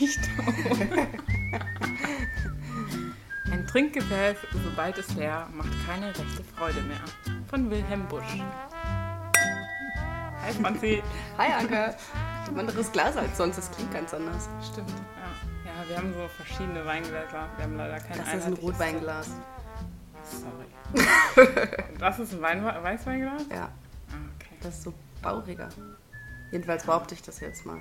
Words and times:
nicht. 0.00 0.18
Ein 3.50 3.66
Trinkgefäß, 3.66 4.36
sobald 4.64 4.98
es 4.98 5.14
leer, 5.14 5.46
macht 5.52 5.70
keine 5.86 6.08
rechte 6.08 6.44
Freude 6.56 6.80
mehr. 6.82 7.00
Von 7.48 7.70
Wilhelm 7.70 8.06
Busch. 8.08 8.40
Hi 10.42 10.52
Franzi. 10.60 11.02
Hi 11.38 11.52
Anke. 11.52 11.94
Ein 12.48 12.60
anderes 12.60 12.90
Glas 12.92 13.16
als 13.16 13.36
sonst, 13.36 13.56
das 13.58 13.70
klingt 13.72 13.92
ganz 13.92 14.14
anders. 14.14 14.48
Stimmt, 14.72 14.90
ja. 14.90 14.96
Ja, 15.70 15.88
wir 15.88 15.96
haben 15.96 16.12
so 16.14 16.28
verschiedene 16.28 16.84
Weingläser. 16.84 17.48
Wir 17.56 17.64
haben 17.64 17.76
leider 17.76 17.98
kein 18.00 18.18
Das 18.18 18.34
ist 18.34 18.44
ein 18.46 18.52
Rotweinglas. 18.54 19.30
Sorry. 20.24 20.66
das 21.98 22.18
ist 22.18 22.32
ein 22.34 22.42
Wein 22.42 22.64
Weißweinglas? 22.64 23.42
Ja, 23.50 23.68
Ah, 24.10 24.14
okay. 24.36 24.54
das 24.60 24.74
ist 24.76 24.82
so 24.84 24.94
bauriger. 25.22 25.68
Jedenfalls 26.52 26.84
behaupte 26.84 27.14
ich 27.14 27.22
das 27.22 27.40
jetzt 27.40 27.66
mal. 27.66 27.78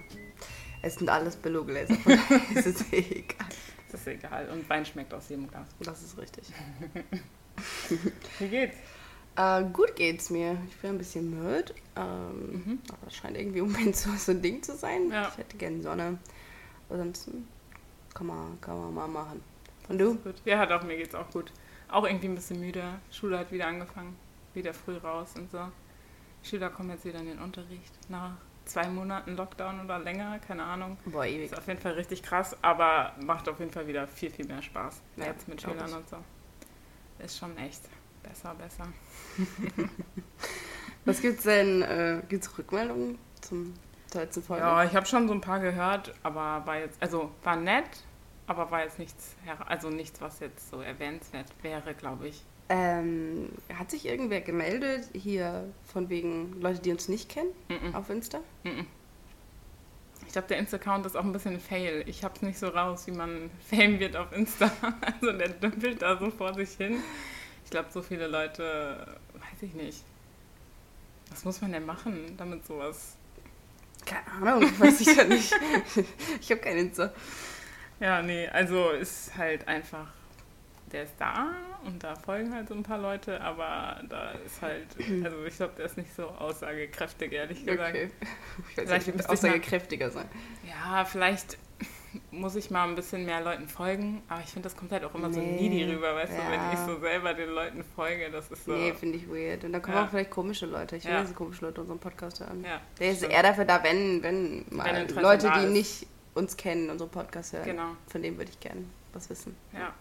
Es 0.85 0.97
sind 0.97 1.09
alles 1.09 1.35
Billo-Gläser, 1.35 1.97
daher 2.05 2.41
ist 2.53 2.67
es 2.67 2.93
eh 2.93 2.97
egal. 2.97 3.47
Das 3.91 4.01
ist 4.01 4.07
egal. 4.07 4.47
Und 4.51 4.69
Wein 4.69 4.85
schmeckt 4.85 5.11
aus 5.15 5.29
jedem 5.29 5.47
Glas. 5.47 5.67
Das 5.79 6.03
ist 6.03 6.15
richtig. 6.15 6.43
Wie 8.39 8.47
geht's? 8.47 8.77
Äh, 9.35 9.63
gut 9.73 9.95
geht's 9.95 10.29
mir. 10.29 10.59
Ich 10.69 10.77
bin 10.77 10.91
ein 10.91 10.97
bisschen 10.99 11.31
müde. 11.31 11.73
Ähm, 11.95 12.79
Aber 12.89 13.07
es 13.07 13.15
scheint 13.15 13.35
irgendwie 13.35 13.61
Moment 13.61 13.95
so, 13.95 14.11
so 14.11 14.31
ein 14.31 14.43
Ding 14.43 14.61
zu 14.61 14.75
sein. 14.75 15.09
Ja. 15.09 15.29
Ich 15.29 15.39
hätte 15.39 15.57
gerne 15.57 15.81
Sonne. 15.81 16.19
Ansonsten 16.87 17.47
kann 18.13 18.27
man, 18.27 18.61
kann 18.61 18.79
man 18.79 18.93
mal 18.93 19.07
machen. 19.07 19.41
Und 19.89 19.97
du? 19.97 20.13
Gut. 20.13 20.35
Ja, 20.45 20.69
auch 20.69 20.83
mir 20.83 20.97
geht's 20.97 21.15
auch 21.15 21.31
gut. 21.31 21.51
Auch 21.89 22.05
irgendwie 22.05 22.27
ein 22.27 22.35
bisschen 22.35 22.59
müde. 22.59 22.83
Schule 23.09 23.39
hat 23.39 23.51
wieder 23.51 23.65
angefangen. 23.65 24.15
Wieder 24.53 24.71
früh 24.75 24.97
raus 24.97 25.33
und 25.35 25.49
so. 25.49 25.67
Die 26.43 26.47
Schüler 26.47 26.69
kommen 26.69 26.91
jetzt 26.91 27.05
wieder 27.05 27.21
in 27.21 27.25
den 27.25 27.39
Unterricht. 27.39 27.91
Nach 28.07 28.37
zwei 28.65 28.87
Monaten 28.87 29.35
Lockdown 29.35 29.81
oder 29.83 29.99
länger, 29.99 30.39
keine 30.39 30.63
Ahnung. 30.63 30.97
Boah, 31.05 31.25
ewig. 31.25 31.51
Ist 31.51 31.57
auf 31.57 31.67
jeden 31.67 31.79
Fall 31.79 31.93
richtig 31.93 32.23
krass, 32.23 32.55
aber 32.61 33.13
macht 33.21 33.47
auf 33.47 33.59
jeden 33.59 33.71
Fall 33.71 33.87
wieder 33.87 34.07
viel, 34.07 34.29
viel 34.29 34.45
mehr 34.45 34.61
Spaß. 34.61 35.01
Ja, 35.17 35.25
jetzt 35.25 35.47
mit 35.47 35.61
Schülern 35.61 35.93
und 35.93 36.09
so. 36.09 36.17
Ist 37.19 37.37
schon 37.37 37.57
echt 37.57 37.81
besser, 38.23 38.55
besser. 38.55 38.87
Was 41.05 41.21
gibt's 41.21 41.43
denn? 41.43 41.81
Äh, 41.83 42.21
gibt's 42.27 42.57
Rückmeldungen 42.57 43.19
zum 43.41 43.73
zur 44.07 44.21
letzten 44.21 44.43
Folge? 44.43 44.63
Ja, 44.63 44.83
ich 44.83 44.95
habe 44.95 45.05
schon 45.05 45.27
so 45.27 45.33
ein 45.33 45.41
paar 45.41 45.59
gehört, 45.59 46.13
aber 46.23 46.65
war 46.65 46.79
jetzt, 46.79 47.01
also 47.01 47.31
war 47.43 47.55
nett, 47.55 48.03
aber 48.47 48.71
war 48.71 48.83
jetzt 48.83 48.97
nichts, 48.99 49.35
also 49.65 49.89
nichts, 49.89 50.21
was 50.21 50.39
jetzt 50.39 50.69
so 50.69 50.81
erwähnenswert 50.81 51.47
wäre, 51.61 51.93
glaube 51.93 52.29
ich. 52.29 52.43
Ähm, 52.67 53.49
hat 53.77 53.91
sich 53.91 54.05
irgendwer 54.07 54.41
gemeldet 54.41 55.07
hier 55.13 55.65
von 55.83 56.09
wegen 56.09 56.59
Leute, 56.61 56.81
die 56.81 56.91
uns 56.91 57.07
nicht 57.07 57.29
kennen 57.29 57.49
Mhm. 57.69 57.93
auf 57.95 58.09
Insta? 58.09 58.39
Ich 60.25 60.31
glaube, 60.31 60.47
der 60.47 60.57
Insta-Account 60.57 61.05
ist 61.05 61.15
auch 61.15 61.23
ein 61.23 61.31
bisschen 61.31 61.53
ein 61.53 61.59
Fail. 61.59 62.03
Ich 62.07 62.23
habe 62.23 62.33
es 62.35 62.41
nicht 62.41 62.57
so 62.57 62.67
raus, 62.69 63.05
wie 63.07 63.11
man 63.11 63.51
Fame 63.69 63.99
wird 63.99 64.15
auf 64.17 64.31
Insta. 64.31 64.71
Also 65.01 65.31
der 65.37 65.49
dümpelt 65.49 66.01
da 66.01 66.17
so 66.17 66.31
vor 66.31 66.53
sich 66.55 66.71
hin. 66.71 66.97
Ich 67.63 67.71
glaube, 67.71 67.89
so 67.91 68.01
viele 68.01 68.27
Leute, 68.27 69.15
weiß 69.33 69.61
ich 69.61 69.73
nicht. 69.75 70.03
Was 71.31 71.45
muss 71.45 71.61
man 71.61 71.71
denn 71.71 71.85
machen, 71.85 72.35
damit 72.37 72.65
sowas... 72.65 73.15
Keine 74.05 74.27
Ahnung, 74.55 74.71
weiß 74.79 75.01
ich 75.01 75.15
ja 75.15 75.23
nicht. 75.23 75.51
ich 76.41 76.51
habe 76.51 76.61
keinen 76.61 76.87
Insta. 76.87 77.11
Ja, 77.99 78.21
nee, 78.21 78.47
also 78.47 78.89
ist 78.91 79.35
halt 79.37 79.67
einfach, 79.67 80.11
der 80.95 81.03
ist 81.03 81.15
da 81.19 81.47
und 81.85 82.03
da 82.03 82.15
folgen 82.15 82.53
halt 82.53 82.69
so 82.69 82.73
ein 82.73 82.83
paar 82.83 82.97
Leute, 82.97 83.39
aber 83.41 83.99
da 84.09 84.31
ist 84.45 84.61
halt, 84.61 84.87
also 85.25 85.43
ich 85.45 85.55
glaube, 85.57 85.73
der 85.77 85.85
ist 85.85 85.97
nicht 85.97 86.13
so 86.15 86.23
aussagekräftig, 86.27 87.33
ehrlich 87.33 87.65
gesagt. 87.65 87.89
Okay. 87.89 88.09
Ich 88.71 88.77
weiß 88.77 88.85
Vielleicht 88.87 89.07
nicht, 89.07 89.17
mal- 89.27 89.33
aussagekräftiger 89.33 90.09
sein. 90.09 90.25
Ja, 90.67 91.03
vielleicht 91.05 91.57
muss 92.31 92.55
ich 92.55 92.71
mal 92.71 92.87
ein 92.87 92.95
bisschen 92.95 93.25
mehr 93.25 93.41
Leuten 93.41 93.67
folgen, 93.67 94.21
aber 94.29 94.39
ich 94.39 94.47
finde, 94.47 94.69
das 94.69 94.77
kommt 94.77 94.93
halt 94.93 95.03
auch 95.03 95.13
immer 95.15 95.33
so 95.33 95.41
Nee, 95.41 95.67
needy 95.67 95.91
rüber, 95.93 96.15
weißt 96.15 96.31
du, 96.31 96.37
wenn 96.37 96.53
ja. 96.53 96.71
ich 96.73 96.79
so 96.79 96.97
selber 97.01 97.33
den 97.33 97.49
Leuten 97.49 97.83
folge, 97.83 98.31
das 98.31 98.49
ist 98.49 98.63
so... 98.63 98.71
Nee, 98.71 98.93
finde 98.93 99.17
ich 99.17 99.27
weird. 99.29 99.65
Und 99.65 99.73
dann 99.73 99.81
kommen 99.81 99.97
Ja. 99.97 100.05
auch 100.05 100.09
vielleicht 100.09 100.31
komische 100.31 100.65
Leute. 100.65 100.95
Ich 100.95 101.03
will, 101.03 101.11
Ja. 101.11 101.21
dass 101.21 101.35
komische 101.35 101.65
Leute 101.65 101.81
unseren 101.81 101.99
Podcast 101.99 102.39
hören. 102.39 102.63
ja, 102.63 102.79
Der 102.99 103.11
ist 103.11 103.17
stimmt. 103.17 103.33
eher 103.33 103.43
dafür 103.43 103.65
da, 103.65 103.83
wenn, 103.83 104.23
wenn 104.23 104.65
mal 104.69 104.85
Wenn 104.85 105.21
Leute, 105.21 105.47
da 105.47 105.59
die 105.59 105.65
nicht 105.67 106.07
uns 106.35 106.55
kennen, 106.55 106.89
unseren 106.89 107.09
Podcast 107.09 107.51
hören. 107.51 107.65
Genau, 107.65 107.89
Von 108.07 108.21
denen 108.21 108.37
würde 108.37 108.49
ich 108.51 108.59
gerne 108.61 108.85
was 109.11 109.29
wissen. 109.29 109.55
ja, 109.73 109.93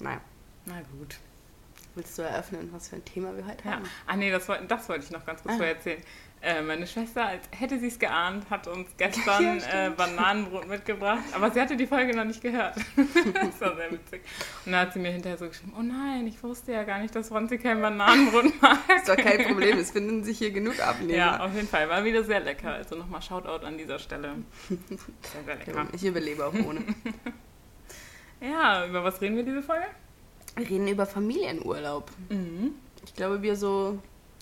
Naja, 0.00 0.20
na 0.66 0.80
gut. 0.98 1.16
willst 1.94 2.16
du 2.18 2.22
eröffnen, 2.22 2.68
was 2.72 2.88
für 2.88 2.96
ein 2.96 3.04
Thema 3.04 3.36
wir 3.36 3.44
heute 3.46 3.64
Ja. 3.64 3.72
haben? 3.72 3.84
Ah 4.06 4.16
nee, 4.16 4.30
das, 4.30 4.46
das 4.68 4.88
wollte 4.88 5.04
ich 5.04 5.10
noch 5.10 5.24
ganz 5.26 5.42
kurz 5.42 5.54
Ah. 5.54 5.56
vorher 5.56 5.74
erzählen. 5.76 6.00
Äh, 6.40 6.62
meine 6.62 6.86
Schwester, 6.86 7.26
als 7.26 7.48
hätte 7.50 7.80
sie 7.80 7.88
es 7.88 7.98
geahnt, 7.98 8.48
hat 8.48 8.68
uns 8.68 8.88
gestern 8.96 9.58
Ja, 9.72 9.86
äh. 9.86 9.90
Bananenbrot 9.90 10.68
mitgebracht. 10.68 11.24
Aber 11.34 11.50
sie 11.50 11.60
hatte 11.60 11.76
die 11.76 11.88
Folge 11.88 12.14
noch 12.16 12.24
nicht 12.26 12.40
gehört. 12.40 12.76
das 13.34 13.60
war 13.60 13.74
sehr 13.74 13.90
witzig. 13.90 14.22
Und 14.64 14.70
dann 14.70 14.82
hat 14.82 14.92
sie 14.92 15.00
mir 15.00 15.10
hinterher 15.10 15.36
so 15.36 15.48
geschrieben, 15.48 15.72
oh 15.76 15.82
nein, 15.82 16.28
ich 16.28 16.40
wusste 16.44 16.70
ja 16.70 16.84
gar 16.84 17.00
nicht, 17.00 17.12
dass 17.16 17.30
Franzi 17.30 17.58
kein 17.58 17.80
Bananenbrot 17.80 18.44
mag. 18.62 18.78
Ist 18.96 19.08
doch 19.08 19.16
kein 19.16 19.42
Problem, 19.46 19.78
es 19.78 19.90
finden 19.90 20.22
sich 20.22 20.38
hier 20.38 20.52
genug 20.52 20.78
Abnehmer. 20.78 21.12
Ja, 21.18 21.40
auf 21.44 21.52
jeden 21.56 21.66
Fall. 21.66 21.88
War 21.88 22.04
wieder 22.04 22.22
sehr 22.22 22.38
lecker. 22.38 22.74
Also 22.74 22.94
nochmal 22.94 23.20
Shoutout 23.20 23.66
an 23.66 23.76
dieser 23.76 23.98
Stelle. 23.98 24.36
Sehr, 24.68 24.78
sehr 25.44 25.56
lecker. 25.56 25.88
Ich 25.92 26.04
überlebe 26.04 26.46
auch 26.46 26.54
ohne. 26.54 26.82
Ja, 28.40 28.86
über 28.86 29.02
was 29.04 29.20
reden 29.20 29.36
wir 29.36 29.44
diese 29.44 29.62
Folge? 29.62 29.86
Wir 30.56 30.68
reden 30.68 30.88
über 30.88 31.06
Familienurlaub. 31.06 32.10
Mhm. 32.28 32.74
Ich 33.04 33.14
glaube, 33.14 33.42
wir 33.42 33.56
so 33.56 33.98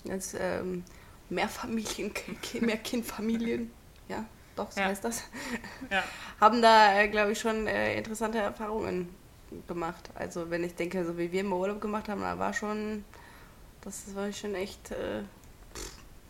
als 0.09 0.35
ähm, 0.39 0.83
Mehrfamilien, 1.29 2.11
Mehrkindfamilien, 2.61 3.71
ja, 4.07 4.23
doch, 4.55 4.71
so 4.71 4.79
Ja. 4.79 4.87
heißt 4.87 5.03
das, 5.03 5.23
Ja. 5.89 6.03
haben 6.39 6.61
da, 6.61 6.99
äh, 6.99 7.07
glaube 7.07 7.31
ich, 7.31 7.39
schon 7.39 7.67
äh, 7.67 7.97
interessante 7.97 8.37
Erfahrungen 8.39 9.09
gemacht. 9.67 10.09
Also 10.15 10.49
wenn 10.49 10.63
ich 10.63 10.75
denke, 10.75 11.03
so 11.05 11.17
wie 11.17 11.31
wir 11.31 11.41
im 11.41 11.53
Urlaub 11.53 11.79
gemacht 11.81 12.09
haben, 12.09 12.21
da 12.21 12.37
war 12.37 12.53
schon, 12.53 13.03
das 13.81 14.13
war 14.15 14.31
schon 14.31 14.55
echt 14.55 14.91
äh, 14.91 15.23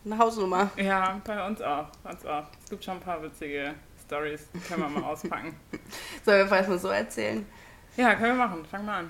eine 0.05 0.17
Hausnummer. 0.17 0.71
ja, 0.77 1.19
bei 1.25 1.45
uns 1.45 1.61
auch. 1.61 1.87
Bei 2.03 2.11
uns 2.11 2.25
auch. 2.25 2.45
Es 2.63 2.69
gibt 2.69 2.83
schon 2.83 2.95
ein 2.95 2.99
paar 3.01 3.21
witzige 3.23 3.73
Stories, 4.07 4.47
die 4.53 4.59
können 4.59 4.81
wir 4.83 4.89
mal 4.89 5.03
auspacken. 5.11 5.55
Sollen 6.25 6.39
wir 6.39 6.47
vielleicht 6.47 6.69
mal 6.69 6.79
so 6.79 6.87
erzählen? 6.87 7.45
Ja, 7.97 8.15
können 8.15 8.37
wir 8.37 8.47
machen. 8.47 8.65
Fang 8.69 8.85
mal 8.85 8.99
an. 8.99 9.09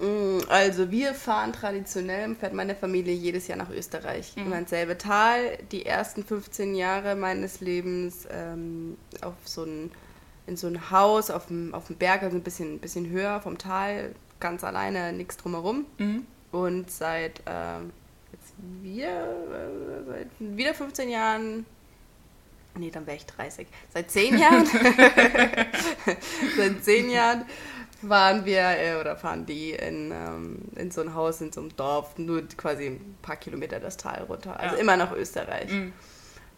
Mm, 0.00 0.38
Also 0.48 0.90
wir 0.90 1.12
fahren 1.14 1.52
traditionell, 1.52 2.34
fährt 2.34 2.54
meine 2.54 2.74
Familie 2.74 3.12
jedes 3.12 3.46
Jahr 3.48 3.58
nach 3.58 3.70
Österreich. 3.70 4.34
Mhm. 4.36 4.46
Immer 4.46 4.58
ins 4.58 4.70
selbe 4.70 4.96
Tal. 4.96 5.58
Die 5.70 5.84
ersten 5.84 6.24
15 6.24 6.74
Jahre 6.74 7.14
meines 7.14 7.60
Lebens 7.60 8.26
ähm, 8.30 8.96
auf 9.20 9.34
so 9.44 9.64
ein, 9.64 9.90
in 10.46 10.56
so 10.56 10.66
ein 10.66 10.90
Haus 10.90 11.30
auf 11.30 11.46
dem, 11.48 11.74
auf 11.74 11.88
dem 11.88 11.96
Berg, 11.96 12.22
also 12.22 12.36
ein 12.36 12.42
bisschen, 12.42 12.78
bisschen 12.78 13.10
höher 13.10 13.40
vom 13.40 13.58
Tal, 13.58 14.14
ganz 14.40 14.64
alleine, 14.64 15.12
nichts 15.12 15.36
drumherum. 15.36 15.84
Mhm. 15.98 16.26
Und 16.52 16.90
seit 16.90 17.42
ähm, 17.46 17.90
jetzt 18.32 18.54
wieder, 18.82 19.28
äh, 19.28 20.04
seit 20.06 20.28
wieder 20.38 20.72
15 20.74 21.10
Jahren, 21.10 21.66
nee, 22.76 22.90
dann 22.90 23.06
wäre 23.06 23.16
ich 23.16 23.26
30, 23.26 23.66
seit 23.92 24.10
10 24.10 24.38
Jahren, 24.38 24.66
seit 26.56 26.84
10 26.84 27.10
Jahren 27.10 27.44
waren 28.02 28.44
wir 28.46 28.60
äh, 28.62 28.96
oder 28.98 29.16
fahren 29.16 29.44
die 29.46 29.72
in, 29.72 30.10
ähm, 30.10 30.58
in 30.76 30.90
so 30.90 31.02
ein 31.02 31.14
Haus 31.14 31.40
in 31.40 31.52
so 31.52 31.60
einem 31.60 31.76
Dorf, 31.76 32.16
nur 32.16 32.42
quasi 32.56 32.86
ein 32.86 33.16
paar 33.20 33.36
Kilometer 33.36 33.78
das 33.78 33.96
Tal 33.96 34.22
runter, 34.22 34.58
also 34.58 34.76
Ja. 34.76 34.80
immer 34.80 34.96
nach 34.96 35.12
Österreich. 35.12 35.70
Mhm. 35.70 35.92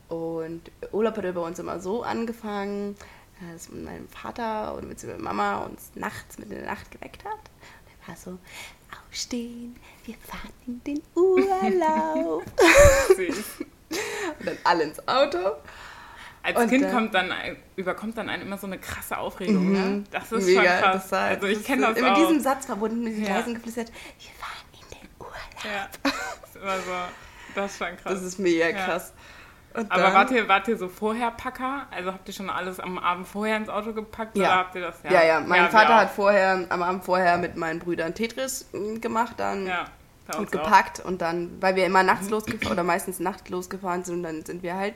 Und 0.08 0.70
Urlaub 0.92 1.16
hat 1.16 1.34
bei 1.34 1.40
uns 1.40 1.58
immer 1.58 1.80
so 1.80 2.02
angefangen, 2.02 2.96
äh, 3.40 3.52
dass 3.54 3.70
mein 3.70 4.06
Vater 4.08 4.74
oder 4.76 4.86
beziehungsweise 4.86 5.22
Mama 5.24 5.64
uns 5.64 5.90
nachts 5.94 6.38
mit 6.38 6.50
in 6.50 6.58
der 6.58 6.66
Nacht 6.66 6.90
geweckt 6.92 7.24
hat. 7.24 7.32
Und 7.32 8.02
er 8.02 8.08
war 8.08 8.16
so, 8.16 8.38
aufstehen, 9.08 9.74
wir 10.04 10.14
fahren 10.14 10.52
in 10.66 10.84
den 10.84 11.02
Urlaub. 11.16 12.44
Und 13.18 14.46
dann 14.46 14.58
alle 14.64 14.84
ins 14.84 15.08
Auto. 15.08 15.38
Als 16.44 16.58
Und 16.58 16.68
Kind 16.68 16.90
kommt 16.90 17.14
dann, 17.14 17.32
überkommt 17.76 18.18
dann 18.18 18.28
einem 18.28 18.42
immer 18.42 18.58
so 18.58 18.66
eine 18.66 18.78
krasse 18.78 19.16
Aufregung. 19.16 19.72
Ne? 19.72 20.04
Das 20.10 20.32
ist 20.32 20.46
Mhm. 20.48 20.54
Mega, 20.56 20.62
schon 20.62 20.80
krass. 20.80 20.92
das 21.02 21.12
war- 21.12 21.20
also 21.28 21.46
ich 21.46 21.58
das 21.58 21.66
kenne 21.66 21.86
ist 21.86 21.96
das 22.00 22.02
Mit 22.08 22.16
diesem 22.16 22.40
Satz 22.40 22.66
verbunden, 22.66 23.04
mit 23.04 23.12
diesen 23.12 23.26
Ja. 23.26 23.36
leisen 23.36 23.54
geflüstert, 23.54 23.88
wir 23.88 24.30
fahren 24.38 24.66
in 24.72 24.98
den 24.98 25.08
Urlaub. 25.20 25.34
ja, 25.64 25.88
das 26.02 26.12
ist 26.50 26.56
immer 26.56 26.76
so, 26.78 26.92
das 27.54 27.70
ist 27.72 27.78
schon 27.78 27.96
krass. 27.96 28.12
Das 28.14 28.22
ist 28.22 28.38
mega 28.38 28.68
Ja. 28.68 28.84
krass. 28.84 29.12
Und 29.74 29.90
Aber 29.90 30.12
wart 30.12 30.30
ihr, 30.32 30.46
wart 30.48 30.68
ihr 30.68 30.76
so 30.76 30.86
vorher 30.88 31.30
Packer? 31.30 31.86
Also 31.90 32.12
habt 32.12 32.28
ihr 32.28 32.34
schon 32.34 32.50
alles 32.50 32.78
am 32.78 32.98
Abend 32.98 33.26
vorher 33.26 33.56
ins 33.56 33.70
Auto 33.70 33.92
gepackt 33.94 34.36
Ja. 34.36 34.42
oder 34.48 34.56
habt 34.56 34.74
ihr 34.74 34.80
das? 34.82 34.96
Ja, 35.08 35.22
ja, 35.24 35.40
mein 35.40 35.62
wir 35.62 35.70
Vater 35.70 35.96
hat 35.96 36.10
vorher, 36.10 36.66
am 36.68 36.82
Abend 36.82 37.04
vorher 37.04 37.38
mit 37.38 37.56
meinen 37.56 37.78
Brüdern 37.78 38.14
Tetris 38.14 38.66
mm, 38.72 39.00
gemacht, 39.00 39.34
dann 39.38 39.66
ja, 39.66 39.84
und 40.34 40.40
uns 40.40 40.48
auch. 40.48 40.50
gepackt 40.50 41.00
und 41.00 41.22
dann, 41.22 41.56
weil 41.62 41.74
wir 41.76 41.86
immer 41.86 42.02
nachts 42.02 42.28
losgefahren 42.28 42.72
oder 42.72 42.82
meistens 42.82 43.18
nachts 43.18 43.48
losgefahren 43.48 44.04
sind, 44.04 44.16
und 44.16 44.22
dann 44.24 44.44
sind 44.44 44.62
wir 44.62 44.74
halt 44.76 44.94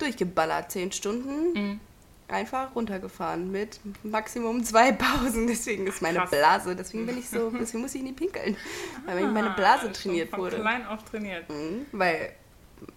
durchgeballert, 0.00 0.70
zehn 0.72 0.90
Stunden 0.92 1.52
Mhm. 1.54 1.80
einfach 2.28 2.74
runtergefahren 2.74 3.50
mit 3.50 3.80
Maximum 4.04 4.62
zwei 4.64 4.92
Pausen. 4.92 5.46
Deswegen 5.46 5.86
ist 5.86 6.00
meine 6.02 6.18
Krass. 6.20 6.30
Blase, 6.30 6.76
deswegen 6.76 7.06
bin 7.06 7.18
ich 7.18 7.28
so, 7.28 7.50
deswegen 7.58 7.82
muss 7.82 7.94
ich 7.94 8.02
nie 8.02 8.12
pinkeln, 8.12 8.56
weil 9.06 9.26
meine 9.28 9.50
Blase 9.50 9.88
Ah, 9.88 9.92
trainiert 9.92 10.30
von 10.30 10.40
wurde. 10.40 10.56
klein 10.60 10.86
auf 10.86 11.04
trainiert. 11.04 11.48
Mhm, 11.48 11.86
Weil 11.92 12.32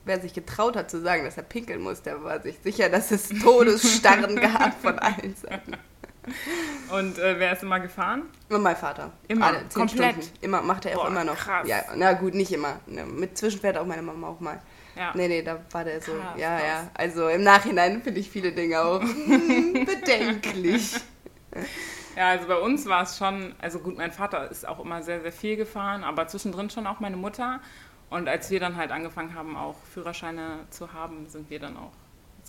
wer 0.06 0.22
sich 0.22 0.34
getraut 0.34 0.76
hat 0.76 0.90
zu 0.92 1.02
sagen, 1.02 1.24
dass 1.26 1.36
er 1.38 1.44
pinkeln 1.44 1.82
muss, 1.82 2.02
der 2.02 2.24
war 2.24 2.42
sich 2.42 2.58
sicher, 2.64 2.90
dass 2.90 3.12
es 3.12 3.30
Todesstarren 3.30 4.36
gab 4.42 4.80
von 4.82 4.98
allen 5.00 5.36
Seiten. 5.36 5.74
Und 6.92 7.18
äh, 7.20 7.40
wer 7.40 7.54
ist 7.54 7.64
immer 7.64 7.80
gefahren? 7.80 8.24
Mein 8.50 8.76
Vater. 8.76 9.12
Immer? 9.28 9.48
Alle, 9.48 9.64
Komplett? 9.74 10.16
Stunden. 10.16 10.38
Immer, 10.42 10.62
macht 10.62 10.86
er 10.86 10.98
auch 10.98 11.04
Boah, 11.04 11.08
immer 11.10 11.24
noch. 11.24 11.36
krass. 11.36 11.68
Ja, 11.68 11.84
na 11.96 12.14
gut, 12.14 12.34
nicht 12.34 12.52
immer. 12.52 12.80
Ne, 12.86 13.06
Mit 13.06 13.38
Zwischenfährt 13.38 13.78
auch 13.78 13.86
meine 13.86 14.02
Mama 14.02 14.28
auch 14.28 14.40
mal. 14.40 14.62
Ja. 14.96 15.12
Nee, 15.16 15.28
nee, 15.28 15.42
da 15.42 15.60
war 15.72 15.84
der 15.84 16.02
so. 16.02 16.14
Krass, 16.14 16.38
ja, 16.38 16.58
krass. 16.58 16.68
ja. 16.68 16.92
Also 16.94 17.28
im 17.28 17.44
Nachhinein 17.44 18.02
finde 18.02 18.20
ich 18.20 18.30
viele 18.30 18.52
Dinge 18.52 18.82
auch 18.82 19.02
hm, 19.02 19.86
bedenklich. 19.86 20.96
Ja, 22.16 22.30
also 22.30 22.48
bei 22.48 22.58
uns 22.58 22.86
war 22.86 23.04
es 23.04 23.18
schon, 23.18 23.56
also 23.60 23.80
gut, 23.80 23.98
mein 23.98 24.12
Vater 24.12 24.50
ist 24.52 24.68
auch 24.68 24.80
immer 24.80 25.02
sehr, 25.02 25.22
sehr 25.22 25.32
viel 25.32 25.56
gefahren, 25.56 26.04
aber 26.04 26.28
zwischendrin 26.28 26.70
schon 26.70 26.86
auch 26.86 27.00
meine 27.00 27.18
Mutter. 27.18 27.60
Und 28.12 28.28
als 28.30 28.52
wir 28.52 28.60
dann 28.60 28.76
halt 28.76 28.92
angefangen 28.92 29.34
haben, 29.34 29.58
auch 29.58 29.76
Führerscheine 29.92 30.60
zu 30.70 30.94
haben, 30.94 31.28
sind 31.28 31.50
wir 31.50 31.60
dann 31.60 31.76
auch 31.76 31.92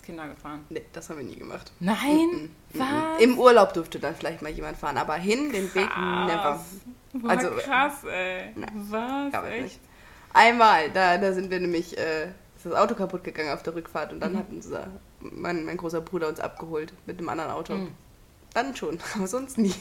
Kinder 0.05 0.27
gefahren. 0.27 0.65
Nee, 0.69 0.83
das 0.93 1.09
haben 1.09 1.17
wir 1.17 1.25
nie 1.25 1.35
gemacht. 1.35 1.71
Nein? 1.79 2.49
Was? 2.73 3.21
Im 3.21 3.37
Urlaub 3.39 3.73
durfte 3.73 3.99
dann 3.99 4.15
vielleicht 4.15 4.41
mal 4.41 4.51
jemand 4.51 4.77
fahren, 4.77 4.97
aber 4.97 5.15
hin, 5.15 5.51
den 5.51 5.73
Weg 5.73 5.89
never. 5.97 6.63
Boah, 7.13 7.29
Also, 7.29 7.49
krass, 7.51 8.03
ey. 8.03 8.53
Was? 8.89 9.31
Gab 9.31 9.45
Echt? 9.45 9.63
nicht. 9.63 9.79
Einmal, 10.33 10.89
da, 10.91 11.17
da 11.17 11.31
sind 11.33 11.49
wir 11.49 11.59
nämlich, 11.59 11.97
äh, 11.97 12.25
ist 12.57 12.65
das 12.65 12.73
Auto 12.73 12.93
kaputt 12.95 13.23
gegangen 13.23 13.51
auf 13.53 13.63
der 13.63 13.73
Rückfahrt 13.75 14.11
und 14.13 14.19
dann 14.19 14.33
Mhm. 14.33 14.37
hat 14.37 14.45
unser, 14.51 14.87
mein, 15.21 15.65
mein 15.65 15.77
großer 15.77 16.01
Bruder 16.01 16.27
uns 16.27 16.39
abgeholt 16.39 16.93
mit 17.05 17.17
einem 17.19 17.29
anderen 17.29 17.51
Auto. 17.51 17.73
Mhm. 17.73 17.91
Dann 18.53 18.75
schon, 18.75 18.99
aber 19.15 19.27
sonst 19.27 19.57
nie. 19.57 19.73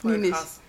Voll 0.00 0.12
nie 0.18 0.28
nicht. 0.28 0.32
krass. 0.34 0.60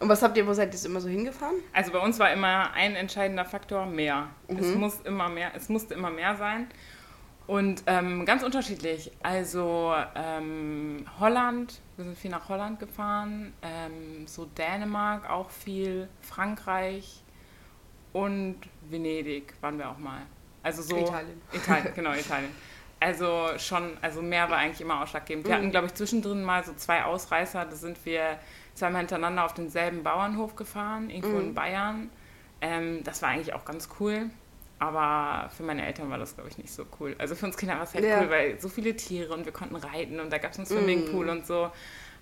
Und 0.00 0.08
was 0.08 0.20
habt 0.22 0.36
ihr, 0.36 0.44
wo 0.48 0.52
seid 0.52 0.74
ihr 0.74 0.84
immer 0.90 1.00
so 1.00 1.08
hingefahren? 1.08 1.54
Also 1.72 1.92
bei 1.92 2.00
uns 2.00 2.18
war 2.18 2.32
immer 2.32 2.72
ein 2.72 2.96
entscheidender 2.96 3.44
Faktor 3.44 3.86
mehr. 3.86 4.30
Mhm. 4.48 4.58
Es 4.58 4.74
muss 4.74 5.00
immer 5.04 5.28
mehr, 5.28 5.52
es 5.54 5.68
musste 5.68 5.94
immer 5.94 6.10
mehr 6.10 6.36
sein. 6.36 6.66
Und 7.46 7.82
ähm, 7.86 8.24
ganz 8.24 8.42
unterschiedlich. 8.42 9.10
Also 9.22 9.94
ähm, 10.14 11.04
Holland, 11.18 11.80
wir 11.96 12.04
sind 12.04 12.16
viel 12.18 12.30
nach 12.30 12.48
Holland 12.48 12.78
gefahren, 12.78 13.52
ähm, 13.62 14.26
so 14.26 14.44
Dänemark 14.46 15.28
auch 15.28 15.50
viel, 15.50 16.08
Frankreich 16.20 17.22
und 18.12 18.56
Venedig 18.88 19.54
waren 19.60 19.78
wir 19.78 19.90
auch 19.90 19.98
mal. 19.98 20.22
Also 20.62 20.82
so 20.82 20.96
Italien. 20.96 21.40
Italien, 21.52 21.92
genau, 21.94 22.12
Italien. 22.12 22.50
Also 23.00 23.48
schon, 23.58 23.96
also 24.00 24.22
mehr 24.22 24.48
war 24.48 24.58
eigentlich 24.58 24.80
immer 24.80 25.02
ausschlaggebend. 25.02 25.44
Wir 25.46 25.54
Mhm. 25.54 25.58
hatten, 25.58 25.70
glaube 25.72 25.86
ich, 25.88 25.94
zwischendrin 25.94 26.44
mal 26.44 26.62
so 26.62 26.72
zwei 26.74 27.02
Ausreißer. 27.04 27.64
Da 27.64 27.74
sind 27.74 28.04
wir 28.06 28.38
zweimal 28.74 29.00
hintereinander 29.00 29.44
auf 29.44 29.54
denselben 29.54 30.04
Bauernhof 30.04 30.54
gefahren, 30.54 31.10
irgendwo 31.10 31.36
Mhm. 31.38 31.42
in 31.48 31.54
Bayern. 31.54 32.10
Ähm, 32.60 33.02
das 33.02 33.20
war 33.22 33.30
eigentlich 33.30 33.54
auch 33.54 33.64
ganz 33.64 33.88
cool. 33.98 34.30
Aber 34.82 35.48
für 35.50 35.62
meine 35.62 35.86
Eltern 35.86 36.10
war 36.10 36.18
das, 36.18 36.34
glaube 36.34 36.50
ich, 36.50 36.58
nicht 36.58 36.72
so 36.72 36.84
cool. 36.98 37.14
Also 37.18 37.34
für 37.36 37.46
uns 37.46 37.56
Kinder 37.56 37.76
war 37.76 37.84
es 37.84 37.94
halt 37.94 38.04
Ja. 38.04 38.20
cool, 38.20 38.30
weil 38.30 38.60
so 38.60 38.68
viele 38.68 38.96
Tiere 38.96 39.32
und 39.32 39.44
wir 39.44 39.52
konnten 39.52 39.76
reiten 39.76 40.18
und 40.18 40.30
da 40.32 40.38
gab 40.38 40.50
es 40.52 40.58
einen 40.58 40.66
Swimmingpool 40.66 41.28
und 41.28 41.46
so. 41.46 41.70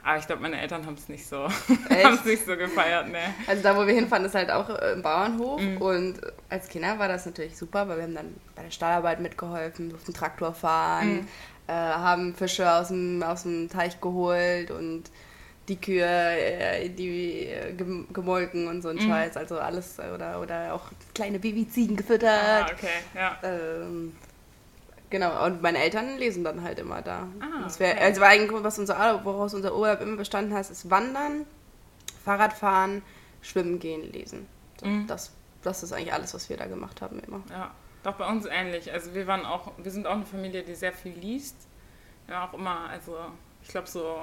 Aber 0.03 0.19
ich 0.19 0.27
glaube, 0.27 0.43
meine 0.43 0.61
Eltern 0.61 0.85
haben 0.87 0.95
es 0.95 1.09
nicht 1.09 1.27
so, 1.27 1.45
haben 1.91 2.15
es 2.15 2.25
nicht 2.25 2.45
so 2.47 2.57
gefeiert, 2.57 3.09
ne? 3.09 3.19
Also 3.47 3.63
da, 3.63 3.77
wo 3.77 3.87
wir 3.87 3.95
hinfahren, 3.95 4.25
ist 4.25 4.35
halt 4.35 4.51
auch 4.51 4.69
äh, 4.71 4.93
im 4.93 5.03
Bauernhof. 5.03 5.61
Mhm. 5.61 5.77
Und 5.79 6.21
als 6.49 6.69
Kinder 6.69 6.99
war 6.99 7.09
das 7.09 7.25
natürlich 7.27 7.57
super, 7.57 7.87
weil 7.89 7.97
wir 7.97 8.05
haben 8.05 8.15
dann 8.15 8.35
bei 8.57 8.63
der 8.63 8.71
Stallarbeit 8.71 9.21
mitgeholfen, 9.21 9.91
durften 9.91 10.13
Traktor 10.15 10.53
fahren, 10.55 11.17
Mhm. 11.21 11.27
äh, 11.67 11.73
haben 11.73 12.35
Fische 12.35 12.71
aus 12.71 12.89
dem, 12.89 13.23
aus 13.23 13.43
dem 13.45 13.69
Teich 13.71 14.01
geholt 14.01 14.71
und 14.71 15.05
die 15.69 15.81
Kühe, 15.81 16.05
äh, 16.05 16.89
die 16.89 17.47
äh, 17.47 17.73
gem- 17.75 18.09
gemolken 18.13 18.67
und 18.69 18.83
so 18.83 18.89
ein 18.89 18.97
Mhm. 18.97 19.01
Scheiß. 19.01 19.37
Also 19.37 19.59
alles, 19.59 19.99
äh, 19.99 20.11
oder, 20.15 20.41
oder 20.41 20.75
auch 20.75 20.91
kleine 21.15 21.39
Babyziegen 21.39 21.95
Ah, 21.95 21.99
gefüttert. 21.99 22.73
okay, 22.73 22.89
ja. 23.15 23.39
Ähm, 23.43 24.17
genau, 25.11 25.45
und 25.47 25.63
meine 25.63 25.79
Eltern 25.79 26.19
lesen 26.19 26.43
dann 26.45 26.63
halt 26.63 26.79
immer 26.81 27.03
da. 27.03 27.29
Ah, 27.41 27.63
das 27.63 27.79
wär, 27.79 27.93
okay. 27.95 28.05
Also 28.05 28.21
war 28.21 28.29
eigentlich, 28.29 28.51
was 28.65 28.79
unser, 28.79 28.97
Urlaub- 28.97 29.25
woraus 29.25 29.55
unser 29.55 29.77
Urlaub 29.77 30.01
immer 30.01 30.17
bestanden 30.17 30.55
hat, 30.55 30.69
ist 30.69 30.91
Wandern, 30.91 31.47
Fahrradfahren, 32.25 33.03
Schwimmen 33.43 33.79
gehen, 33.79 34.11
lesen. 34.13 34.47
So, 34.81 34.87
Mhm. 34.87 35.07
das, 35.07 35.33
das 35.63 35.83
ist 35.83 35.93
eigentlich 35.93 36.13
alles, 36.13 36.35
was 36.35 36.49
wir 36.49 36.57
da 36.57 36.67
gemacht 36.67 37.01
haben 37.01 37.21
immer. 37.21 37.43
Ja, 37.51 37.71
doch 38.03 38.15
bei 38.15 38.27
uns 38.29 38.47
ähnlich. 38.47 38.93
Also 38.93 39.15
wir 39.15 39.27
waren 39.27 39.45
auch, 39.45 39.73
wir 39.79 39.91
sind 39.91 40.07
auch 40.07 40.15
eine 40.15 40.27
Familie, 40.27 40.63
die 40.63 40.75
sehr 40.75 40.93
viel 40.93 41.13
liest. 41.13 41.55
Ja, 42.29 42.49
auch 42.49 42.55
immer, 42.55 42.89
also 42.89 43.17
ich 43.63 43.69
glaube 43.69 43.89
so, 43.89 44.21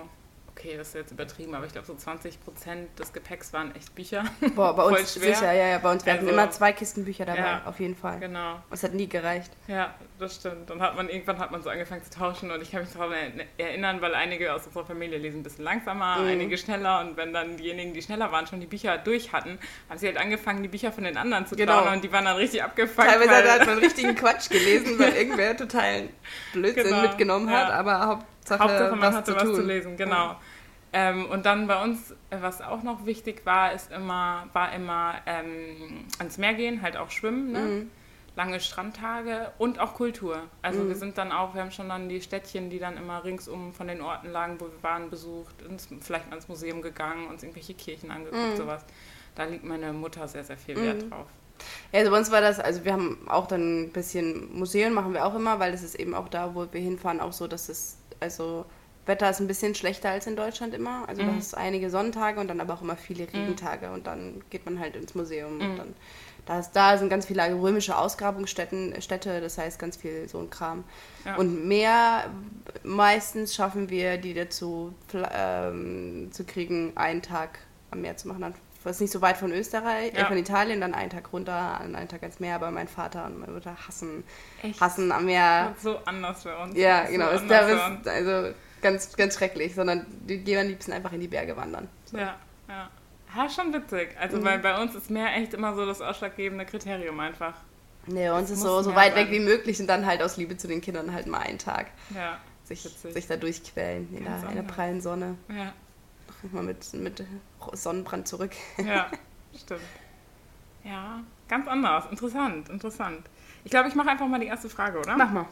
okay, 0.57 0.75
das 0.77 0.87
ist 0.89 0.93
jetzt 0.95 1.11
übertrieben, 1.11 1.53
aber 1.53 1.65
ich 1.65 1.71
glaube 1.71 1.85
so 1.85 1.93
20 1.93 2.43
Prozent 2.43 2.97
des 2.97 3.13
Gepäcks 3.13 3.53
waren 3.53 3.75
echt 3.75 3.93
Bücher. 3.93 4.23
Boah, 4.55 4.75
bei 4.75 4.83
uns 4.85 5.13
sicher, 5.13 5.51
ja, 5.53 5.67
ja, 5.67 5.77
bei 5.77 5.91
uns. 5.91 6.05
Wir 6.05 6.13
hatten 6.13 6.23
Also- 6.27 6.33
immer 6.33 6.49
zwei 6.49 6.73
Kisten 6.73 7.05
Bücher 7.05 7.25
dabei, 7.25 7.39
Ja. 7.39 7.61
auf 7.65 7.79
jeden 7.79 7.95
Fall. 7.95 8.19
genau. 8.19 8.59
Es 8.71 8.81
hat 8.83 8.93
nie 8.93 9.07
gereicht. 9.07 9.51
Ja, 9.67 9.93
das 10.19 10.35
stimmt. 10.35 10.69
Dann 10.69 10.81
hat 10.81 10.95
man 10.95 11.09
irgendwann 11.09 11.37
hat 11.39 11.51
man 11.51 11.61
so 11.61 11.69
angefangen 11.69 12.03
zu 12.03 12.09
tauschen 12.09 12.49
und 12.49 12.61
ich 12.61 12.71
kann 12.71 12.81
mich 12.81 12.91
daran 12.91 13.13
erinnern, 13.57 14.01
weil 14.01 14.15
einige 14.15 14.53
aus 14.53 14.65
unserer 14.65 14.85
Familie 14.85 15.19
lesen 15.19 15.41
ein 15.41 15.43
bisschen 15.43 15.63
langsamer, 15.63 16.17
Mhm. 16.17 16.27
einige 16.27 16.57
schneller 16.57 17.01
und 17.01 17.17
wenn 17.17 17.33
dann 17.33 17.57
diejenigen, 17.57 17.93
die 17.93 18.01
schneller 18.01 18.31
waren, 18.31 18.47
schon 18.47 18.59
die 18.59 18.65
Bücher 18.67 18.97
durch 18.97 19.31
hatten, 19.33 19.59
haben 19.89 19.99
sie 19.99 20.07
halt 20.07 20.17
angefangen, 20.17 20.63
die 20.63 20.69
Bücher 20.69 20.91
von 20.91 21.03
den 21.03 21.17
anderen 21.17 21.45
zu 21.45 21.55
Genau. 21.55 21.81
klauen 21.83 21.95
und 21.97 22.03
die 22.03 22.11
waren 22.11 22.25
dann 22.25 22.37
richtig 22.37 22.63
abgefuckt. 22.63 23.07
Teilweise 23.07 23.29
weil- 23.29 23.51
hat 23.59 23.65
man 23.67 23.77
richtigen 23.87 24.15
Quatsch 24.15 24.49
gelesen, 24.49 24.97
weil 24.97 25.13
irgendwer 25.13 25.55
totalen 25.55 26.09
Blödsinn 26.53 26.83
Genau, 26.85 27.01
mitgenommen 27.03 27.49
hat, 27.51 27.69
ja. 27.69 27.75
aber 27.75 27.99
Hauptsache, 28.07 28.59
Hauptsache 28.63 28.95
man 28.95 29.01
was 29.09 29.15
hatte 29.17 29.31
zu 29.31 29.35
was 29.37 29.43
zu 29.55 29.61
lesen, 29.61 29.97
genau. 29.97 30.35
Ähm, 30.93 31.25
und 31.29 31.45
dann 31.45 31.67
bei 31.67 31.83
uns, 31.83 32.11
äh, 32.29 32.37
was 32.41 32.61
auch 32.61 32.81
noch 32.81 33.05
wichtig 33.05 33.45
war, 33.45 33.73
ist 33.73 33.91
immer, 33.91 34.47
war 34.53 34.71
immer 34.73 35.15
ähm, 35.25 36.05
ans 36.19 36.37
Meer 36.37 36.53
gehen, 36.53 36.81
halt 36.81 36.97
auch 36.97 37.11
schwimmen, 37.11 37.51
ne? 37.51 37.59
Mhm. 37.59 37.91
lange 38.37 38.59
Strandtage 38.59 39.51
und 39.57 39.79
auch 39.79 39.95
Kultur. 39.95 40.43
Also 40.61 40.81
Mhm. 40.83 40.89
wir 40.89 40.95
sind 40.95 41.17
dann 41.17 41.31
auch, 41.31 41.55
wir 41.55 41.61
haben 41.61 41.71
schon 41.71 41.89
dann 41.89 42.07
die 42.07 42.21
Städtchen, 42.21 42.69
die 42.69 42.77
dann 42.77 42.95
immer 42.95 43.23
ringsum 43.23 43.73
von 43.73 43.87
den 43.87 43.99
Orten 43.99 44.29
lagen, 44.31 44.61
wo 44.61 44.65
wir 44.65 44.83
waren, 44.83 45.09
besucht, 45.09 45.61
ins, 45.63 45.87
vielleicht 46.01 46.29
mal 46.29 46.35
ins 46.35 46.47
Museum 46.47 46.81
gegangen, 46.83 47.27
uns 47.27 47.41
irgendwelche 47.41 47.73
Kirchen 47.73 48.11
angeguckt, 48.11 48.51
Mhm. 48.51 48.55
sowas. 48.55 48.85
Da 49.35 49.43
liegt 49.45 49.63
meine 49.63 49.91
Mutter 49.91 50.27
sehr, 50.27 50.43
sehr 50.43 50.57
viel 50.57 50.75
Wert 50.75 51.03
Mhm. 51.03 51.09
drauf. 51.09 51.27
Ja, 51.91 51.99
also 51.99 52.11
bei 52.11 52.17
uns 52.19 52.31
war 52.31 52.41
das, 52.41 52.59
also 52.59 52.85
wir 52.85 52.93
haben 52.93 53.17
auch 53.27 53.47
dann 53.47 53.85
ein 53.85 53.91
bisschen 53.91 54.55
Museen 54.57 54.93
machen 54.93 55.13
wir 55.15 55.25
auch 55.25 55.33
immer, 55.35 55.59
weil 55.59 55.71
das 55.71 55.81
ist 55.81 55.95
eben 55.95 56.13
auch 56.13 56.29
da, 56.29 56.53
wo 56.53 56.67
wir 56.71 56.79
hinfahren, 56.81 57.19
auch 57.19 57.33
so, 57.33 57.47
dass 57.47 57.69
es, 57.69 57.97
also 58.19 58.65
Wetter 59.07 59.29
ist 59.29 59.39
ein 59.39 59.47
bisschen 59.47 59.73
schlechter 59.75 60.09
als 60.09 60.27
in 60.27 60.35
Deutschland 60.35 60.73
immer. 60.73 61.07
Also 61.07 61.21
Mhm. 61.23 61.27
du 61.27 61.35
hast 61.35 61.55
einige 61.55 61.89
Sonntage 61.89 62.39
und 62.39 62.47
dann 62.47 62.59
aber 62.61 62.73
auch 62.75 62.81
immer 62.81 62.95
viele 62.97 63.23
Regentage 63.31 63.89
und 63.91 64.05
dann 64.07 64.41
geht 64.49 64.65
man 64.65 64.79
halt 64.79 64.95
ins 64.95 65.15
Museum 65.15 65.55
Mhm. 65.57 65.61
und 65.71 65.77
dann 65.77 65.93
da, 66.45 66.59
ist, 66.59 66.71
da 66.71 66.97
sind 66.97 67.09
ganz 67.09 67.25
viele 67.25 67.43
römische 67.53 67.97
Ausgrabungsstätten, 67.97 69.01
Städte, 69.01 69.41
das 69.41 69.57
heißt 69.57 69.79
ganz 69.79 69.97
viel 69.97 70.29
so 70.29 70.39
ein 70.39 70.49
Kram. 70.49 70.85
Ja. 71.25 71.35
Und 71.35 71.67
mehr 71.67 72.29
meistens 72.83 73.53
schaffen 73.53 73.89
wir 73.89 74.17
die 74.17 74.33
dazu 74.33 74.93
ähm, 75.33 76.29
zu 76.31 76.45
kriegen, 76.45 76.93
einen 76.95 77.21
Tag 77.21 77.59
am 77.91 78.01
Meer 78.01 78.17
zu 78.17 78.27
machen. 78.27 78.41
Dann 78.41 78.53
das 78.83 78.97
ist 78.97 79.01
nicht 79.01 79.11
so 79.11 79.21
weit 79.21 79.35
von 79.35 79.51
Österreich, 79.51 80.13
äh, 80.13 80.19
Ja. 80.19 80.25
von 80.27 80.37
Italien, 80.37 80.79
dann 80.79 80.93
einen 80.93 81.09
Tag 81.09 81.33
runter, 81.33 81.81
einen 81.81 82.07
Tag 82.07 82.21
ans 82.21 82.39
Meer, 82.39 82.55
aber 82.55 82.71
mein 82.71 82.87
Vater 82.87 83.25
und 83.25 83.37
meine 83.39 83.51
Mutter 83.51 83.75
hassen, 83.85 84.23
Echt? 84.63 84.79
hassen 84.79 85.11
am 85.11 85.25
Meer. 85.25 85.75
So 85.83 85.97
anders 86.05 86.43
für 86.43 86.57
uns. 86.57 86.77
Ja, 86.77 87.05
So 87.05 87.11
genau. 87.11 87.29
Ist, 87.31 87.41
uns. 87.41 87.51
ist, 87.51 88.07
also 88.07 88.53
ganz, 88.91 89.15
ganz 89.15 89.35
schrecklich, 89.35 89.75
sondern 89.75 90.05
die 90.27 90.37
gehen 90.39 90.59
am 90.59 90.67
liebsten 90.67 90.91
einfach 90.93 91.11
in 91.13 91.19
die 91.19 91.27
Berge 91.27 91.55
wandern. 91.57 91.87
Ja, 92.11 92.35
ja. 92.67 92.89
Ja, 93.35 93.49
schon 93.49 93.73
witzig. 93.73 94.15
Also 94.19 94.37
Mhm. 94.37 94.45
weil 94.45 94.59
bei 94.59 94.81
uns 94.81 94.95
ist 94.95 95.09
Meer 95.09 95.35
echt 95.35 95.53
immer 95.53 95.75
so 95.75 95.85
das 95.85 96.01
ausschlaggebende 96.01 96.65
Kriterium 96.65 97.19
einfach. 97.19 97.53
Nee, 98.05 98.29
bei 98.29 98.31
uns 98.37 98.49
Das 98.49 98.57
ist 98.59 98.63
so, 98.63 98.81
so 98.81 98.89
mehr 98.91 98.99
weit 98.99 99.15
weg 99.15 99.27
wie 99.31 99.41
möglich 99.41 99.79
und 99.81 99.87
dann 99.87 100.05
halt 100.05 100.21
aus 100.23 100.37
Liebe 100.37 100.55
zu 100.55 100.67
den 100.69 100.79
Kindern 100.79 101.13
halt 101.13 101.27
mal 101.27 101.39
einen 101.39 101.57
Tag 101.57 101.87
Ja, 102.15 102.37
sich, 102.63 102.85
Witzig. 102.85 103.13
sich 103.13 103.27
da 103.27 103.35
durchquälen 103.35 104.07
in 104.15 104.23
der, 104.23 104.49
in 104.49 104.55
der 104.55 104.63
prallen 104.63 105.01
Sonne. 105.01 105.35
ja, 105.49 105.73
Mal 106.53 106.63
mit, 106.63 106.93
mit 106.93 107.23
Sonnenbrand 107.73 108.27
zurück. 108.27 108.51
ja, 108.77 109.07
stimmt. 109.59 109.81
Ja, 110.85 111.19
ganz 111.49 111.67
anders. 111.67 112.05
Interessant, 112.09 112.69
interessant. 112.69 113.27
Ich 113.65 113.71
glaube, 113.71 113.89
ich 113.89 113.95
mache 113.95 114.09
einfach 114.09 114.27
mal 114.27 114.39
die 114.39 114.45
erste 114.47 114.69
Frage, 114.69 114.99
oder? 114.99 115.17
Mach 115.17 115.31
mal. 115.31 115.45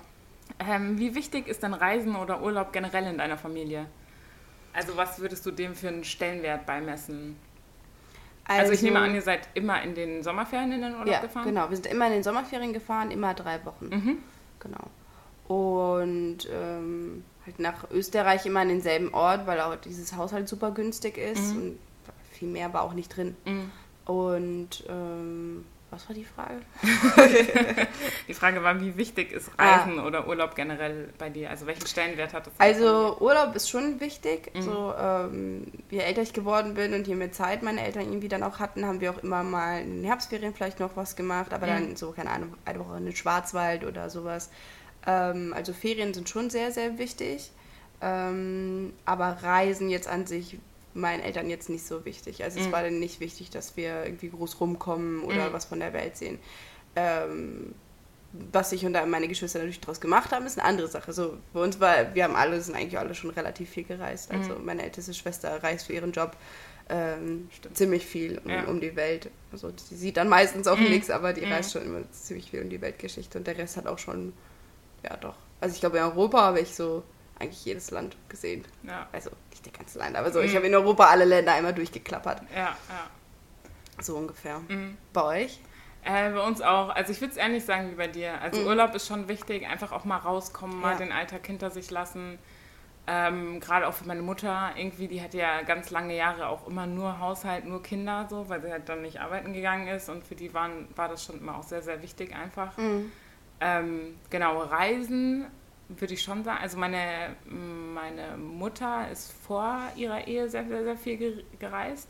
Ähm, 0.59 0.97
wie 0.99 1.15
wichtig 1.15 1.47
ist 1.47 1.63
denn 1.63 1.73
Reisen 1.73 2.15
oder 2.15 2.41
Urlaub 2.41 2.71
generell 2.71 3.05
in 3.05 3.17
deiner 3.17 3.37
Familie? 3.37 3.87
Also 4.73 4.95
was 4.97 5.19
würdest 5.19 5.45
du 5.45 5.51
dem 5.51 5.73
für 5.75 5.87
einen 5.87 6.03
Stellenwert 6.03 6.65
beimessen? 6.65 7.37
Also, 8.47 8.73
ich 8.73 8.83
nehme 8.83 8.99
an, 8.99 9.15
ihr 9.15 9.23
seid 9.23 9.47
immer 9.55 9.81
in 9.81 9.95
den 9.95 10.21
Sommerferien 10.21 10.71
in 10.71 10.81
den 10.83 10.93
Urlaub 10.93 11.07
ja, 11.07 11.19
gefahren? 11.19 11.45
genau. 11.45 11.67
Wir 11.69 11.77
sind 11.77 11.87
immer 11.87 12.05
in 12.07 12.13
den 12.13 12.23
Sommerferien 12.23 12.73
gefahren, 12.73 13.09
immer 13.09 13.33
drei 13.33 13.63
Wochen. 13.65 13.87
Mhm. 13.89 14.17
Genau. 14.59 14.87
Und 15.47 16.47
ähm, 16.51 17.23
halt 17.45 17.59
nach 17.59 17.89
Österreich 17.89 18.45
immer 18.45 18.59
an 18.59 18.69
denselben 18.69 19.13
Ort, 19.15 19.47
weil 19.47 19.59
auch 19.61 19.75
dieses 19.77 20.15
Haus 20.15 20.31
halt 20.31 20.47
super 20.47 20.71
günstig 20.71 21.17
ist 21.17 21.53
Mhm. 21.53 21.57
und 21.57 21.79
viel 22.33 22.47
mehr 22.47 22.71
war 22.71 22.83
auch 22.83 22.93
nicht 22.93 23.15
drin. 23.15 23.35
Mhm. 23.45 23.71
Und 24.05 24.83
ähm, 24.89 25.65
Was 25.95 26.09
war 26.09 26.13
die 26.13 26.25
Frage? 26.25 26.59
die 28.27 28.33
Frage 28.33 28.61
war, 28.61 28.81
wie 28.81 28.97
wichtig 28.97 29.31
ist 29.31 29.49
Reisen 29.57 29.97
ah. 29.97 30.05
oder 30.05 30.27
Urlaub 30.27 30.53
generell 30.53 31.13
bei 31.17 31.29
dir? 31.29 31.49
Also 31.49 31.67
welchen 31.67 31.87
Stellenwert 31.87 32.33
hat 32.33 32.47
das? 32.47 32.53
Also 32.57 33.17
Urlaub 33.21 33.55
ist 33.55 33.69
schon 33.69 34.01
wichtig. 34.01 34.53
Mhm. 34.53 34.61
So, 34.61 34.93
ähm, 34.99 35.67
je 35.89 35.99
älter 35.99 36.21
ich 36.21 36.33
geworden 36.33 36.73
bin 36.73 36.93
und 36.93 37.07
je 37.07 37.15
mehr 37.15 37.31
Zeit 37.31 37.63
meine 37.63 37.81
Eltern 37.81 38.03
irgendwie 38.03 38.27
dann 38.27 38.43
auch 38.43 38.59
hatten, 38.59 38.85
haben 38.85 38.99
wir 38.99 39.11
auch 39.11 39.23
immer 39.23 39.43
mal 39.43 39.83
in 39.83 40.01
den 40.01 40.03
Herbstferien 40.03 40.53
vielleicht 40.53 40.81
noch 40.81 40.97
was 40.97 41.15
gemacht, 41.15 41.53
aber 41.53 41.67
mhm. 41.67 41.71
dann 41.71 41.95
so, 41.95 42.11
keine 42.11 42.29
Ahnung, 42.29 42.55
eine 42.65 42.79
Woche 42.79 42.97
in 42.97 43.05
den 43.05 43.15
Schwarzwald 43.15 43.85
oder 43.85 44.09
sowas. 44.09 44.49
Ähm, 45.07 45.53
also 45.55 45.71
Ferien 45.71 46.13
sind 46.13 46.27
schon 46.27 46.49
sehr, 46.49 46.73
sehr 46.73 46.97
wichtig. 46.97 47.51
Ähm, 48.01 48.91
aber 49.05 49.37
Reisen 49.41 49.89
jetzt 49.89 50.09
an 50.09 50.27
sich 50.27 50.57
meinen 50.95 51.21
Eltern 51.21 51.49
jetzt 51.49 51.69
nicht 51.69 51.85
so 51.85 52.05
wichtig. 52.05 52.43
Also 52.43 52.59
mhm. 52.59 52.65
es 52.65 52.71
war 52.71 52.83
dann 52.83 52.99
nicht 52.99 53.19
wichtig, 53.19 53.49
dass 53.49 53.77
wir 53.77 54.05
irgendwie 54.05 54.29
groß 54.29 54.59
rumkommen 54.59 55.23
oder 55.23 55.49
mhm. 55.49 55.53
was 55.53 55.65
von 55.65 55.79
der 55.79 55.93
Welt 55.93 56.17
sehen. 56.17 56.39
Ähm, 56.95 57.75
was 58.51 58.71
ich 58.71 58.85
und 58.85 58.93
meine 59.09 59.27
Geschwister 59.27 59.59
natürlich 59.59 59.79
daraus 59.79 60.01
gemacht 60.01 60.31
haben, 60.31 60.45
ist 60.45 60.59
eine 60.59 60.67
andere 60.67 60.87
Sache. 60.87 61.13
So, 61.13 61.37
bei 61.53 61.61
uns 61.61 61.79
war, 61.79 62.13
wir 62.15 62.23
haben 62.23 62.35
alle, 62.35 62.59
sind 62.61 62.75
eigentlich 62.75 62.99
alle 62.99 63.15
schon 63.15 63.29
relativ 63.29 63.69
viel 63.69 63.83
gereist. 63.83 64.31
Also 64.31 64.55
mhm. 64.55 64.65
meine 64.65 64.83
älteste 64.83 65.13
Schwester 65.13 65.63
reist 65.63 65.87
für 65.87 65.93
ihren 65.93 66.11
Job 66.11 66.35
ähm, 66.89 67.49
ziemlich 67.73 68.05
viel 68.05 68.39
um, 68.43 68.49
ja. 68.49 68.63
um, 68.65 68.81
die 68.81 68.95
Welt. 68.95 69.29
Also 69.51 69.71
sie 69.75 69.95
sieht 69.95 70.17
dann 70.17 70.29
meistens 70.29 70.67
auch 70.67 70.77
mhm. 70.77 70.89
nichts, 70.89 71.09
aber 71.09 71.33
die 71.33 71.45
mhm. 71.45 71.51
reist 71.51 71.73
schon 71.73 71.83
immer 71.83 72.11
ziemlich 72.11 72.51
viel 72.51 72.61
um 72.61 72.69
die 72.69 72.81
Weltgeschichte 72.81 73.37
und 73.37 73.47
der 73.47 73.57
Rest 73.57 73.77
hat 73.77 73.87
auch 73.87 73.99
schon, 73.99 74.33
ja 75.03 75.15
doch. 75.17 75.35
Also 75.61 75.73
ich 75.73 75.79
glaube 75.79 75.97
in 75.97 76.03
Europa 76.03 76.41
habe 76.41 76.59
ich 76.59 76.75
so 76.75 77.03
eigentlich 77.45 77.65
jedes 77.65 77.91
Land 77.91 78.15
gesehen. 78.29 78.65
Ja. 78.83 79.07
Also 79.11 79.31
nicht 79.49 79.65
der 79.65 79.73
ganze 79.73 79.99
Land, 79.99 80.15
aber 80.15 80.31
so. 80.31 80.39
Mhm. 80.39 80.45
Ich 80.45 80.55
habe 80.55 80.67
in 80.67 80.75
Europa 80.75 81.05
alle 81.05 81.25
Länder 81.25 81.53
einmal 81.53 81.73
durchgeklappert. 81.73 82.41
Ja, 82.53 82.75
ja. 82.89 83.09
So 84.01 84.17
ungefähr. 84.17 84.59
Mhm. 84.67 84.97
Bei 85.13 85.23
euch? 85.23 85.59
Äh, 86.03 86.31
bei 86.31 86.41
uns 86.41 86.61
auch. 86.61 86.89
Also 86.89 87.11
ich 87.11 87.21
würde 87.21 87.33
es 87.33 87.37
ähnlich 87.37 87.65
sagen 87.65 87.91
wie 87.91 87.95
bei 87.95 88.07
dir. 88.07 88.39
Also 88.41 88.61
mhm. 88.61 88.67
Urlaub 88.67 88.93
ist 88.93 89.07
schon 89.07 89.27
wichtig, 89.27 89.67
einfach 89.67 89.91
auch 89.91 90.05
mal 90.05 90.17
rauskommen, 90.17 90.79
mal 90.79 90.91
ja. 90.91 90.97
den 90.97 91.11
Alltag 91.11 91.45
hinter 91.45 91.71
sich 91.71 91.89
lassen. 91.89 92.37
Ähm, 93.07 93.59
Gerade 93.59 93.87
auch 93.87 93.93
für 93.93 94.05
meine 94.07 94.23
Mutter, 94.23 94.71
irgendwie, 94.75 95.07
die 95.07 95.21
hatte 95.21 95.37
ja 95.37 95.61
ganz 95.61 95.91
lange 95.91 96.15
Jahre 96.15 96.47
auch 96.47 96.67
immer 96.67 96.87
nur 96.87 97.19
Haushalt, 97.19 97.65
nur 97.65 97.83
Kinder, 97.83 98.25
so, 98.29 98.49
weil 98.49 98.61
sie 98.61 98.71
halt 98.71 98.89
dann 98.89 99.03
nicht 99.03 99.19
arbeiten 99.21 99.53
gegangen 99.53 99.87
ist 99.87 100.09
und 100.09 100.25
für 100.25 100.33
die 100.33 100.55
waren, 100.55 100.87
war 100.95 101.07
das 101.07 101.23
schon 101.23 101.39
immer 101.39 101.57
auch 101.57 101.63
sehr, 101.63 101.83
sehr 101.83 102.01
wichtig 102.01 102.35
einfach. 102.35 102.75
Mhm. 102.77 103.11
Ähm, 103.59 104.15
genau, 104.31 104.59
Reisen 104.59 105.45
würde 105.89 106.13
ich 106.13 106.21
schon 106.21 106.43
sagen. 106.43 106.59
Also 106.61 106.77
meine, 106.77 107.35
meine 107.45 108.37
Mutter 108.37 109.09
ist 109.11 109.31
vor 109.31 109.81
ihrer 109.95 110.27
Ehe 110.27 110.49
sehr, 110.49 110.67
sehr, 110.67 110.83
sehr 110.83 110.97
viel 110.97 111.43
gereist. 111.59 112.09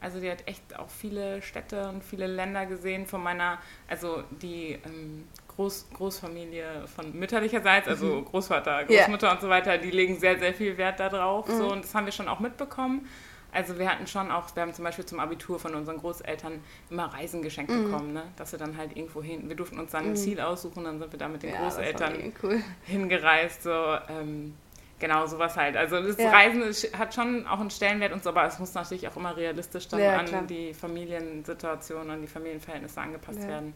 Also 0.00 0.20
die 0.20 0.30
hat 0.30 0.46
echt 0.46 0.78
auch 0.78 0.90
viele 0.90 1.40
Städte 1.40 1.88
und 1.88 2.04
viele 2.04 2.26
Länder 2.26 2.66
gesehen 2.66 3.06
von 3.06 3.22
meiner, 3.22 3.58
also 3.88 4.22
die 4.42 4.78
ähm, 4.84 5.26
Groß, 5.48 5.88
Großfamilie 5.94 6.86
von 6.88 7.16
mütterlicherseits, 7.16 7.88
also 7.88 8.06
mhm. 8.06 8.24
Großvater, 8.26 8.84
Großmutter 8.84 9.26
yeah. 9.26 9.34
und 9.34 9.40
so 9.40 9.48
weiter, 9.48 9.78
die 9.78 9.90
legen 9.90 10.18
sehr, 10.18 10.38
sehr 10.38 10.52
viel 10.52 10.76
Wert 10.76 11.00
darauf. 11.00 11.48
Mhm. 11.48 11.56
So, 11.56 11.72
und 11.72 11.84
das 11.84 11.94
haben 11.94 12.04
wir 12.04 12.12
schon 12.12 12.28
auch 12.28 12.40
mitbekommen. 12.40 13.08
Also 13.54 13.78
wir 13.78 13.88
hatten 13.88 14.06
schon 14.06 14.30
auch, 14.30 14.54
wir 14.54 14.62
haben 14.62 14.74
zum 14.74 14.84
Beispiel 14.84 15.06
zum 15.06 15.20
Abitur 15.20 15.58
von 15.58 15.74
unseren 15.74 15.98
Großeltern 15.98 16.60
immer 16.90 17.06
Reisen 17.06 17.42
geschenkt 17.42 17.70
mhm. 17.70 17.84
bekommen, 17.84 18.12
ne? 18.12 18.24
dass 18.36 18.52
wir 18.52 18.58
dann 18.58 18.76
halt 18.76 18.96
irgendwo 18.96 19.22
hin, 19.22 19.48
wir 19.48 19.56
durften 19.56 19.78
uns 19.78 19.92
dann 19.92 20.04
ein 20.04 20.10
mhm. 20.10 20.16
Ziel 20.16 20.40
aussuchen, 20.40 20.84
dann 20.84 20.98
sind 20.98 21.12
wir 21.12 21.18
da 21.18 21.28
mit 21.28 21.42
den 21.42 21.50
ja, 21.50 21.60
Großeltern 21.60 22.32
cool. 22.42 22.62
hingereist, 22.84 23.62
so 23.62 23.70
ähm, 24.08 24.54
genau 24.98 25.26
sowas 25.26 25.56
halt. 25.56 25.76
Also 25.76 26.02
das 26.02 26.18
ja. 26.18 26.30
Reisen 26.30 26.62
ist, 26.62 26.96
hat 26.98 27.14
schon 27.14 27.46
auch 27.46 27.60
einen 27.60 27.70
Stellenwert 27.70 28.12
und 28.12 28.24
so, 28.24 28.30
aber 28.30 28.44
es 28.44 28.58
muss 28.58 28.74
natürlich 28.74 29.06
auch 29.08 29.16
immer 29.16 29.36
realistisch 29.36 29.88
dann 29.88 30.00
ja, 30.00 30.16
an 30.18 30.46
die 30.46 30.74
Familiensituation, 30.74 32.10
an 32.10 32.22
die 32.22 32.28
Familienverhältnisse 32.28 33.00
angepasst 33.00 33.46
werden. 33.46 33.74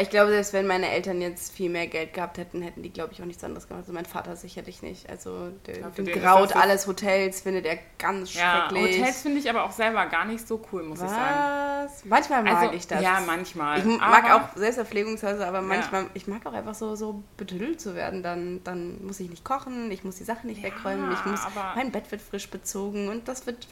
Ich 0.00 0.10
glaube, 0.10 0.30
selbst 0.30 0.52
wenn 0.52 0.66
meine 0.66 0.90
Eltern 0.90 1.20
jetzt 1.20 1.52
viel 1.52 1.70
mehr 1.70 1.86
Geld 1.86 2.14
gehabt 2.14 2.38
hätten, 2.38 2.62
hätten 2.62 2.82
die, 2.82 2.90
glaube 2.90 3.12
ich, 3.12 3.20
auch 3.20 3.26
nichts 3.26 3.42
anderes 3.44 3.68
gemacht. 3.68 3.82
Also 3.82 3.92
mein 3.92 4.04
Vater 4.04 4.36
sicherlich 4.36 4.82
nicht. 4.82 5.08
Also 5.08 5.50
der, 5.66 5.90
dem 5.90 6.06
graut 6.06 6.54
alles 6.54 6.86
Hotels, 6.86 7.40
findet 7.40 7.66
er 7.66 7.78
ganz 7.98 8.34
ja, 8.34 8.68
schrecklich. 8.68 8.98
Hotels 8.98 9.22
finde 9.22 9.38
ich 9.38 9.50
aber 9.50 9.64
auch 9.64 9.72
selber 9.72 10.06
gar 10.06 10.24
nicht 10.24 10.46
so 10.46 10.60
cool, 10.72 10.82
muss 10.82 11.00
Was? 11.00 11.10
ich 11.10 11.16
sagen. 11.16 11.68
Manchmal 12.04 12.42
mag 12.42 12.56
also, 12.62 12.74
ich 12.74 12.86
das. 12.86 13.02
Ja, 13.02 13.20
manchmal. 13.26 13.78
Ich 13.78 13.84
mag 13.84 14.30
auch 14.30 14.56
Selbsterpflegungshäuser, 14.56 15.46
aber 15.46 15.62
manchmal, 15.62 16.02
ja. 16.04 16.10
ich 16.14 16.26
mag 16.26 16.44
auch 16.46 16.52
einfach 16.52 16.74
so, 16.74 16.96
so 16.96 17.22
betüdelt 17.36 17.80
zu 17.80 17.94
werden. 17.94 18.22
Dann, 18.22 18.62
dann 18.64 19.04
muss 19.04 19.20
ich 19.20 19.30
nicht 19.30 19.44
kochen, 19.44 19.90
ich 19.90 20.04
muss 20.04 20.16
die 20.16 20.24
Sachen 20.24 20.48
nicht 20.48 20.62
ja, 20.62 20.68
wegräumen, 20.68 21.12
ich 21.12 21.24
muss, 21.24 21.40
mein 21.74 21.92
Bett 21.92 22.10
wird 22.10 22.22
frisch 22.22 22.48
bezogen 22.50 23.08
und 23.08 23.28
das 23.28 23.46
wird 23.46 23.66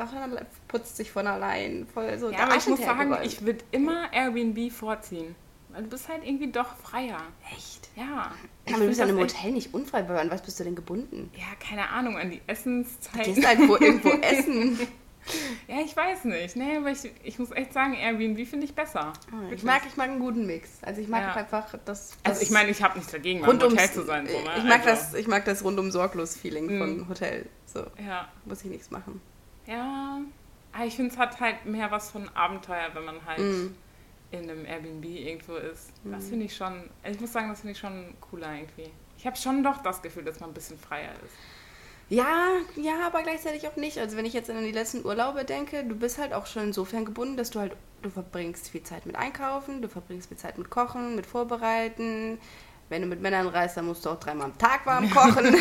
putzt 0.69 0.97
sich 0.97 1.11
von 1.11 1.27
allein. 1.27 1.87
Voll 1.93 2.19
so 2.19 2.31
ja, 2.31 2.41
aber 2.41 2.57
ich 2.57 2.67
muss 2.67 2.81
sagen, 2.81 3.17
ich 3.23 3.45
würde 3.45 3.65
immer 3.71 4.13
Airbnb 4.13 4.73
vorziehen. 4.73 5.35
Du 5.77 5.89
bist 5.89 6.09
halt 6.09 6.25
irgendwie 6.25 6.51
doch 6.51 6.77
freier. 6.77 7.21
Echt? 7.55 7.89
Ja. 7.97 8.33
Aber 8.69 8.79
du 8.79 8.87
bist 8.89 9.01
ja 9.01 9.07
im 9.07 9.19
Hotel 9.19 9.53
nicht 9.53 9.75
unfrei, 9.75 10.09
weil 10.09 10.19
an 10.19 10.31
was 10.31 10.43
bist 10.43 10.59
du 10.59 10.65
denn 10.65 10.75
gebunden? 10.75 11.31
Ja, 11.35 11.45
keine 11.61 11.89
Ahnung, 11.91 12.17
an 12.17 12.31
die 12.31 12.41
Essenszeiten. 12.47 13.35
Du 13.35 13.35
gehst 13.35 13.47
halt 13.47 13.69
wo, 13.69 13.77
irgendwo 13.77 14.11
essen. 14.23 14.79
Ja, 15.67 15.81
ich 15.85 15.97
weiß 15.97 16.25
nicht. 16.25 16.57
Nee, 16.57 16.77
aber 16.77 16.91
ich, 16.91 17.11
ich 17.25 17.39
muss 17.39 17.51
echt 17.51 17.73
sagen, 17.73 17.95
Airbnb 17.95 18.47
finde 18.47 18.65
ich 18.65 18.75
besser. 18.75 19.13
Oh, 19.33 19.53
ich 19.53 19.65
mag, 19.65 19.83
ich 19.87 19.97
mag 19.97 20.09
einen 20.09 20.21
guten 20.21 20.47
Mix. 20.47 20.79
Also 20.83 21.01
ich 21.01 21.09
mag 21.09 21.23
ja. 21.23 21.35
einfach 21.35 21.69
das, 21.71 21.79
das. 21.85 22.17
Also 22.23 22.43
ich 22.43 22.51
meine, 22.51 22.71
ich 22.71 22.83
habe 22.83 22.97
nichts 22.97 23.13
dagegen, 23.13 23.45
rund 23.45 23.63
im 23.63 23.73
Hotel 23.73 23.91
zu 23.91 24.05
sein. 24.05 24.27
So, 24.27 24.39
ne? 24.39 24.51
ich, 24.57 24.65
mag 24.65 24.87
also. 24.87 24.89
das, 24.89 25.15
ich 25.15 25.27
mag 25.27 25.45
das 25.45 25.65
rundum 25.65 25.91
sorglos 25.91 26.37
Feeling 26.37 26.67
mm. 26.67 26.79
von 26.79 27.09
Hotel. 27.09 27.47
So. 27.67 27.85
Ja. 28.07 28.29
Muss 28.45 28.63
ich 28.63 28.71
nichts 28.71 28.91
machen. 28.91 29.21
Ja. 29.67 30.21
Ah, 30.73 30.85
ich 30.85 30.95
finde, 30.95 31.13
es 31.13 31.19
hat 31.19 31.41
halt 31.41 31.67
mehr 31.67 31.91
was 31.91 32.11
von 32.11 32.29
Abenteuer, 32.29 32.91
wenn 32.95 33.05
man 33.05 33.25
halt. 33.27 33.39
Mm 33.39 33.75
in 34.31 34.51
einem 34.51 34.65
Airbnb 34.65 35.05
irgendwo 35.05 35.57
ist. 35.57 35.93
Mhm. 36.05 36.13
Das 36.13 36.29
finde 36.29 36.47
ich 36.47 36.57
schon, 36.57 36.89
ich 37.09 37.21
muss 37.21 37.33
sagen, 37.33 37.49
das 37.49 37.61
finde 37.61 37.73
ich 37.73 37.79
schon 37.79 38.15
cooler 38.21 38.55
irgendwie. 38.55 38.91
Ich 39.19 39.27
habe 39.27 39.37
schon 39.37 39.63
doch 39.63 39.83
das 39.83 40.03
Gefühl, 40.03 40.25
dass 40.25 40.41
man 40.41 40.51
ein 40.51 40.55
bisschen 40.55 40.79
freier 40.79 41.13
ist. 41.25 41.35
Ja, 42.09 42.49
ja, 42.77 43.07
aber 43.07 43.23
gleichzeitig 43.23 43.67
auch 43.67 43.77
nicht. 43.77 43.99
Also 43.99 44.17
wenn 44.17 44.25
ich 44.25 44.33
jetzt 44.33 44.49
an 44.49 44.63
die 44.63 44.71
letzten 44.71 45.05
Urlaube 45.05 45.45
denke, 45.45 45.83
du 45.83 45.97
bist 45.97 46.19
halt 46.19 46.33
auch 46.33 46.47
schon 46.47 46.65
insofern 46.65 47.05
gebunden, 47.05 47.37
dass 47.37 47.51
du 47.51 47.59
halt, 47.59 47.73
du 48.03 48.11
verbringst 48.11 48.71
viel 48.71 48.85
Zeit 48.85 49.07
mit 49.07 49.17
Einkaufen, 49.17 49.83
du 49.83 49.89
verbringst 49.89 50.29
viel 50.29 50.37
Zeit 50.37 50.57
mit 50.57 50.71
Kochen, 50.71 51.17
mit 51.17 51.27
Vorbereiten. 51.27 52.39
Wenn 52.89 53.03
du 53.03 53.09
mit 53.09 53.21
Männern 53.21 53.49
reist, 53.49 53.77
dann 53.77 53.87
musst 53.87 54.05
du 54.05 54.11
auch 54.11 54.21
dreimal 54.21 54.47
am 54.47 54.59
Tag 54.59 54.87
warm 54.87 55.11
kochen. 55.15 55.47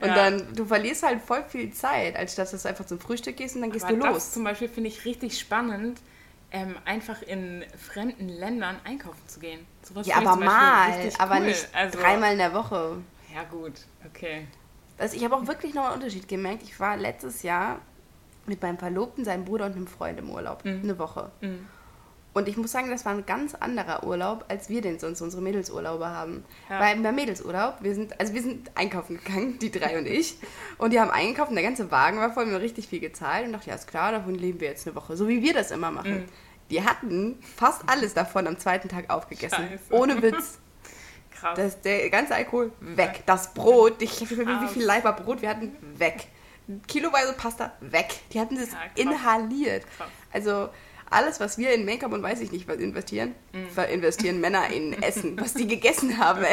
und 0.00 0.08
ja. 0.08 0.14
dann, 0.14 0.52
du 0.54 0.64
verlierst 0.64 1.04
halt 1.04 1.22
voll 1.22 1.44
viel 1.48 1.72
Zeit, 1.72 2.16
als 2.16 2.34
dass 2.34 2.50
du 2.50 2.68
einfach 2.68 2.86
zum 2.86 2.98
Frühstück 2.98 3.36
gehst 3.36 3.54
und 3.54 3.62
dann 3.62 3.70
gehst 3.70 3.84
aber 3.84 3.96
du 3.96 4.06
los. 4.06 4.14
Das 4.14 4.32
zum 4.32 4.42
Beispiel 4.42 4.68
finde 4.68 4.88
ich 4.88 5.04
richtig 5.04 5.38
spannend, 5.38 6.00
ähm, 6.54 6.76
einfach 6.84 7.20
in 7.22 7.64
fremden 7.76 8.28
Ländern 8.28 8.76
einkaufen 8.84 9.20
zu 9.26 9.40
gehen. 9.40 9.66
Sowas 9.82 10.06
ja, 10.06 10.18
aber 10.18 10.36
mal, 10.36 11.10
aber 11.18 11.36
cool. 11.38 11.46
nicht 11.46 11.68
also, 11.74 11.98
dreimal 11.98 12.32
in 12.32 12.38
der 12.38 12.54
Woche. 12.54 12.98
Ja 13.34 13.42
gut, 13.42 13.72
okay. 14.06 14.46
Also 14.96 15.16
ich 15.16 15.24
habe 15.24 15.34
auch 15.34 15.48
wirklich 15.48 15.74
noch 15.74 15.86
einen 15.86 15.94
Unterschied 15.94 16.28
gemerkt. 16.28 16.62
Ich 16.62 16.78
war 16.78 16.96
letztes 16.96 17.42
Jahr 17.42 17.80
mit 18.46 18.62
meinem 18.62 18.78
Verlobten, 18.78 19.24
seinem 19.24 19.44
Bruder 19.44 19.66
und 19.66 19.72
einem 19.72 19.88
Freund 19.88 20.20
im 20.20 20.30
Urlaub. 20.30 20.64
Mhm. 20.64 20.82
Eine 20.84 20.98
Woche. 20.98 21.32
Mhm. 21.40 21.66
Und 22.34 22.48
ich 22.48 22.56
muss 22.56 22.72
sagen, 22.72 22.90
das 22.90 23.04
war 23.04 23.12
ein 23.12 23.26
ganz 23.26 23.54
anderer 23.54 24.04
Urlaub, 24.04 24.44
als 24.48 24.68
wir 24.68 24.80
den 24.80 24.98
sonst 24.98 25.20
unsere 25.22 25.40
Mädelsurlaube 25.40 26.08
haben. 26.08 26.44
Ja. 26.68 26.80
Weil 26.80 26.96
beim 27.00 27.14
Mädelsurlaub, 27.14 27.76
wir 27.80 27.94
sind, 27.94 28.20
also 28.20 28.34
wir 28.34 28.42
sind 28.42 28.70
einkaufen 28.74 29.18
gegangen, 29.24 29.58
die 29.60 29.70
drei 29.70 29.98
und 29.98 30.06
ich. 30.06 30.36
Und 30.78 30.92
die 30.92 31.00
haben 31.00 31.10
eingekauft 31.10 31.50
und 31.50 31.56
der 31.56 31.64
ganze 31.64 31.90
Wagen 31.92 32.18
war 32.18 32.32
voll, 32.32 32.46
wir 32.46 32.54
haben 32.54 32.60
richtig 32.60 32.88
viel 32.88 33.00
gezahlt 33.00 33.46
und 33.46 33.52
dachte, 33.52 33.70
ja, 33.70 33.76
ist 33.76 33.86
klar, 33.86 34.10
davon 34.12 34.34
leben 34.34 34.60
wir 34.60 34.68
jetzt 34.68 34.86
eine 34.86 34.96
Woche. 34.96 35.16
So 35.16 35.28
wie 35.28 35.42
wir 35.42 35.54
das 35.54 35.70
immer 35.70 35.92
machen. 35.92 36.22
Mhm. 36.22 36.28
Die 36.70 36.82
hatten 36.82 37.38
fast 37.56 37.82
alles 37.86 38.14
davon 38.14 38.46
am 38.46 38.58
zweiten 38.58 38.88
Tag 38.88 39.10
aufgegessen. 39.10 39.68
Scheiße. 39.68 39.92
Ohne 39.92 40.22
Witz. 40.22 40.58
Krass. 41.30 41.56
Das, 41.56 41.80
der 41.82 42.08
ganze 42.10 42.34
Alkohol 42.34 42.72
weg. 42.80 43.22
Das 43.26 43.52
Brot, 43.52 44.00
ich, 44.00 44.20
wie 44.20 44.68
viel 44.68 44.84
Leiber 44.84 45.12
Brot 45.12 45.42
wir 45.42 45.48
hatten, 45.48 45.76
weg. 45.98 46.28
Kiloweise 46.86 47.34
Pasta, 47.34 47.72
weg. 47.80 48.14
Die 48.32 48.40
hatten 48.40 48.56
das 48.56 48.70
ja, 48.72 48.78
inhaliert. 48.94 49.84
Krass. 49.96 50.08
Also 50.32 50.68
alles, 51.10 51.40
was 51.40 51.58
wir 51.58 51.72
in 51.72 51.84
Make-up 51.84 52.12
und 52.12 52.22
weiß 52.22 52.40
ich 52.40 52.52
nicht 52.52 52.68
was 52.68 52.76
investieren, 52.78 53.34
mhm. 53.52 53.68
investieren 53.90 54.40
Männer 54.40 54.68
in 54.70 55.00
Essen, 55.02 55.38
was 55.40 55.54
die 55.54 55.66
gegessen 55.66 56.18
haben. 56.18 56.44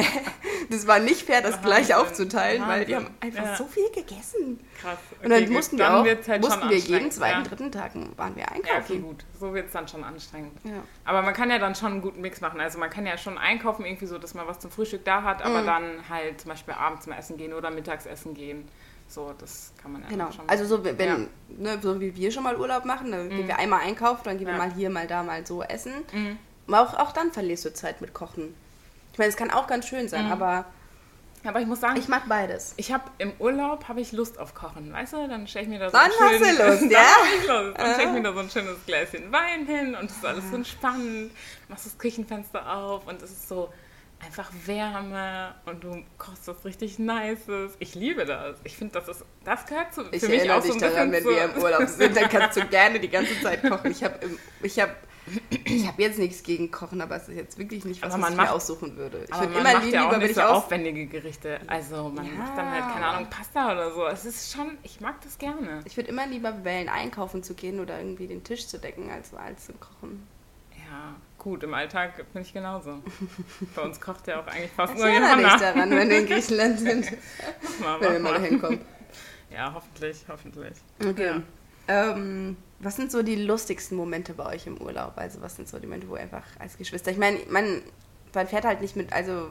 Das 0.70 0.88
war 0.88 1.00
nicht 1.00 1.24
fair, 1.24 1.42
das 1.42 1.62
gleich 1.62 1.94
aufzuteilen, 1.94 2.62
Wahnsinn. 2.62 2.80
weil 2.80 2.86
die 2.86 2.96
haben 2.96 3.10
einfach 3.20 3.44
ja. 3.44 3.56
so 3.56 3.66
viel 3.66 3.90
gegessen. 3.92 4.60
Krass. 4.80 4.98
Okay, 5.12 5.26
und 5.26 5.30
dann 5.32 5.50
mussten 5.52 5.78
wir 5.78 5.94
auch, 5.94 6.06
halt 6.06 6.42
mussten 6.42 6.70
wir 6.70 6.78
jeden 6.78 7.12
zweiten, 7.12 7.44
ja. 7.44 7.48
dritten 7.48 7.72
Tag 7.72 7.92
waren 8.18 8.36
wir 8.36 8.50
einkaufen. 8.50 8.68
Ja, 8.68 8.80
okay, 8.80 9.00
gut. 9.00 9.26
So 9.40 9.54
wird 9.54 9.68
es 9.68 9.74
dann 9.74 9.88
schon 9.88 10.04
anstrengend. 10.04 10.54
Ja. 10.64 10.84
Aber 11.04 11.22
man 11.22 11.34
kann 11.34 11.50
ja 11.50 11.60
dann 11.60 11.76
schon 11.76 11.92
einen 11.92 12.02
guten 12.02 12.22
Mix 12.22 12.42
machen. 12.42 12.60
Also 12.60 12.80
man 12.80 12.90
kann 12.90 13.06
ja 13.06 13.18
schon 13.18 13.38
einkaufen, 13.38 13.86
irgendwie 13.86 14.06
so, 14.06 14.18
dass 14.18 14.34
man 14.34 14.48
was 14.48 14.60
zum 14.60 14.72
Frühstück 14.72 15.04
da 15.04 15.24
hat, 15.24 15.44
aber 15.44 15.62
mhm. 15.62 15.66
dann 15.66 16.10
halt 16.10 16.42
zum 16.42 16.50
Beispiel 16.50 16.74
abends 16.74 17.06
mal 17.08 17.18
essen 17.18 17.38
gehen 17.38 17.54
oder 17.54 17.70
mittags 17.70 18.06
essen 18.06 18.34
gehen. 18.34 18.68
So, 19.12 19.34
das 19.38 19.74
kann 19.82 19.92
man 19.92 20.04
ja 20.04 20.08
genau. 20.08 20.32
schon. 20.32 20.48
Also 20.48 20.66
so, 20.66 20.84
wenn, 20.86 20.98
ja. 20.98 21.18
ne, 21.50 21.80
so 21.82 22.00
wie 22.00 22.16
wir 22.16 22.32
schon 22.32 22.44
mal 22.44 22.58
Urlaub 22.58 22.86
machen, 22.86 23.12
dann 23.12 23.26
mhm. 23.26 23.30
gehen 23.30 23.48
wir 23.48 23.60
einmal 23.60 23.82
einkaufen, 23.82 24.22
dann 24.24 24.38
gehen 24.38 24.48
ja. 24.48 24.54
wir 24.54 24.58
mal 24.58 24.74
hier, 24.74 24.90
mal 24.90 25.06
da, 25.06 25.22
mal 25.22 25.46
so 25.46 25.62
essen. 25.62 25.94
Mhm. 26.14 26.38
Aber 26.68 26.82
auch, 26.82 26.94
auch 26.94 27.12
dann 27.12 27.32
verlierst 27.32 27.66
du 27.66 27.74
Zeit 27.74 28.00
mit 28.00 28.14
Kochen. 28.14 28.56
Ich 29.12 29.20
meine, 29.20 29.30
es 29.30 29.36
kann 29.36 29.52
auch 29.52 29.68
ganz 29.68 29.88
schön 29.88 30.08
sein, 30.08 30.28
mhm. 30.28 30.32
aber 30.32 30.66
aber 31.44 31.60
ich 31.60 31.66
muss 31.66 31.80
sagen, 31.80 31.98
ich 31.98 32.08
mag 32.08 32.30
beides. 32.30 32.76
Ich 32.78 32.92
habe 32.92 33.04
im 33.18 33.34
Urlaub 33.40 33.88
habe 33.88 34.00
ich 34.00 34.12
Lust 34.12 34.38
auf 34.38 34.54
Kochen, 34.54 34.94
weißt 34.94 35.14
du? 35.14 35.28
Dann 35.28 35.48
stelle 35.48 35.64
ich 35.64 35.70
mir 35.70 35.80
da 35.80 35.90
so 35.90 35.98
Dann 35.98 36.12
schön, 36.12 36.50
hast 36.50 36.60
du 36.60 36.68
Lust, 36.68 36.82
ja? 36.92 37.00
dann 37.00 37.08
habe 37.08 37.36
ich 37.36 37.48
Lust. 37.48 37.80
Dann 37.80 37.94
stelle 37.94 38.08
ich 38.08 38.14
mir 38.14 38.20
wieder 38.20 38.34
so 38.34 38.40
ein 38.40 38.50
schönes 38.50 38.86
Gläschen 38.86 39.32
Wein 39.32 39.66
hin 39.66 39.96
und 39.96 40.10
es 40.10 40.18
ist 40.18 40.26
alles 40.26 40.50
so 40.50 40.56
entspannt. 40.56 41.32
Machst 41.68 41.88
das 41.88 41.98
Küchenfenster 41.98 42.72
auf 42.72 43.08
und 43.08 43.22
es 43.24 43.32
ist 43.32 43.48
so 43.50 43.74
einfach 44.26 44.50
Wärme 44.66 45.56
und 45.66 45.84
du 45.84 46.04
kochst 46.18 46.48
was 46.48 46.64
richtig 46.66 47.00
Nices. 47.00 47.74
Ich 47.80 47.96
liebe 47.96 48.26
das. 48.26 48.58
Ich 48.64 48.78
finde, 48.78 48.94
das 49.00 49.08
ist, 49.08 49.26
das 49.44 49.66
gehört 49.66 49.94
zu, 49.94 50.04
Ich 50.12 50.22
für 50.22 50.30
mich 50.30 50.50
auch 50.52 50.62
so 50.62 50.74
ein 50.74 50.80
daran, 50.80 51.12
bisschen 51.12 51.12
wenn 51.12 51.24
zu, 51.24 51.30
wir 51.30 51.56
im 51.56 51.62
Urlaub 51.64 51.88
sind, 51.88 52.16
dann 52.16 52.30
kannst 52.30 52.58
du 52.58 52.66
gerne 52.68 53.00
die 53.00 53.10
ganze 53.10 53.40
Zeit 53.42 53.62
kochen. 53.64 53.92
Ich 53.92 54.04
habe 54.04 54.20
ich 54.62 54.80
hab, 54.80 54.96
ich 55.66 55.88
hab 55.88 56.00
jetzt 56.00 56.20
nichts 56.20 56.44
gegen 56.44 56.72
Kochen, 56.72 57.02
aber 57.02 57.16
es 57.16 57.28
ist 57.30 57.36
jetzt 57.36 57.58
wirklich 57.58 57.84
nicht 57.86 58.02
was, 58.02 58.14
Aber 58.14 58.22
was 58.24 58.30
man 58.30 58.32
ich 58.34 58.38
macht- 58.38 58.48
mir 58.50 58.54
aussuchen 58.56 58.96
würde. 58.98 59.26
Ich 59.30 59.40
würde 59.40 59.54
immer 59.60 59.80
lieber, 59.80 59.96
ja 59.98 60.08
auch 60.08 60.12
wenn 60.12 60.22
ich 60.22 60.36
so 60.36 60.42
aus... 60.42 60.64
aufwendige 60.64 61.06
Gerichte. 61.08 61.60
Also 61.68 62.10
man 62.10 62.26
Ja. 62.26 62.32
macht 62.34 62.58
dann 62.58 62.72
halt, 62.72 62.94
keine 62.94 63.06
Ahnung, 63.06 63.30
Pasta 63.30 63.72
oder 63.72 63.92
so. 63.94 64.06
Es 64.08 64.26
ist 64.26 64.54
schon, 64.54 64.78
ich 64.84 65.02
mag 65.02 65.20
das 65.22 65.38
gerne. 65.38 65.82
Ich 65.86 65.98
würde 65.98 66.10
immer 66.10 66.28
lieber 66.28 66.64
wählen, 66.64 66.90
einkaufen 66.90 67.44
zu 67.44 67.54
gehen 67.56 67.80
oder 67.80 68.00
irgendwie 68.00 68.28
den 68.28 68.44
Tisch 68.44 68.68
zu 68.68 68.78
decken, 68.78 69.10
als, 69.12 69.34
als 69.34 69.66
zu 69.66 69.74
kochen. 69.74 70.28
Ja, 70.78 71.16
gut, 71.44 71.64
im 71.64 71.74
Alltag 71.74 72.24
bin 72.34 72.44
ich 72.44 72.54
genauso. 72.54 73.00
Bei 73.76 73.82
uns 73.82 74.00
kocht 74.00 74.28
ja 74.28 74.40
auch 74.42 74.48
eigentlich 74.48 74.72
fast 74.72 74.94
Ich 74.94 75.00
nur 75.00 75.08
erinnere 75.10 75.38
dich 75.38 75.46
Johanna. 75.46 75.60
daran, 75.74 75.90
wenn 75.92 76.10
wir 76.10 76.20
in 76.20 76.26
Griechenland 76.28 76.80
sind, 76.88 77.12
Mach 77.80 78.00
mal, 78.00 78.02
wenn 78.02 78.14
wir 78.14 78.20
mal 78.20 78.34
dahin 78.36 78.62
kommen. 78.62 78.80
Ja, 79.50 79.74
hoffentlich, 79.74 80.24
hoffentlich. 80.30 80.74
Okay. 81.04 81.42
Ähm, 81.88 82.58
was 82.80 82.96
sind 82.96 83.12
so 83.12 83.24
die 83.24 83.36
lustigsten 83.36 83.98
Momente 83.98 84.34
bei 84.34 84.46
euch 84.46 84.68
im 84.68 84.80
Urlaub? 84.80 85.14
Also 85.18 85.42
was 85.42 85.56
sind 85.56 85.68
so 85.68 85.80
die 85.80 85.88
Momente, 85.88 86.08
wo 86.10 86.16
ihr 86.16 86.22
einfach 86.22 86.44
als 86.60 86.78
Geschwister... 86.78 87.12
Ich 87.12 87.18
meine, 87.18 87.40
man, 87.50 87.82
man 88.34 88.48
fährt 88.48 88.64
halt 88.66 88.80
nicht 88.82 88.96
mit... 88.96 89.12
Also 89.12 89.50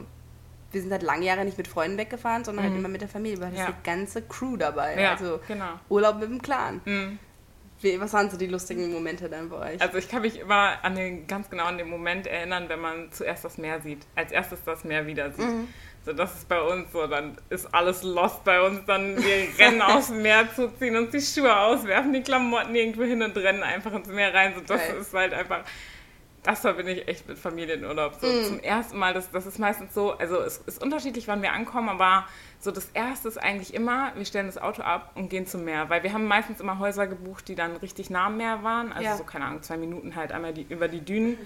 wir 0.71 0.81
sind 0.81 0.91
halt 0.93 1.03
lange 1.03 1.25
Jahre 1.25 1.43
nicht 1.43 1.57
mit 1.57 1.67
Freunden 1.67 1.97
weggefahren, 1.97 2.45
sondern 2.45 2.63
halt 2.65 2.73
immer 2.75 2.87
mit 2.87 3.01
der 3.01 3.09
Familie. 3.09 3.45
Hattest 3.45 3.61
Mhm. 3.61 3.67
Ja. 3.67 3.71
die 3.77 3.83
ganze 3.83 4.21
Crew 4.21 4.55
dabei. 4.55 4.99
Ja, 4.99 5.11
Also 5.11 5.41
genau. 5.47 5.73
Urlaub 5.89 6.19
mit 6.21 6.29
dem 6.29 6.41
Clan. 6.41 6.79
Mhm. 6.85 7.19
Wie, 7.81 7.99
was 7.99 8.13
waren 8.13 8.29
so 8.29 8.37
die 8.37 8.47
lustigen 8.47 8.91
Momente 8.91 9.29
dann 9.29 9.49
bei 9.49 9.73
euch? 9.73 9.81
Also 9.81 9.97
ich 9.97 10.07
kann 10.07 10.21
mich 10.21 10.39
immer 10.39 10.83
an 10.83 10.95
den, 10.95 11.27
ganz 11.27 11.49
genau 11.49 11.65
an 11.65 11.77
den 11.77 11.89
Moment 11.89 12.27
erinnern, 12.27 12.65
wenn 12.67 12.79
man 12.79 13.11
zuerst 13.11 13.43
das 13.43 13.57
Meer 13.57 13.81
sieht. 13.81 14.05
Als 14.15 14.31
erstes 14.31 14.63
das 14.63 14.83
Meer 14.83 15.07
wieder 15.07 15.31
sieht. 15.31 15.45
Mhm. 15.45 15.67
So, 16.03 16.13
das 16.13 16.35
ist 16.35 16.49
bei 16.49 16.59
uns 16.59 16.91
so, 16.91 17.05
dann 17.05 17.37
ist 17.49 17.71
alles 17.73 18.01
lost 18.03 18.43
bei 18.43 18.61
uns. 18.61 18.85
Dann 18.85 19.17
wir 19.17 19.47
rennen 19.59 19.81
aufs 19.81 20.09
Meer 20.09 20.47
zu, 20.55 20.69
ziehen 20.77 20.95
uns 20.95 21.11
die 21.11 21.21
Schuhe 21.21 21.55
aus, 21.55 21.83
werfen 21.85 22.13
die 22.13 22.21
Klamotten 22.21 22.75
irgendwo 22.75 23.03
hin 23.03 23.21
und 23.21 23.35
rennen 23.37 23.63
einfach 23.63 23.93
ins 23.93 24.07
Meer 24.07 24.33
rein. 24.33 24.53
So, 24.55 24.61
das 24.61 24.81
Geil. 24.81 24.97
ist 24.99 25.13
halt 25.13 25.33
einfach, 25.33 25.63
das 26.43 26.61
verbinde 26.61 26.93
ich 26.93 27.07
echt 27.07 27.27
mit 27.27 27.37
Familienurlaub. 27.37 28.15
So 28.19 28.27
Mhm. 28.27 28.43
zum 28.43 28.59
ersten 28.59 28.97
Mal, 28.97 29.13
das, 29.13 29.29
das 29.31 29.45
ist 29.45 29.59
meistens 29.59 29.93
so, 29.93 30.13
also 30.13 30.39
es 30.41 30.57
ist 30.59 30.81
unterschiedlich, 30.81 31.27
wann 31.27 31.41
wir 31.43 31.53
ankommen, 31.53 31.89
aber 31.89 32.25
so 32.59 32.71
das 32.71 32.89
erste 32.93 33.27
ist 33.27 33.37
eigentlich 33.37 33.73
immer, 33.73 34.11
wir 34.15 34.25
stellen 34.25 34.47
das 34.47 34.57
Auto 34.57 34.81
ab 34.81 35.11
und 35.15 35.29
gehen 35.29 35.45
zum 35.45 35.63
Meer, 35.65 35.89
weil 35.89 36.01
wir 36.03 36.13
haben 36.13 36.25
meistens 36.25 36.59
immer 36.59 36.79
Häuser 36.79 37.05
gebucht, 37.07 37.47
die 37.47 37.55
dann 37.55 37.75
richtig 37.77 38.09
nah 38.09 38.25
am 38.27 38.37
Meer 38.37 38.63
waren, 38.63 38.91
also 38.91 39.03
Ja. 39.03 39.15
so, 39.17 39.23
keine 39.23 39.45
Ahnung, 39.45 39.61
zwei 39.61 39.77
Minuten 39.77 40.15
halt 40.15 40.31
einmal 40.31 40.53
die, 40.53 40.65
über 40.69 40.87
die 40.87 41.01
Dünen. 41.01 41.37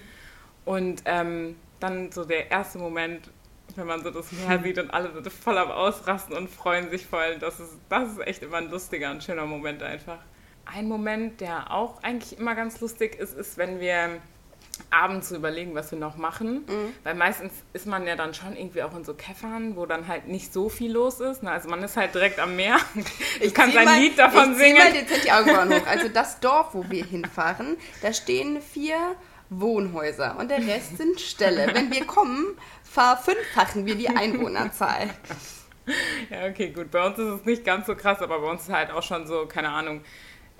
Und 0.63 1.03
ähm, 1.05 1.55
dann 1.79 2.11
so 2.11 2.25
der 2.25 2.49
erste 2.49 2.77
Moment, 2.79 3.29
wenn 3.75 3.87
man 3.87 4.01
so 4.03 4.11
das 4.11 4.31
Meer 4.31 4.59
sieht 4.63 4.77
und 4.79 4.91
alle 4.91 5.11
sind 5.13 5.31
voll 5.31 5.57
am 5.57 5.71
Ausrasten 5.71 6.35
und 6.35 6.49
freuen 6.49 6.89
sich 6.89 7.05
voll, 7.05 7.37
das 7.39 7.59
ist, 7.59 7.77
das 7.89 8.13
ist 8.13 8.19
echt 8.25 8.43
immer 8.43 8.57
ein 8.57 8.69
lustiger, 8.71 9.09
ein 9.09 9.21
schöner 9.21 9.45
Moment 9.45 9.83
einfach. 9.83 10.19
Ein 10.65 10.87
Moment, 10.87 11.41
der 11.41 11.69
auch 11.71 12.01
eigentlich 12.01 12.39
immer 12.39 12.55
ganz 12.55 12.79
lustig 12.79 13.15
ist, 13.19 13.37
ist, 13.37 13.57
wenn 13.57 13.79
wir 13.79 14.19
abends 14.91 15.29
so 15.29 15.35
überlegen, 15.35 15.75
was 15.75 15.91
wir 15.91 15.97
noch 15.99 16.17
machen. 16.17 16.63
Weil 17.03 17.15
meistens 17.15 17.51
ist 17.73 17.85
man 17.87 18.05
ja 18.07 18.15
dann 18.15 18.33
schon 18.33 18.55
irgendwie 18.55 18.83
auch 18.83 18.95
in 18.95 19.03
so 19.03 19.13
Käffern, 19.13 19.75
wo 19.75 19.85
dann 19.85 20.07
halt 20.07 20.27
nicht 20.27 20.51
so 20.53 20.69
viel 20.69 20.91
los 20.91 21.19
ist. 21.19 21.43
Ne? 21.43 21.51
Also 21.51 21.69
man 21.69 21.81
ist 21.83 21.97
halt 21.97 22.13
direkt 22.15 22.39
am 22.39 22.55
Meer. 22.55 22.77
Ich 23.41 23.53
kann 23.53 23.71
sein 23.71 23.85
mal- 23.85 23.99
Lied 23.99 24.17
davon 24.17 24.51
ich 24.53 24.57
singen. 24.57 24.77
mal 24.77 24.91
dezent 24.93 25.23
die 25.25 25.31
Augenbrauen 25.31 25.73
hoch. 25.73 25.87
Also 25.87 26.07
das 26.09 26.39
Dorf, 26.39 26.69
wo 26.73 26.85
wir 26.89 27.03
hinfahren, 27.05 27.77
da 28.01 28.13
stehen 28.13 28.61
vier 28.61 28.97
Wohnhäuser 29.49 30.37
und 30.39 30.49
der 30.49 30.59
Rest 30.65 30.97
sind 30.97 31.19
Ställe. 31.21 31.67
Wenn 31.73 31.91
wir 31.91 32.05
kommen, 32.05 32.57
verfünffachen 32.83 33.85
wir 33.85 33.95
die 33.95 34.09
Einwohnerzahl. 34.09 35.09
Ja, 36.31 36.47
okay, 36.49 36.69
gut. 36.71 36.89
Bei 36.89 37.05
uns 37.05 37.19
ist 37.19 37.27
es 37.41 37.45
nicht 37.45 37.63
ganz 37.63 37.85
so 37.85 37.93
krass, 37.95 38.19
aber 38.19 38.39
bei 38.39 38.49
uns 38.49 38.63
ist 38.63 38.73
halt 38.73 38.89
auch 38.89 39.03
schon 39.03 39.27
so, 39.27 39.45
keine 39.45 39.69
Ahnung, 39.69 40.01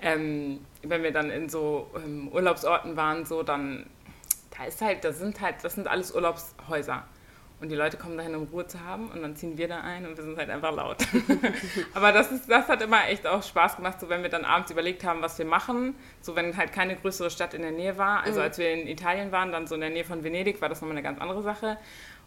ähm, 0.00 0.60
wenn 0.84 1.02
wir 1.02 1.10
dann 1.10 1.32
in 1.32 1.48
so 1.48 1.90
ähm, 1.96 2.28
Urlaubsorten 2.28 2.96
waren, 2.96 3.24
so 3.26 3.42
dann, 3.42 3.86
da 4.58 4.64
ist 4.64 4.80
halt, 4.80 5.04
das 5.04 5.18
sind 5.18 5.40
halt, 5.40 5.56
das 5.62 5.74
sind 5.74 5.88
alles 5.88 6.14
Urlaubshäuser. 6.14 7.04
Und 7.58 7.70
die 7.70 7.74
Leute 7.74 7.96
kommen 7.96 8.18
dahin, 8.18 8.34
um 8.34 8.44
Ruhe 8.44 8.66
zu 8.66 8.84
haben 8.84 9.10
und 9.10 9.22
dann 9.22 9.34
ziehen 9.34 9.56
wir 9.56 9.66
da 9.66 9.80
ein 9.80 10.04
und 10.04 10.14
wir 10.18 10.24
sind 10.24 10.36
halt 10.36 10.50
einfach 10.50 10.74
laut. 10.74 10.98
aber 11.94 12.12
das, 12.12 12.30
ist, 12.30 12.50
das 12.50 12.68
hat 12.68 12.82
immer 12.82 13.08
echt 13.08 13.26
auch 13.26 13.42
Spaß 13.42 13.76
gemacht, 13.76 13.98
so 13.98 14.10
wenn 14.10 14.22
wir 14.22 14.28
dann 14.28 14.44
abends 14.44 14.70
überlegt 14.70 15.04
haben, 15.04 15.22
was 15.22 15.38
wir 15.38 15.46
machen. 15.46 15.94
So 16.20 16.36
wenn 16.36 16.54
halt 16.54 16.72
keine 16.72 16.96
größere 16.96 17.30
Stadt 17.30 17.54
in 17.54 17.62
der 17.62 17.70
Nähe 17.70 17.96
war. 17.96 18.22
Also 18.24 18.42
als 18.42 18.58
wir 18.58 18.70
in 18.74 18.86
Italien 18.86 19.32
waren, 19.32 19.52
dann 19.52 19.66
so 19.66 19.74
in 19.74 19.80
der 19.80 19.88
Nähe 19.88 20.04
von 20.04 20.22
Venedig, 20.22 20.60
war 20.60 20.68
das 20.68 20.82
nochmal 20.82 20.98
eine 20.98 21.02
ganz 21.02 21.18
andere 21.18 21.42
Sache. 21.42 21.78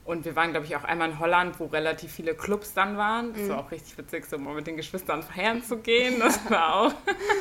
Und 0.03 0.25
wir 0.25 0.35
waren, 0.35 0.49
glaube 0.49 0.65
ich, 0.65 0.75
auch 0.75 0.83
einmal 0.83 1.11
in 1.11 1.19
Holland, 1.19 1.59
wo 1.59 1.65
relativ 1.65 2.11
viele 2.11 2.33
Clubs 2.33 2.73
dann 2.73 2.97
waren. 2.97 3.31
Das 3.33 3.47
war 3.49 3.59
auch 3.59 3.69
richtig 3.69 3.95
witzig, 3.99 4.25
so 4.25 4.39
mal 4.39 4.55
mit 4.55 4.65
den 4.65 4.77
Geschwistern 4.77 5.21
feiern 5.21 5.61
zu 5.61 5.77
gehen. 5.77 6.19
Das 6.19 6.49
war 6.49 6.75
auch, 6.75 6.93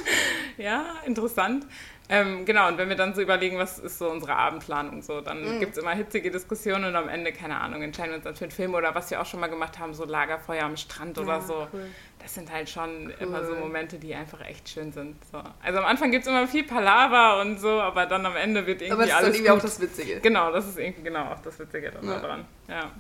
ja, 0.59 0.85
interessant. 1.07 1.66
Ähm, 2.11 2.47
genau, 2.47 2.68
und 2.68 2.79
wenn 2.79 2.88
wir 2.88 2.97
dann 2.97 3.14
so 3.14 3.21
überlegen, 3.21 3.59
was 3.59 3.79
ist 3.79 3.99
so 3.99 4.09
unsere 4.11 4.35
Abendplanung 4.35 5.03
so, 5.03 5.21
dann 5.21 5.59
gibt 5.61 5.73
es 5.73 5.79
immer 5.83 5.90
hitzige 5.92 6.31
Diskussionen 6.31 6.87
und 6.87 6.97
am 6.97 7.07
Ende, 7.09 7.33
keine 7.33 7.61
Ahnung, 7.61 7.83
entscheiden 7.83 8.12
wir 8.12 8.16
uns 8.16 8.25
dann 8.25 8.35
für 8.35 8.44
einen 8.47 8.51
Film 8.51 8.73
oder 8.75 8.94
was 8.94 9.11
wir 9.11 9.21
auch 9.21 9.27
schon 9.27 9.40
mal 9.40 9.49
gemacht 9.49 9.79
haben, 9.79 9.92
so 9.92 10.07
Lagerfeuer 10.07 10.64
am 10.64 10.77
Strand 10.79 11.18
oder 11.18 11.35
Ja, 11.35 11.40
so. 11.42 11.68
cool. 11.73 11.87
Das 12.21 12.35
sind 12.35 12.51
halt 12.51 12.68
schon 12.71 13.11
immer 13.21 13.44
so 13.44 13.53
Cool. 13.53 13.59
Momente, 13.61 13.99
die 13.99 14.14
einfach 14.14 14.40
echt 14.40 14.68
schön 14.71 14.90
sind. 14.90 15.16
So. 15.31 15.42
Also 15.62 15.79
am 15.81 15.85
Anfang 15.85 16.11
gibt 16.11 16.23
es 16.25 16.29
immer 16.31 16.49
viel 16.49 16.64
Palaver 16.64 17.40
und 17.42 17.61
so, 17.61 17.79
aber 17.81 18.07
dann 18.07 18.25
am 18.25 18.37
Ende 18.37 18.66
wird 18.66 18.81
irgendwie 18.81 18.92
Aber 18.94 19.03
das 19.03 19.11
ist 19.11 19.14
dann 19.16 19.25
alles 19.25 19.37
irgendwie 19.37 19.51
gut. 19.51 19.59
auch 19.59 19.62
das 19.62 19.81
Witzige. 19.81 20.21
Genau, 20.21 20.51
das 20.51 20.66
ist 20.66 20.79
irgendwie 20.79 21.03
genau 21.03 21.25
auch 21.33 21.40
das 21.40 21.59
Witzige 21.59 21.90
dann 21.90 22.07
Ja. 22.09 22.18
daran. 22.21 22.44
Ja. 22.68 22.90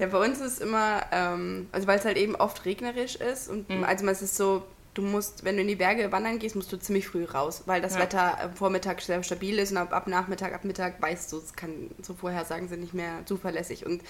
Ja, 0.00 0.06
bei 0.08 0.18
uns 0.18 0.40
ist 0.40 0.60
immer, 0.60 1.02
ähm, 1.12 1.68
also 1.70 1.86
weil 1.86 1.98
es 2.00 2.04
halt 2.04 2.16
eben 2.16 2.34
oft 2.34 2.64
regnerisch 2.64 3.14
ist 3.14 3.48
und 3.48 3.70
Mhm. 3.70 3.84
also 3.84 4.04
es 4.08 4.22
ist 4.22 4.36
so, 4.36 4.66
du 4.94 5.02
musst, 5.02 5.44
wenn 5.44 5.56
du 5.56 5.62
in 5.62 5.68
die 5.68 5.76
Berge 5.76 6.10
wandern 6.12 6.38
gehst, 6.38 6.56
musst 6.56 6.72
du 6.72 6.78
ziemlich 6.78 7.06
früh 7.06 7.24
raus, 7.24 7.64
weil 7.66 7.82
das 7.82 7.94
Ja. 7.94 8.00
Wetter 8.00 8.40
am 8.40 8.54
Vormittag 8.54 9.00
sehr 9.00 9.22
stabil 9.22 9.58
ist 9.58 9.72
und 9.72 9.78
ab, 9.78 9.92
ab 9.92 10.06
Nachmittag, 10.06 10.54
ab 10.54 10.64
Mittag 10.64 11.02
weißt 11.02 11.32
du, 11.32 11.38
es 11.38 11.54
kann 11.54 11.90
so 12.00 12.14
Vorhersagen 12.14 12.68
sind 12.68 12.80
nicht 12.80 12.94
mehr 12.94 13.26
zuverlässig 13.26 13.84
und 13.84 14.02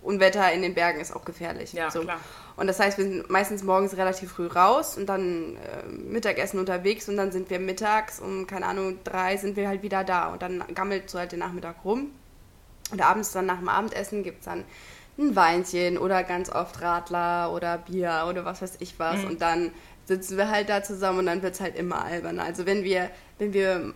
Unwetter 0.00 0.52
in 0.52 0.62
den 0.62 0.74
Bergen 0.74 1.00
ist 1.00 1.14
auch 1.14 1.24
gefährlich. 1.24 1.72
Ja, 1.72 1.90
so. 1.90 2.02
klar. 2.02 2.20
Und 2.56 2.68
das 2.68 2.78
heißt, 2.78 2.98
wir 2.98 3.04
sind 3.04 3.30
meistens 3.30 3.64
morgens 3.64 3.96
relativ 3.96 4.30
früh 4.30 4.46
raus 4.46 4.96
und 4.96 5.06
dann 5.06 5.56
äh, 5.56 5.88
Mittagessen 5.88 6.60
unterwegs 6.60 7.08
und 7.08 7.16
dann 7.16 7.32
sind 7.32 7.50
wir 7.50 7.58
mittags 7.58 8.20
um, 8.20 8.46
keine 8.46 8.66
Ahnung, 8.66 8.98
drei 9.02 9.36
sind 9.36 9.56
wir 9.56 9.66
halt 9.66 9.82
wieder 9.82 10.04
da 10.04 10.28
und 10.28 10.40
dann 10.40 10.62
gammelt 10.74 11.10
so 11.10 11.18
halt 11.18 11.32
den 11.32 11.40
Nachmittag 11.40 11.84
rum. 11.84 12.12
Und 12.92 13.02
abends 13.02 13.32
dann 13.32 13.46
nach 13.46 13.58
dem 13.58 13.68
Abendessen 13.68 14.22
gibt 14.22 14.38
es 14.38 14.44
dann 14.44 14.64
ein 15.18 15.34
Weinchen 15.34 15.98
oder 15.98 16.22
ganz 16.22 16.48
oft 16.48 16.80
Radler 16.80 17.52
oder 17.52 17.78
Bier 17.78 18.26
oder 18.28 18.44
was 18.44 18.62
weiß 18.62 18.76
ich 18.78 18.98
was. 19.00 19.24
Und 19.24 19.42
dann 19.42 19.72
sitzen 20.08 20.36
wir 20.38 20.50
halt 20.50 20.68
da 20.70 20.82
zusammen 20.82 21.20
und 21.20 21.26
dann 21.26 21.42
wird 21.42 21.54
es 21.54 21.60
halt 21.60 21.76
immer 21.76 22.04
alberner. 22.04 22.42
Also 22.44 22.66
wenn 22.66 22.82
wir, 22.82 23.10
wenn 23.38 23.52
wir 23.52 23.92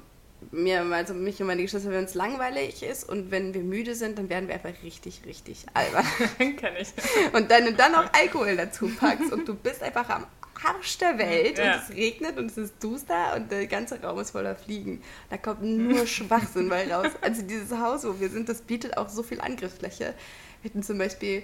mir, 0.51 0.83
also 0.83 1.14
mich 1.14 1.40
und 1.40 1.46
meine 1.46 1.62
Geschwister, 1.62 1.90
wenn 1.90 2.05
es 2.05 2.14
langweilig 2.14 2.83
ist 2.83 3.09
und 3.09 3.31
wenn 3.31 3.55
wir 3.55 3.62
müde 3.62 3.94
sind, 3.94 4.18
dann 4.18 4.29
werden 4.29 4.46
wir 4.48 4.55
einfach 4.57 4.83
richtig, 4.83 5.22
richtig 5.25 5.64
albern. 5.72 6.05
Kenn 6.38 6.75
ich. 6.79 6.88
Und 7.33 7.51
dann, 7.51 7.66
und 7.66 7.79
dann 7.79 7.92
noch 7.92 8.12
Alkohol 8.12 8.57
dazu 8.57 8.88
packst 8.88 9.33
und 9.33 9.48
du 9.48 9.55
bist 9.55 9.83
einfach 9.83 10.09
am 10.11 10.27
Arsch 10.64 10.98
der 10.98 11.16
Welt 11.18 11.59
Ja. 11.59 11.75
und 11.77 11.83
es 11.88 11.96
regnet 11.96 12.38
und 12.38 12.51
es 12.51 12.59
ist 12.59 12.75
duster 12.81 13.35
und 13.37 13.51
der 13.51 13.66
ganze 13.66 14.01
Raum 14.03 14.20
ist 14.20 14.31
voller 14.31 14.55
Fliegen. 14.55 15.03
Da 15.31 15.37
kommt 15.38 15.62
nur 15.62 16.07
Schwachsinn 16.07 16.68
bei 16.68 16.92
raus. 16.92 17.09
Also 17.20 17.42
dieses 17.42 17.77
Haus, 17.79 18.05
wo 18.05 18.20
wir 18.20 18.29
sind, 18.29 18.48
das 18.48 18.61
bietet 18.62 18.96
auch 18.96 19.09
so 19.09 19.22
viel 19.22 19.40
Angriffsfläche. 19.40 20.14
Wir 20.61 20.70
hatten 20.70 20.83
zum 20.83 20.98
Beispiel 20.98 21.42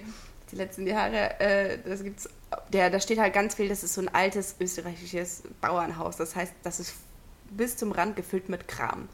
die 0.51 0.55
letzten 0.55 0.87
Jahre, 0.87 1.39
äh, 1.39 1.77
das 1.85 2.03
gibt's, 2.03 2.29
der, 2.73 2.89
da 2.89 2.99
steht 2.99 3.19
halt 3.19 3.33
ganz 3.33 3.55
viel, 3.55 3.69
das 3.69 3.83
ist 3.83 3.93
so 3.93 4.01
ein 4.01 4.09
altes 4.09 4.55
österreichisches 4.59 5.43
Bauernhaus. 5.61 6.17
Das 6.17 6.35
heißt, 6.35 6.53
das 6.63 6.79
ist 6.79 6.93
bis 7.51 7.77
zum 7.77 7.91
Rand 7.91 8.15
gefüllt 8.15 8.49
mit 8.49 8.67
Kram. 8.67 9.07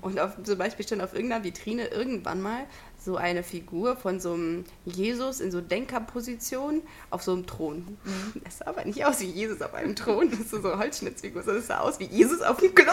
Und 0.00 0.18
auf, 0.20 0.32
zum 0.42 0.58
Beispiel 0.58 0.84
stand 0.84 1.02
auf 1.02 1.14
irgendeiner 1.14 1.44
Vitrine 1.44 1.86
irgendwann 1.86 2.40
mal 2.40 2.64
so 3.04 3.16
eine 3.16 3.42
Figur 3.42 3.96
von 3.96 4.20
so 4.20 4.34
einem 4.34 4.64
Jesus 4.84 5.40
in 5.40 5.50
so 5.50 5.60
Denkerposition 5.60 6.82
auf 7.10 7.22
so 7.22 7.32
einem 7.32 7.46
Thron. 7.46 7.98
Das 8.44 8.58
sah 8.58 8.66
aber 8.66 8.84
nicht 8.84 9.04
aus 9.04 9.20
wie 9.20 9.30
Jesus 9.30 9.60
auf 9.62 9.74
einem 9.74 9.96
Thron, 9.96 10.30
das 10.30 10.40
ist 10.40 10.50
so 10.50 10.58
eine 10.58 10.78
Holzschnitzfigur, 10.78 11.42
sondern 11.42 11.62
es 11.62 11.68
sah 11.68 11.80
aus 11.80 11.98
wie 11.98 12.04
Jesus 12.04 12.42
auf 12.42 12.58
dem 12.58 12.74
Klo. 12.74 12.92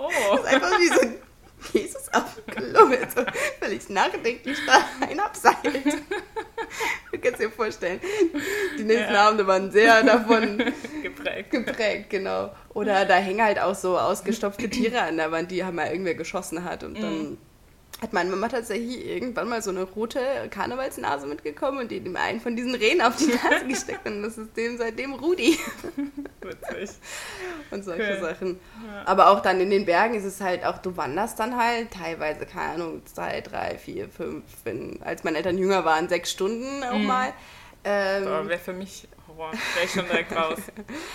Oh. 0.00 0.36
Das 0.36 0.40
ist 0.40 0.46
einfach 0.46 0.78
wie 0.78 0.88
so 0.88 1.00
ein 1.00 1.14
Jesus 1.72 2.08
auf 2.12 2.34
dem 2.36 2.54
Klo 2.54 2.86
mit 2.86 3.10
so 3.10 3.22
völlig 3.60 3.88
nachdenklich 3.88 4.58
da 4.66 4.80
ein 5.06 5.18
abseilt. 5.20 5.56
Du 7.12 7.18
kannst 7.18 7.40
dir 7.40 7.50
vorstellen, 7.50 8.00
die 8.78 8.84
nächsten 8.84 9.12
Ja. 9.14 9.28
Abende 9.28 9.46
waren 9.46 9.70
sehr 9.70 10.02
davon 10.02 10.58
Geprägt. 11.02 11.50
geprägt, 11.50 12.10
genau. 12.10 12.52
Oder 12.74 13.04
da 13.06 13.14
hängen 13.16 13.42
halt 13.42 13.58
auch 13.58 13.74
so 13.74 13.98
ausgestopfte 13.98 14.68
Tiere 14.68 15.00
an 15.02 15.16
der 15.16 15.30
Wand, 15.32 15.50
die 15.50 15.64
haben 15.64 15.76
mal 15.76 15.88
irgendwer 15.90 16.14
geschossen 16.14 16.64
hat 16.64 16.84
und 16.84 17.00
dann 17.02 17.38
hat 18.00 18.12
meine 18.12 18.30
Mama 18.30 18.48
tatsächlich 18.48 19.04
irgendwann 19.06 19.48
mal 19.48 19.60
so 19.60 19.70
eine 19.70 19.82
rote 19.82 20.20
Karnevalsnase 20.50 21.26
mitgekommen 21.26 21.78
und 21.78 21.90
die 21.90 22.00
dem 22.00 22.14
einen 22.16 22.40
von 22.40 22.54
diesen 22.54 22.74
Rehen 22.74 23.00
auf 23.00 23.16
die 23.16 23.26
Nase 23.26 23.64
gesteckt 23.68 24.06
und 24.06 24.22
das 24.22 24.38
ist 24.38 24.56
dem 24.56 24.78
seitdem 24.78 25.14
Rudi. 25.14 25.58
Witzig. 26.40 26.90
und 27.70 27.84
solche 27.84 28.02
Okay. 28.02 28.20
Sachen. 28.20 28.60
Ja. 28.86 29.02
Aber 29.06 29.30
auch 29.30 29.40
dann 29.40 29.60
in 29.60 29.70
den 29.70 29.84
Bergen 29.84 30.14
ist 30.14 30.24
es 30.24 30.40
halt 30.40 30.64
auch, 30.64 30.78
du 30.78 30.96
wanderst 30.96 31.38
dann 31.40 31.56
halt 31.56 31.90
teilweise, 31.92 32.46
keine 32.46 32.74
Ahnung, 32.74 33.02
zwei, 33.06 33.40
drei, 33.40 33.76
vier, 33.76 34.08
fünf, 34.08 34.44
wenn, 34.64 35.02
als 35.02 35.24
meine 35.24 35.36
Eltern 35.38 35.58
jünger 35.58 35.84
waren, 35.84 36.08
sechs 36.08 36.30
Stunden 36.30 36.84
auch 36.84 36.98
Mhm. 36.98 37.06
mal. 37.06 37.32
Ähm, 37.84 38.24
wäre 38.48 38.58
für 38.58 38.72
mich 38.72 39.08
Horror. 39.26 39.52
Wäre 39.52 39.84
ich 39.84 39.90
schon 39.92 40.06
direkt 40.06 40.34
raus. 40.36 40.58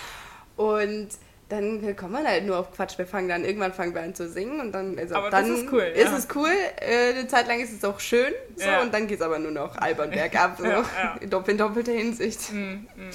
Und 0.56 1.08
dann 1.48 1.94
kommt 1.96 2.12
man 2.12 2.26
halt 2.26 2.44
nur 2.46 2.58
auf 2.58 2.72
Quatsch. 2.72 2.96
Wir 2.98 3.06
fangen 3.06 3.28
dann, 3.28 3.44
irgendwann 3.44 3.72
fangen 3.72 3.94
wir 3.94 4.02
an 4.02 4.14
zu 4.14 4.28
singen 4.28 4.60
und 4.60 4.72
dann, 4.72 4.98
also 4.98 5.14
Aber 5.16 5.30
dann 5.30 5.52
ist 5.54 5.70
cool, 5.72 5.82
ist 5.82 6.10
ja. 6.10 6.16
es 6.16 6.28
cool. 6.34 6.50
Äh, 6.80 7.10
eine 7.18 7.26
Zeit 7.28 7.46
lang 7.46 7.60
ist 7.60 7.72
es 7.72 7.84
auch 7.84 8.00
schön 8.00 8.32
so, 8.56 8.66
Ja. 8.66 8.80
und 8.82 8.92
dann 8.94 9.06
geht 9.06 9.18
es 9.20 9.22
aber 9.24 9.38
nur 9.38 9.50
noch 9.52 9.76
albern 9.76 10.10
bergab, 10.12 10.56
so, 10.58 10.64
Ja, 10.64 10.84
in 11.20 11.30
dopp- 11.30 11.48
in 11.48 11.58
doppelter 11.58 11.92
Hinsicht. 11.92 12.52
Mm, 12.52 12.56
mm. 12.96 13.10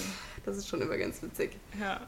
Das 0.45 0.57
ist 0.57 0.67
schon 0.67 0.81
immer 0.81 0.97
ganz 0.97 1.21
witzig. 1.21 1.57
Ja. 1.79 1.99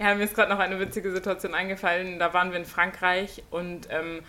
Ja, 0.00 0.14
mir 0.14 0.24
ist 0.24 0.34
gerade 0.34 0.50
noch 0.52 0.60
eine 0.60 0.78
witzige 0.78 1.10
Situation 1.10 1.54
eingefallen. 1.54 2.18
Da 2.20 2.32
waren 2.32 2.50
wir 2.52 2.58
in 2.58 2.64
Frankreich 2.66 3.42
und 3.50 3.88
ähm, 3.90 4.20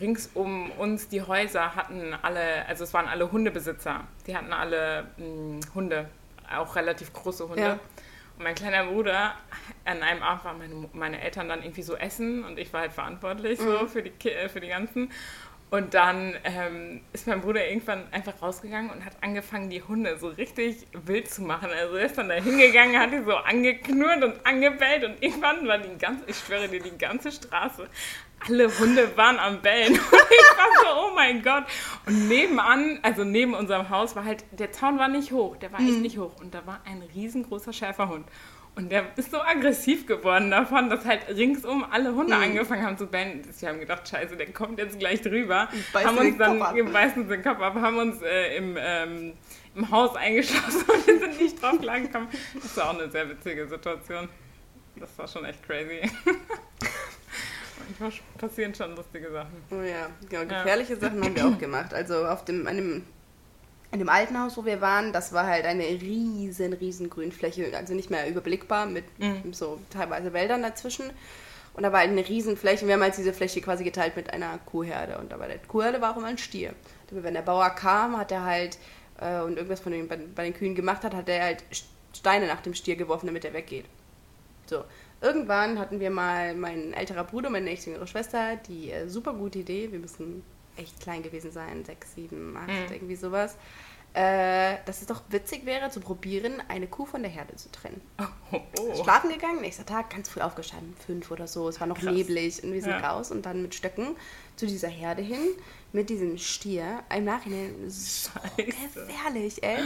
rings 0.00 0.30
um 0.34 0.70
uns 0.72 1.08
die 1.08 1.22
Häuser 1.22 1.74
hatten 1.74 2.14
alle, 2.22 2.66
also 2.68 2.84
es 2.84 2.92
waren 2.94 3.08
alle 3.08 3.32
Hundebesitzer. 3.32 4.04
Die 4.26 4.36
hatten 4.36 4.52
alle 4.52 5.06
mh, 5.16 5.60
Hunde, 5.74 6.06
auch 6.54 6.76
relativ 6.76 7.12
große 7.12 7.48
Hunde. 7.48 7.80
Mein 8.38 8.54
kleiner 8.54 8.84
Bruder, 8.84 9.34
an 9.84 10.02
einem 10.02 10.22
Abend 10.22 10.44
waren 10.44 10.58
meine, 10.58 10.88
meine 10.92 11.20
Eltern 11.22 11.48
dann 11.48 11.62
irgendwie 11.62 11.82
so 11.82 11.96
essen 11.96 12.44
und 12.44 12.58
ich 12.58 12.72
war 12.72 12.82
halt 12.82 12.92
verantwortlich 12.92 13.58
so 13.58 13.82
Mhm. 13.82 13.88
für, 13.88 14.02
die, 14.02 14.28
äh, 14.28 14.48
für 14.48 14.60
die 14.60 14.68
ganzen. 14.68 15.10
Und 15.68 15.94
dann 15.94 16.36
ähm, 16.44 17.00
ist 17.12 17.26
mein 17.26 17.40
Bruder 17.40 17.66
irgendwann 17.66 18.04
einfach 18.12 18.40
rausgegangen 18.40 18.88
und 18.88 19.04
hat 19.04 19.14
angefangen, 19.20 19.68
die 19.68 19.82
Hunde 19.82 20.16
so 20.16 20.28
richtig 20.28 20.86
wild 20.92 21.28
zu 21.28 21.42
machen. 21.42 21.70
Also 21.70 21.96
er 21.96 22.06
ist 22.06 22.16
dann 22.16 22.28
da 22.28 22.36
hingegangen, 22.36 22.96
hat 23.00 23.12
die 23.12 23.24
so 23.24 23.34
angeknurrt 23.34 24.22
und 24.22 24.46
angebellt 24.46 25.02
und 25.04 25.20
irgendwann 25.20 25.66
war 25.66 25.78
die 25.78 25.98
ganze, 25.98 26.24
ich 26.28 26.36
schwöre 26.38 26.68
dir, 26.68 26.80
die 26.80 26.96
ganze 26.96 27.32
Straße, 27.32 27.88
alle 28.40 28.78
Hunde 28.78 29.16
waren 29.16 29.38
am 29.38 29.60
Bellen. 29.62 29.92
Und 29.92 30.00
ich 30.00 30.58
war 30.58 30.66
so, 30.82 31.08
oh 31.10 31.14
mein 31.14 31.42
Gott. 31.42 31.64
Und 32.06 32.28
nebenan, 32.28 32.98
also 33.02 33.24
neben 33.24 33.54
unserem 33.54 33.88
Haus 33.90 34.14
war 34.16 34.24
halt, 34.24 34.44
der 34.52 34.72
Zaun 34.72 34.98
war 34.98 35.08
nicht 35.08 35.32
hoch, 35.32 35.56
der 35.56 35.72
war 35.72 35.80
echt 35.80 36.00
nicht 36.00 36.18
hoch. 36.18 36.32
Und 36.40 36.54
da 36.54 36.66
war 36.66 36.80
ein 36.84 37.02
riesengroßer 37.14 37.72
Schäferhund. 37.72 38.26
Und 38.76 38.92
der 38.92 39.06
ist 39.16 39.30
so 39.30 39.40
aggressiv 39.40 40.06
geworden 40.06 40.50
davon, 40.50 40.90
dass 40.90 41.06
halt 41.06 41.26
ringsum 41.30 41.82
alle 41.90 42.14
Hunde 42.14 42.36
Mhm. 42.36 42.42
angefangen 42.42 42.84
haben 42.84 42.98
zu 42.98 43.06
bellen. 43.06 43.42
Wir 43.58 43.68
haben 43.70 43.80
gedacht, 43.80 44.06
scheiße, 44.06 44.36
der 44.36 44.52
kommt 44.52 44.78
jetzt 44.78 44.98
gleich 44.98 45.22
drüber. 45.22 45.68
beißt 45.94 46.06
haben 46.06 46.18
uns 46.18 46.36
dann 46.36 46.60
uns 46.60 47.28
den 47.28 47.42
Kopf 47.42 47.60
ab, 47.60 47.74
haben 47.74 47.96
uns 47.96 48.20
äh, 48.20 48.56
im, 48.58 48.76
ähm, 48.78 49.32
im 49.74 49.90
Haus 49.90 50.14
eingeschlossen 50.14 50.84
und 50.94 51.06
wir 51.06 51.18
sind 51.20 51.40
nicht 51.40 51.62
drauf 51.62 51.80
klargekommen. 51.80 52.28
Das 52.54 52.76
war 52.76 52.90
auch 52.90 52.98
eine 52.98 53.10
sehr 53.10 53.26
witzige 53.30 53.66
Situation. 53.66 54.28
Das 54.96 55.16
war 55.18 55.26
schon 55.26 55.46
echt 55.46 55.66
crazy. 55.66 56.02
Manchmal 57.78 58.12
passieren 58.38 58.74
schon 58.74 58.96
lustige 58.96 59.30
Sachen. 59.30 59.62
Oh 59.70 59.82
ja, 59.82 60.08
genau, 60.28 60.42
gefährliche 60.44 60.96
Sachen 60.96 61.22
haben 61.22 61.36
wir 61.36 61.46
auch 61.46 61.58
gemacht. 61.58 61.92
Also 61.94 62.26
auf 62.26 62.44
dem, 62.44 62.66
an 62.66 62.76
dem, 62.76 63.04
an 63.92 63.98
dem 63.98 64.08
alten 64.08 64.40
Haus, 64.40 64.56
wo 64.56 64.64
wir 64.64 64.80
waren, 64.80 65.12
das 65.12 65.32
war 65.32 65.46
halt 65.46 65.64
eine 65.64 65.84
riesen, 65.84 66.72
riesen 66.72 67.10
Grünfläche, 67.10 67.70
also 67.76 67.94
nicht 67.94 68.10
mehr 68.10 68.28
überblickbar 68.28 68.86
mit 68.86 69.04
Mhm. 69.18 69.52
so 69.52 69.78
teilweise 69.90 70.32
Wäldern 70.32 70.62
dazwischen. 70.62 71.10
Und 71.74 71.82
da 71.82 71.92
war 71.92 72.00
halt 72.00 72.10
eine 72.10 72.26
riesen 72.26 72.56
Fläche. 72.56 72.86
Wir 72.86 72.94
haben 72.94 73.02
halt 73.02 73.18
diese 73.18 73.34
Fläche 73.34 73.60
quasi 73.60 73.84
geteilt 73.84 74.16
mit 74.16 74.32
einer 74.32 74.58
Kuhherde. 74.64 75.18
Und 75.18 75.30
da 75.30 75.36
bei 75.36 75.46
der 75.46 75.58
Kuhherde 75.58 76.00
war 76.00 76.12
auch 76.12 76.16
immer 76.16 76.28
ein 76.28 76.38
Stier. 76.38 76.72
Wenn 77.10 77.34
der 77.34 77.42
Bauer 77.42 77.68
kam, 77.70 78.16
hat 78.16 78.32
er 78.32 78.44
halt 78.44 78.78
äh, 79.20 79.40
und 79.40 79.56
irgendwas 79.58 79.80
von 79.80 79.92
den, 79.92 80.08
bei, 80.08 80.16
bei 80.34 80.44
den 80.44 80.54
Kühen 80.54 80.74
gemacht 80.74 81.04
hat, 81.04 81.14
hat 81.14 81.28
er 81.28 81.44
halt 81.44 81.64
Steine 82.14 82.46
nach 82.46 82.62
dem 82.62 82.72
Stier 82.74 82.96
geworfen, 82.96 83.26
damit 83.26 83.44
er 83.44 83.52
weggeht. 83.52 83.84
So, 84.64 84.84
irgendwann 85.20 85.78
hatten 85.78 86.00
wir 86.00 86.10
mal 86.10 86.54
mein 86.54 86.92
älterer 86.92 87.24
Bruder, 87.24 87.50
meine 87.50 87.64
nächste 87.66 87.90
jüngere 87.90 88.06
Schwester, 88.06 88.56
die 88.56 88.90
äh, 88.90 89.08
super 89.08 89.32
gute 89.34 89.60
Idee, 89.60 89.90
wir 89.92 89.98
müssen 89.98 90.42
echt 90.76 91.00
klein 91.00 91.22
gewesen 91.22 91.50
sein, 91.52 91.84
sechs, 91.84 92.14
sieben, 92.14 92.56
acht, 92.56 92.68
Mhm. 92.68 92.92
irgendwie 92.92 93.16
sowas, 93.16 93.56
äh, 94.12 94.76
dass 94.86 95.00
es 95.02 95.06
doch 95.06 95.22
witzig 95.28 95.66
wäre, 95.66 95.90
zu 95.90 96.00
probieren, 96.00 96.62
eine 96.68 96.86
Kuh 96.86 97.04
von 97.06 97.22
der 97.22 97.30
Herde 97.30 97.54
zu 97.56 97.70
trennen. 97.70 98.00
Oh, 98.52 98.60
oh. 98.78 99.02
Schlafen 99.02 99.28
gegangen, 99.28 99.60
nächster 99.60 99.84
Tag, 99.84 100.10
ganz 100.10 100.28
früh 100.28 100.40
aufgestanden, 100.40 100.94
fünf 101.04 101.32
oder 101.32 101.48
so, 101.48 101.68
es 101.68 101.80
war 101.80 101.88
noch 101.88 101.98
Krass. 101.98 102.14
neblig 102.14 102.62
und 102.62 102.72
wir 102.72 102.80
sind 102.80 102.92
Ja. 102.92 103.10
raus 103.10 103.32
und 103.32 103.44
dann 103.44 103.60
mit 103.60 103.74
Stöcken 103.74 104.14
zu 104.54 104.66
dieser 104.68 104.86
Herde 104.86 105.20
hin, 105.20 105.40
mit 105.92 106.10
diesem 106.10 106.38
Stier, 106.38 107.02
im 107.14 107.24
Nachhinein 107.24 107.74
so 107.88 108.30
Scheiße. 108.30 108.54
gefährlich, 109.06 109.64
ey. 109.64 109.78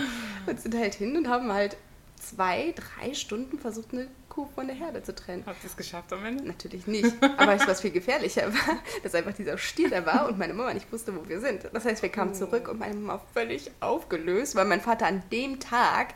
Und 0.47 0.61
sind 0.61 0.75
halt 0.77 0.95
hin 0.95 1.17
und 1.17 1.27
haben 1.27 1.51
halt 1.51 1.79
zwei, 2.21 2.75
drei 2.77 3.15
Stunden 3.15 3.59
versucht, 3.59 3.93
eine 3.93 4.07
Kuh 4.29 4.47
von 4.55 4.67
der 4.69 4.77
Herde 4.77 5.03
zu 5.03 5.15
trennen. 5.15 5.43
Habt 5.47 5.63
ihr 5.65 5.71
es 5.71 5.77
geschafft 5.77 6.13
am 6.13 6.25
Ende? 6.25 6.45
Natürlich 6.45 6.87
nicht. 6.87 7.13
Aber 7.37 7.57
du, 7.57 7.67
was 7.67 7.81
viel 7.81 7.91
gefährlicher 7.91 8.53
war, 8.53 8.79
dass 9.03 9.15
einfach 9.15 9.33
dieser 9.33 9.59
Stier 9.59 9.91
da 9.91 10.07
war 10.07 10.29
und 10.29 10.39
meine 10.39 10.55
Mama 10.55 10.73
nicht 10.73 10.93
wusste, 10.93 11.15
wo 11.17 11.29
wir 11.29 11.41
sind. 11.41 11.69
Das 11.73 11.85
heißt, 11.85 12.03
wir 12.03 12.11
kamen 12.11 12.35
zurück 12.35 12.69
und 12.69 12.79
meine 12.79 12.95
Mama 12.95 13.21
völlig 13.35 13.71
aufgelöst, 13.81 14.55
weil 14.55 14.67
mein 14.67 14.81
Vater 14.81 15.07
an 15.07 15.23
dem 15.33 15.59
Tag 15.59 16.15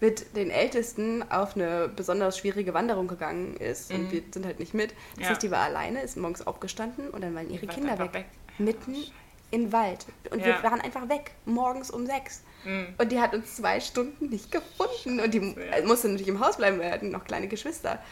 mit 0.00 0.36
den 0.36 0.50
Ältesten 0.50 1.22
auf 1.30 1.56
eine 1.56 1.88
besonders 1.88 2.36
schwierige 2.36 2.74
Wanderung 2.74 3.08
gegangen 3.08 3.56
ist 3.56 3.90
und 3.92 4.10
wir 4.12 4.22
sind 4.30 4.44
halt 4.44 4.58
nicht 4.58 4.74
mit. 4.74 4.92
Das 5.14 5.22
Ja. 5.24 5.30
heißt, 5.30 5.42
die 5.42 5.50
war 5.50 5.60
alleine, 5.60 6.02
ist 6.02 6.16
morgens 6.16 6.46
aufgestanden 6.46 7.08
und 7.08 7.22
dann 7.22 7.34
waren 7.34 7.48
ihre 7.48 7.66
Kinder 7.66 7.98
weg. 7.98 8.12
weg. 8.12 8.26
Mitten 8.58 8.94
Scheiße. 8.94 9.12
im 9.52 9.72
Wald. 9.72 10.04
Und 10.30 10.40
Ja. 10.40 10.46
wir 10.46 10.62
waren 10.62 10.80
einfach 10.80 11.08
weg, 11.08 11.30
morgens 11.46 11.90
um 11.90 12.04
sechs. 12.06 12.42
Mhm. 12.64 12.94
Und 12.98 13.12
die 13.12 13.20
hat 13.20 13.34
uns 13.34 13.56
zwei 13.56 13.80
Stunden 13.80 14.28
nicht 14.28 14.50
gefunden. 14.50 15.20
Und 15.20 15.32
die 15.34 15.38
Ja. 15.38 15.76
äh, 15.78 15.82
musste 15.82 16.08
natürlich 16.08 16.28
im 16.28 16.40
Haus 16.40 16.56
bleiben, 16.56 16.78
weil 16.78 16.86
wir 16.86 16.92
hatten 16.92 17.10
noch 17.10 17.24
kleine 17.24 17.48
Geschwister. 17.48 18.02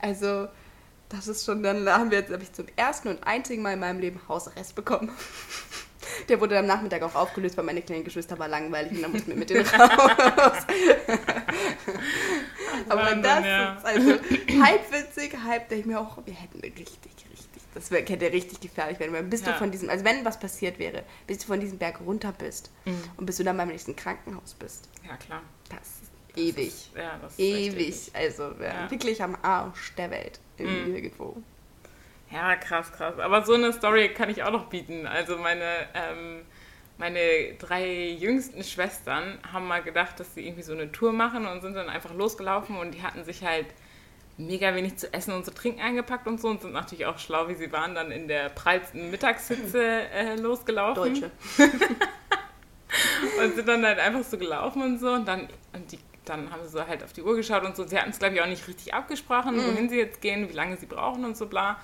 Also, 0.00 0.48
das 1.08 1.28
ist 1.28 1.44
schon, 1.44 1.62
dann 1.62 1.88
haben 1.88 2.10
wir 2.10 2.18
jetzt, 2.18 2.32
habe 2.32 2.42
ich 2.42 2.52
zum 2.52 2.66
ersten 2.76 3.08
und 3.08 3.24
einzigen 3.24 3.62
Mal 3.62 3.74
in 3.74 3.80
meinem 3.80 4.00
Leben 4.00 4.20
Hausarrest 4.28 4.74
bekommen. 4.74 5.10
Der 6.28 6.40
wurde 6.40 6.58
am 6.58 6.66
Nachmittag 6.66 7.02
auch 7.02 7.14
aufgelöst, 7.14 7.56
weil 7.56 7.64
meine 7.64 7.80
kleinen 7.80 8.04
Geschwister 8.04 8.38
war 8.38 8.48
langweilig 8.48 8.92
und 8.92 9.02
dann 9.02 9.12
mussten 9.12 9.28
wir 9.30 9.36
mit 9.36 9.48
denen 9.50 9.64
raus. 9.66 10.10
Aber 12.88 13.02
Wahnsinn, 13.02 13.22
das 13.22 13.44
ja. 13.44 13.74
ist 13.76 13.84
also 13.84 14.10
halb 14.62 14.92
witzig, 14.92 15.36
halb 15.44 15.68
denke 15.68 15.80
ich 15.80 15.86
mir 15.86 16.00
auch, 16.00 16.18
wir 16.24 16.34
hätten 16.34 16.60
richtig, 16.60 17.12
das 17.74 17.90
hätte 17.90 18.32
richtig 18.32 18.60
gefährlich 18.60 18.98
werden. 19.00 19.12
Weil 19.12 19.22
bis 19.24 19.40
Ja. 19.42 19.52
du 19.52 19.58
von 19.58 19.70
diesem, 19.70 19.88
also 19.90 20.04
wenn 20.04 20.24
was 20.24 20.38
passiert 20.38 20.78
wäre, 20.78 21.02
bis 21.26 21.38
du 21.38 21.46
von 21.46 21.60
diesem 21.60 21.78
Berg 21.78 22.00
runter 22.04 22.32
bist 22.36 22.70
Mhm. 22.84 23.02
und 23.16 23.26
bis 23.26 23.36
du 23.38 23.44
dann 23.44 23.56
beim 23.56 23.68
nächsten 23.68 23.96
Krankenhaus 23.96 24.54
bist, 24.54 24.88
Ja, 25.08 25.16
klar. 25.16 25.42
das 25.70 25.78
ist 26.02 26.12
ewig. 26.38 26.90
Ja, 26.96 27.18
das 27.20 27.32
ist 27.32 27.38
echt 27.40 27.74
Ewig. 27.74 28.10
Also 28.14 28.42
Ja. 28.62 28.90
wirklich 28.90 29.22
am 29.22 29.36
Arsch 29.42 29.94
der 29.96 30.10
Welt. 30.10 30.40
In 30.58 30.84
Mhm. 30.86 30.92
Nirgendwo. 30.92 31.42
Ja, 32.30 32.56
krass, 32.56 32.90
krass. 32.92 33.18
Aber 33.18 33.44
so 33.44 33.54
eine 33.54 33.72
Story 33.72 34.08
kann 34.14 34.30
ich 34.30 34.42
auch 34.42 34.50
noch 34.52 34.66
bieten. 34.66 35.06
Also 35.06 35.36
meine, 35.36 35.64
ähm, 35.94 36.42
meine 36.98 37.54
drei 37.58 38.08
jüngsten 38.10 38.64
Schwestern 38.64 39.38
haben 39.52 39.66
mal 39.66 39.82
gedacht, 39.82 40.18
dass 40.20 40.34
sie 40.34 40.46
irgendwie 40.46 40.62
so 40.62 40.72
eine 40.72 40.90
Tour 40.92 41.12
machen 41.12 41.46
und 41.46 41.60
sind 41.62 41.74
dann 41.74 41.88
einfach 41.90 42.14
losgelaufen 42.14 42.76
und 42.78 42.92
die 42.92 43.02
hatten 43.02 43.24
sich 43.24 43.44
halt 43.44 43.66
mega 44.46 44.74
wenig 44.74 44.96
zu 44.96 45.12
essen 45.12 45.32
und 45.32 45.44
zu 45.44 45.52
trinken 45.52 45.80
eingepackt 45.80 46.26
und 46.26 46.40
so 46.40 46.48
und 46.48 46.60
sind 46.62 46.72
natürlich 46.72 47.06
auch 47.06 47.18
schlau, 47.18 47.48
wie 47.48 47.54
sie 47.54 47.72
waren, 47.72 47.94
dann 47.94 48.10
in 48.10 48.28
der 48.28 48.48
prallsten 48.48 49.10
Mittagshitze 49.10 49.82
äh, 49.82 50.36
losgelaufen. 50.36 51.14
Deutsche. 51.14 51.30
Und 53.42 53.54
sind 53.54 53.66
dann 53.68 53.84
halt 53.84 53.98
einfach 53.98 54.22
so 54.22 54.36
gelaufen 54.36 54.82
und 54.82 54.98
so. 54.98 55.12
Und 55.12 55.26
dann, 55.26 55.48
und 55.72 55.90
die, 55.92 55.98
dann 56.24 56.50
haben 56.50 56.62
sie 56.64 56.70
so 56.70 56.86
halt 56.86 57.02
auf 57.02 57.12
die 57.12 57.22
Uhr 57.22 57.34
geschaut 57.36 57.64
und 57.64 57.74
so. 57.74 57.86
Sie 57.86 57.98
hatten 57.98 58.10
es, 58.10 58.18
glaube 58.18 58.34
ich, 58.34 58.42
auch 58.42 58.46
nicht 58.46 58.68
richtig 58.68 58.92
abgesprochen, 58.92 59.56
wohin 59.56 59.88
sie 59.88 59.96
jetzt 59.96 60.20
gehen, 60.20 60.48
wie 60.48 60.52
lange 60.52 60.76
sie 60.76 60.86
brauchen 60.86 61.24
und 61.24 61.36
so 61.36 61.46
bla. 61.46 61.78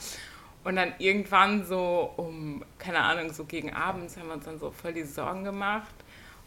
Und 0.64 0.76
dann 0.76 0.92
irgendwann 0.98 1.64
so 1.64 2.12
um, 2.16 2.64
keine 2.78 3.00
Ahnung, 3.00 3.32
so 3.32 3.44
gegen 3.44 3.72
abends 3.72 4.16
haben 4.16 4.28
wir 4.28 4.34
uns 4.34 4.44
dann 4.44 4.58
so 4.58 4.70
voll 4.70 4.92
die 4.92 5.04
Sorgen 5.04 5.44
gemacht. 5.44 5.94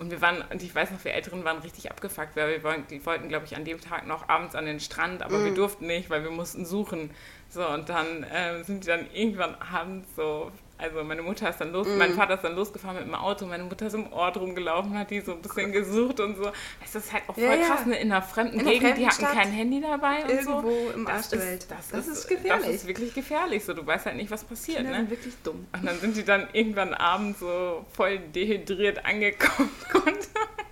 Und 0.01 0.09
wir 0.09 0.19
waren, 0.19 0.43
und 0.51 0.63
ich 0.63 0.73
weiß 0.73 0.89
noch, 0.89 1.05
wir 1.05 1.13
Älteren 1.13 1.43
waren 1.43 1.59
richtig 1.59 1.91
abgefuckt, 1.91 2.35
weil 2.35 2.49
wir 2.49 2.63
wollten, 2.63 3.27
glaube 3.29 3.45
ich, 3.45 3.55
an 3.55 3.65
dem 3.65 3.79
Tag 3.79 4.07
noch 4.07 4.27
abends 4.29 4.55
an 4.55 4.65
den 4.65 4.79
Strand, 4.79 5.21
aber 5.21 5.45
wir 5.45 5.53
durften 5.53 5.85
nicht, 5.85 6.09
weil 6.09 6.23
wir 6.23 6.31
mussten 6.31 6.65
suchen. 6.65 7.11
So, 7.49 7.67
und 7.67 7.87
dann 7.87 8.25
ähm, 8.33 8.63
sind 8.63 8.83
die 8.83 8.87
dann 8.87 9.05
irgendwann 9.13 9.53
abends 9.53 10.07
so, 10.15 10.51
also 10.81 11.03
meine 11.03 11.21
Mutter 11.21 11.49
ist 11.49 11.59
dann 11.59 11.71
los, 11.71 11.87
mein 11.97 12.13
Vater 12.13 12.33
ist 12.35 12.43
dann 12.43 12.55
losgefahren 12.55 12.97
mit 12.97 13.05
dem 13.05 13.15
Auto, 13.15 13.45
meine 13.45 13.63
Mutter 13.63 13.87
ist 13.87 13.93
im 13.93 14.11
Ort 14.11 14.37
rumgelaufen, 14.37 14.97
hat 14.97 15.11
die 15.11 15.21
so 15.21 15.33
ein 15.33 15.41
bisschen 15.41 15.71
gesucht 15.73 16.19
und 16.19 16.35
so. 16.37 16.51
Es 16.83 16.95
ist 16.95 17.13
halt 17.13 17.23
auch 17.27 17.35
voll 17.35 17.43
Ja, 17.43 17.55
krass, 17.57 17.85
ne? 17.85 17.95
in 17.99 18.11
einer 18.11 18.21
fremden 18.21 18.59
In 18.59 18.65
Gegend, 18.65 18.97
die 18.97 19.05
hatten 19.05 19.15
Stadt. 19.15 19.33
kein 19.33 19.51
Handy 19.51 19.81
dabei 19.81 20.23
und 20.23 20.29
so. 20.43 20.51
Irgendwo 20.51 20.89
im 20.95 21.07
Arsch 21.07 21.29
Das 21.29 21.33
ist, 21.33 21.39
Welt. 21.47 21.65
das, 21.69 21.89
Das 21.89 22.07
ist, 22.07 22.17
ist 22.19 22.27
gefährlich. 22.27 22.65
Das 22.65 22.75
ist 22.75 22.87
wirklich 22.87 23.13
gefährlich. 23.13 23.63
So, 23.63 23.73
du 23.73 23.85
weißt 23.85 24.05
halt 24.07 24.15
nicht, 24.17 24.31
was 24.31 24.43
passiert. 24.43 24.77
Kinder 24.77 24.91
Ne? 24.91 24.97
sind 24.97 25.09
wirklich 25.11 25.33
dumm. 25.43 25.67
Und 25.73 25.85
dann 25.85 25.99
sind 25.99 26.17
die 26.17 26.25
dann 26.25 26.47
irgendwann 26.53 26.93
abends 26.93 27.39
so 27.39 27.85
voll 27.93 28.17
dehydriert 28.19 29.05
angekommen. 29.05 29.69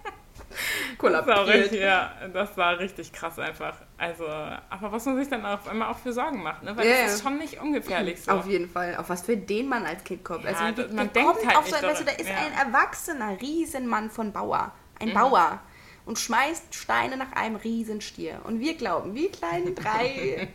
Das 0.59 0.97
kollabiert. 0.97 1.47
richtig, 1.47 1.79
ja, 1.81 2.11
das 2.33 2.55
war 2.57 2.79
richtig 2.79 3.11
krass 3.13 3.39
einfach. 3.39 3.75
Also, 3.97 4.25
aber 4.27 4.91
was 4.91 5.05
man 5.05 5.17
sich 5.17 5.27
dann 5.29 5.45
auf 5.45 5.67
einmal 5.67 5.89
auch 5.91 5.97
für 5.97 6.13
Sorgen 6.13 6.41
macht, 6.43 6.63
ne? 6.63 6.75
Weil 6.75 6.87
Ja, 6.87 7.03
das 7.03 7.15
ist 7.15 7.23
schon 7.23 7.37
nicht 7.37 7.59
ungefährlich 7.61 8.21
so. 8.23 8.31
Auf 8.31 8.47
jeden 8.47 8.69
Fall. 8.69 8.95
Auf 8.97 9.09
was 9.09 9.21
für 9.23 9.37
den 9.37 9.67
man 9.69 9.85
als 9.85 10.03
Kind 10.03 10.23
kommt. 10.23 10.43
Ja, 10.45 10.51
also, 10.51 10.63
das- 10.81 10.87
der 10.87 10.87
man 10.95 10.97
kommt 11.13 11.15
denkt 11.15 11.45
halt 11.47 11.57
auf 11.57 11.67
so, 11.67 11.75
weißt 11.75 12.01
du, 12.01 12.05
da 12.05 12.11
ist 12.11 12.29
ja. 12.29 12.35
ein 12.35 12.67
erwachsener 12.67 13.39
Riesenmann 13.41 14.09
von 14.09 14.31
Bauer. 14.31 14.71
Mhm. 15.01 15.07
Ein 15.09 15.13
Bauer. 15.13 15.59
Und 16.05 16.17
schmeißt 16.17 16.73
Steine 16.73 17.17
nach 17.17 17.33
einem 17.33 17.55
Riesenstier. 17.57 18.41
Und 18.45 18.59
wir 18.59 18.75
glauben, 18.75 19.13
wir 19.13 19.31
kleinen 19.31 19.75
drei 19.75 20.47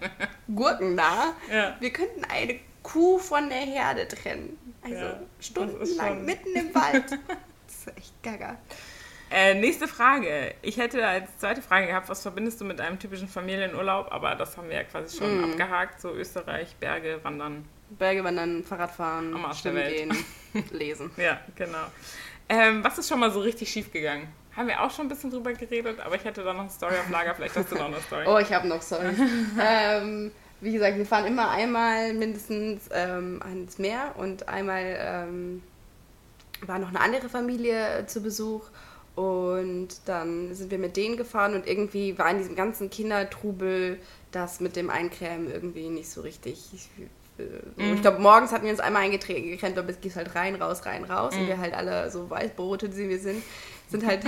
Gurken 0.53 0.97
da, 0.97 1.35
Ja. 1.53 1.77
wir 1.79 1.90
könnten 1.93 2.25
eine 2.25 2.59
Kuh 2.83 3.19
von 3.19 3.49
der 3.49 3.59
Herde 3.59 4.09
trennen. 4.09 4.59
Also 4.83 4.97
Ja, 4.97 5.21
das 5.38 5.47
stundenlang 5.47 6.25
mitten 6.25 6.55
im 6.57 6.75
Wald. 6.75 7.05
Das 7.67 7.93
ist 7.93 7.99
echt 7.99 8.23
gaga. 8.23 8.57
Äh, 9.37 9.55
nächste 9.55 9.88
Frage. 9.88 10.55
Ich 10.62 10.79
hätte 10.79 11.05
als 11.05 11.37
zweite 11.38 11.61
Frage 11.61 11.88
gehabt, 11.88 12.09
was 12.09 12.23
verbindest 12.23 12.61
du 12.61 12.64
mit 12.64 12.81
einem 12.81 13.01
typischen 13.01 13.27
Familienurlaub? 13.27 14.12
Aber 14.12 14.37
das 14.37 14.57
haben 14.57 14.68
wir 14.68 14.77
ja 14.77 14.85
quasi 14.85 15.18
schon 15.18 15.38
Mhm. 15.38 15.44
abgehakt. 15.51 16.01
So 16.01 16.12
Österreich, 16.12 16.77
Berge, 16.79 17.18
Wandern. 17.25 17.64
Berge 17.90 18.23
wandern, 18.23 18.62
Fahrradfahren, 18.62 19.35
Am 19.35 19.44
Arsch 19.44 19.62
der 19.62 19.73
schwimmen 19.73 20.11
gehen, 20.53 20.64
lesen. 20.70 21.11
Ja, 21.16 21.40
genau. 21.57 21.87
Ähm, 22.49 22.85
was 22.85 22.97
ist 22.99 23.09
schon 23.09 23.18
mal 23.18 23.33
so 23.33 23.40
richtig 23.40 23.70
schief 23.70 23.90
gegangen? 23.92 24.29
Haben 24.57 24.68
wir 24.68 24.81
auch 24.81 24.90
schon 24.92 25.07
ein 25.07 25.09
bisschen 25.09 25.31
drüber 25.33 25.53
geredet, 25.53 25.99
aber 25.99 26.14
ich 26.14 26.25
hätte 26.25 26.44
da 26.44 26.53
noch 26.53 26.61
eine 26.61 26.70
Story 26.70 26.94
auf 26.94 27.11
Lager. 27.11 27.35
Vielleicht 27.35 27.57
hast 27.57 27.73
du 27.73 27.75
noch 27.75 27.87
eine 27.87 28.01
Story. 28.03 28.25
Oh, 28.29 28.38
ich 28.38 28.53
habe 28.53 28.68
noch, 28.68 28.83
sorry. 28.83 29.14
ähm, 29.61 30.31
wie 30.61 30.73
gesagt, 30.73 30.97
wir 30.97 31.07
fahren 31.07 31.27
immer 31.27 31.51
einmal 31.51 32.14
mindestens 32.14 32.88
ähm, 32.92 33.40
ans 33.44 33.79
Meer 33.79 34.14
und 34.16 34.49
einmal 34.49 34.97
ähm, 34.97 35.62
war 36.62 36.79
noch 36.79 36.88
eine 36.90 37.01
andere 37.01 37.29
Familie 37.29 38.05
zu 38.07 38.23
Besuch 38.23 38.62
und 39.14 39.88
dann 40.07 40.55
sind 40.55 40.70
wir 40.70 40.79
mit 40.79 40.96
denen 40.96 41.16
gefahren 41.16 41.55
und 41.55 41.66
irgendwie 41.66 42.18
war 42.18 42.31
in 42.31 42.38
diesem 42.38 42.57
ganzen 42.57 42.90
Kindertrubel 42.90 43.98
das 44.33 44.61
mit 44.61 44.74
dem 44.74 44.90
Eincremen 44.90 45.50
irgendwie 45.50 45.88
nicht 45.88 46.11
so 46.11 46.22
richtig. 46.22 46.70
Ich, 46.72 46.88
äh, 47.38 47.94
ich 47.94 48.00
glaube, 48.00 48.20
morgens 48.20 48.50
hatten 48.50 48.64
wir 48.64 48.72
uns 48.72 48.81
einmal 48.81 49.03
eingetrennt, 49.03 49.79
aber 49.79 49.88
es 49.88 50.00
geht 50.00 50.16
halt 50.16 50.35
rein, 50.35 50.57
raus, 50.57 50.85
rein, 50.85 51.05
raus 51.05 51.35
und 51.37 51.46
wir 51.46 51.59
halt 51.59 51.74
alle 51.74 52.11
so 52.11 52.29
weißbrote, 52.29 52.96
wie 52.96 53.09
wir 53.09 53.20
sind, 53.20 53.42
sind 53.90 54.05
halt 54.07 54.25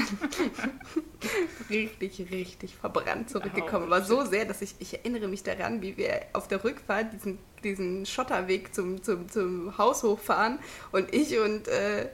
richtig, 1.71 2.31
richtig 2.31 2.77
verbrannt 2.77 3.31
zurückgekommen. 3.31 3.85
Oh, 3.90 3.95
Aber 3.95 4.03
so 4.05 4.25
sehr, 4.25 4.45
dass 4.45 4.62
ich, 4.62 4.75
ich 4.79 4.95
erinnere 4.95 5.29
mich 5.29 5.42
daran, 5.42 5.83
wie 5.83 5.97
wir 5.97 6.21
auf 6.33 6.47
der 6.49 6.62
Rückfahrt 6.62 7.12
diesen, 7.12 7.38
diesen 7.64 8.07
Schotterweg 8.07 8.75
zum, 8.75 9.03
zum, 9.03 9.29
zum 9.29 9.77
Haus 9.79 10.03
hochfahren 10.03 10.59
und 10.92 11.12
ich 11.14 11.38
und, 11.38 11.69
äh, 11.69 12.09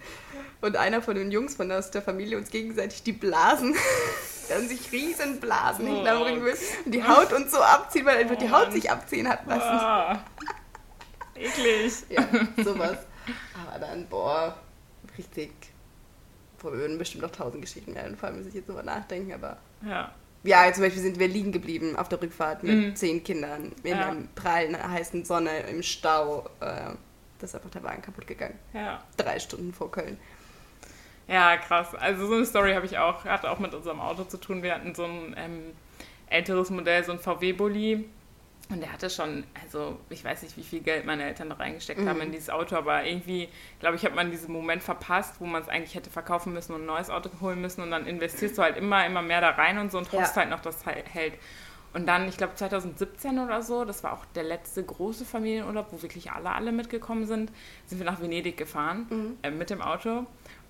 und 0.60 0.76
einer 0.76 1.02
von 1.02 1.14
den 1.14 1.30
Jungs 1.30 1.54
von 1.56 1.70
aus 1.72 1.90
der 1.90 2.02
Familie 2.02 2.38
uns 2.38 2.50
gegenseitig 2.50 3.02
die 3.02 3.12
Blasen, 3.12 3.74
dann 4.48 4.68
sich 4.68 4.90
riesen 4.92 5.40
Blasen 5.40 5.86
Oh. 5.88 5.94
hinterm 5.96 6.22
Rücken 6.22 6.46
und 6.86 6.92
die 6.94 7.02
Haut 7.04 7.32
uns 7.32 7.50
so 7.52 7.58
abziehen, 7.60 8.06
weil 8.06 8.18
einfach 8.18 8.36
die 8.36 8.46
Oh 8.46 8.52
Haut 8.52 8.64
Mann. 8.64 8.72
sich 8.72 8.90
abziehen 8.90 9.28
hat 9.28 9.46
lassen. 9.46 9.62
Ah, 9.62 10.24
eklig. 11.34 11.92
Ja, 12.08 12.26
sowas. 12.64 12.98
Aber 13.66 13.78
dann, 13.78 14.06
boah, 14.08 14.56
richtig. 15.18 15.52
Boah, 16.62 16.72
wir 16.72 16.78
würden 16.78 16.96
bestimmt 16.98 17.22
noch 17.22 17.32
tausend 17.32 17.60
Geschichten 17.62 17.92
mehr 17.92 18.04
einfallen, 18.04 18.38
muss 18.38 18.46
ich 18.46 18.54
jetzt 18.54 18.68
drüber 18.68 18.82
nachdenken, 18.82 19.32
aber. 19.32 19.58
Ja. 19.86 20.12
Ja, 20.44 20.72
zum 20.72 20.82
Beispiel 20.82 21.02
sind 21.02 21.18
wir 21.20 21.28
liegen 21.28 21.52
geblieben 21.52 21.94
auf 21.96 22.08
der 22.08 22.20
Rückfahrt 22.20 22.62
mit 22.64 22.76
Mhm. 22.76 22.96
zehn 22.96 23.22
Kindern 23.22 23.72
in 23.84 23.90
Ja. 23.90 24.08
einer 24.08 24.22
prallen 24.34 24.76
heißen 24.76 25.24
Sonne 25.24 25.60
im 25.70 25.82
Stau. 25.82 26.48
Äh, 26.60 26.66
da 27.38 27.44
ist 27.44 27.54
einfach 27.54 27.70
der 27.70 27.82
Wagen 27.84 28.02
kaputt 28.02 28.26
gegangen. 28.26 28.58
Ja. 28.72 29.02
Drei 29.16 29.38
Stunden 29.38 29.72
vor 29.72 29.90
Köln. 29.90 30.18
Ja, 31.28 31.56
krass. 31.56 31.94
Also 31.94 32.26
so 32.26 32.34
eine 32.34 32.44
Story 32.46 32.72
habe 32.74 32.86
ich 32.86 32.98
auch, 32.98 33.24
hatte 33.24 33.50
auch 33.50 33.58
mit 33.60 33.72
unserem 33.74 34.00
Auto 34.00 34.24
zu 34.24 34.36
tun. 34.36 34.62
Wir 34.62 34.74
hatten 34.74 34.94
so 34.94 35.04
ein 35.04 35.34
ähm, 35.38 35.60
älteres 36.28 36.70
Modell, 36.70 37.04
so 37.04 37.12
ein 37.12 37.20
VW-Bulli. 37.20 38.08
Und 38.70 38.80
der 38.80 38.90
hatte 38.92 39.10
schon, 39.10 39.44
also 39.62 39.98
ich 40.08 40.24
weiß 40.24 40.42
nicht, 40.44 40.56
wie 40.56 40.62
viel 40.62 40.80
Geld 40.80 41.04
meine 41.04 41.24
Eltern 41.24 41.50
da 41.50 41.56
reingesteckt 41.56 42.00
Mhm. 42.00 42.08
haben 42.08 42.20
in 42.22 42.32
dieses 42.32 42.48
Auto, 42.48 42.76
aber 42.76 43.04
irgendwie, 43.04 43.48
glaube 43.80 43.96
ich, 43.96 44.04
hat 44.04 44.14
man 44.14 44.30
diesen 44.30 44.50
Moment 44.52 44.82
verpasst, 44.82 45.34
wo 45.40 45.44
man 45.46 45.60
es 45.60 45.68
eigentlich 45.68 45.94
hätte 45.94 46.08
verkaufen 46.08 46.54
müssen 46.54 46.72
und 46.74 46.82
ein 46.82 46.86
neues 46.86 47.10
Auto 47.10 47.28
holen 47.42 47.60
müssen. 47.60 47.82
Und 47.82 47.90
dann 47.90 48.06
investierst 48.06 48.56
du 48.56 48.62
halt 48.62 48.76
immer, 48.78 49.04
immer 49.04 49.20
mehr 49.20 49.40
da 49.42 49.50
rein 49.50 49.76
und 49.78 49.92
so 49.92 49.98
und 49.98 50.10
Ja. 50.12 50.20
hoffst 50.20 50.36
halt 50.36 50.48
noch, 50.48 50.60
dass 50.60 50.76
es 50.78 50.86
hält. 50.86 51.34
Und 51.92 52.06
dann, 52.06 52.26
ich 52.26 52.38
glaube 52.38 52.54
2017 52.54 53.38
oder 53.38 53.60
so, 53.60 53.84
das 53.84 54.02
war 54.02 54.14
auch 54.14 54.24
der 54.34 54.44
letzte 54.44 54.82
große 54.82 55.26
Familienurlaub, 55.26 55.88
wo 55.90 56.00
wirklich 56.00 56.32
alle, 56.32 56.50
alle 56.52 56.72
mitgekommen 56.72 57.26
sind, 57.26 57.52
sind 57.84 57.98
wir 57.98 58.06
nach 58.06 58.22
Venedig 58.22 58.56
gefahren 58.56 59.06
Mhm. 59.10 59.36
äh, 59.42 59.50
mit 59.50 59.68
dem 59.68 59.82
Auto. 59.82 60.24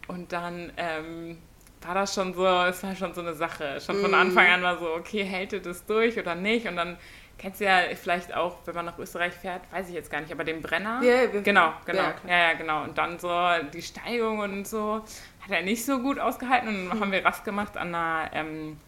Und 0.08 0.32
dann 0.32 0.72
ähm, 0.76 1.38
war 1.82 1.94
das 1.94 2.14
schon 2.14 2.34
so, 2.34 2.44
es 2.44 2.82
war 2.82 2.96
schon 2.96 3.14
so 3.14 3.20
eine 3.20 3.34
Sache. 3.34 3.80
Schon 3.80 4.00
von 4.00 4.10
Mhm. 4.10 4.16
Anfang 4.16 4.46
an 4.48 4.62
war 4.62 4.78
so, 4.80 4.92
okay, 4.94 5.22
hält 5.22 5.52
ihr 5.52 5.62
das 5.62 5.86
durch 5.86 6.18
oder 6.18 6.34
nicht? 6.34 6.66
Und 6.66 6.74
dann 6.74 6.96
kennst 7.42 7.60
du 7.60 7.64
ja 7.64 7.80
vielleicht 8.00 8.32
auch, 8.34 8.56
wenn 8.64 8.74
man 8.74 8.86
nach 8.86 8.98
Österreich 8.98 9.34
fährt, 9.34 9.60
weiß 9.72 9.88
ich 9.88 9.94
jetzt 9.94 10.10
gar 10.10 10.20
nicht, 10.20 10.32
aber 10.32 10.44
den 10.44 10.62
Brenner. 10.62 11.02
Ja, 11.02 11.30
wir- 11.32 11.42
genau, 11.42 11.72
genau. 11.84 12.02
ja, 12.26 12.38
Ja, 12.50 12.52
genau. 12.54 12.84
Und 12.84 12.96
dann 12.96 13.18
so 13.18 13.30
die 13.74 13.82
Steigung 13.82 14.38
und 14.38 14.66
so 14.66 15.02
hat 15.42 15.50
er 15.50 15.62
nicht 15.62 15.84
so 15.84 15.98
gut 15.98 16.18
ausgehalten. 16.18 16.68
Und 16.68 16.88
dann 16.90 17.00
haben 17.00 17.12
wir 17.12 17.24
Rast 17.24 17.44
gemacht 17.44 17.76
an 17.76 17.94
einer, 17.94 18.30
ähm, 18.32 18.78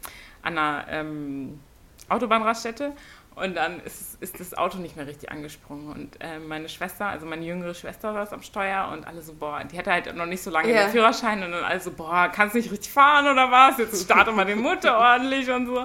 an 0.43 0.57
einer 0.57 0.87
ähm, 0.89 1.61
Autobahnraststätte. 2.09 2.93
Und 3.35 3.57
dann 3.57 3.81
ist, 3.81 4.23
ist 4.23 4.39
das 4.39 4.55
Auto 4.57 4.79
nicht 4.79 4.95
mehr 4.97 5.09
richtig 5.09 5.33
angesprungen. 5.33 5.91
Und 5.91 6.21
äh, 6.21 6.39
meine 6.39 6.69
Schwester, 6.69 7.07
also 7.07 7.27
meine 7.27 7.45
jüngere 7.45 7.75
Schwester 7.75 8.13
saß 8.13 8.33
am 8.33 8.43
Steuer 8.43 8.89
und 8.93 9.05
alle 9.09 9.23
so, 9.23 9.35
boah, 9.35 9.65
die 9.65 9.77
hatte 9.77 9.91
halt 9.91 10.15
noch 10.15 10.27
nicht 10.27 10.41
so 10.41 10.51
lange 10.53 10.73
Ja. 10.73 10.85
den 10.85 10.91
Führerschein 10.93 11.43
und 11.43 11.51
dann 11.51 11.65
alle 11.65 11.81
so, 11.81 11.91
boah, 11.91 12.29
kannst 12.33 12.55
nicht 12.55 12.71
richtig 12.71 12.93
fahren 12.93 13.27
oder 13.27 13.51
was? 13.51 13.79
Jetzt 13.79 14.05
starte 14.05 14.31
mal 14.31 14.45
den 14.45 14.61
Motor 14.61 14.93
ordentlich 14.97 15.51
und 15.51 15.67
so. 15.67 15.85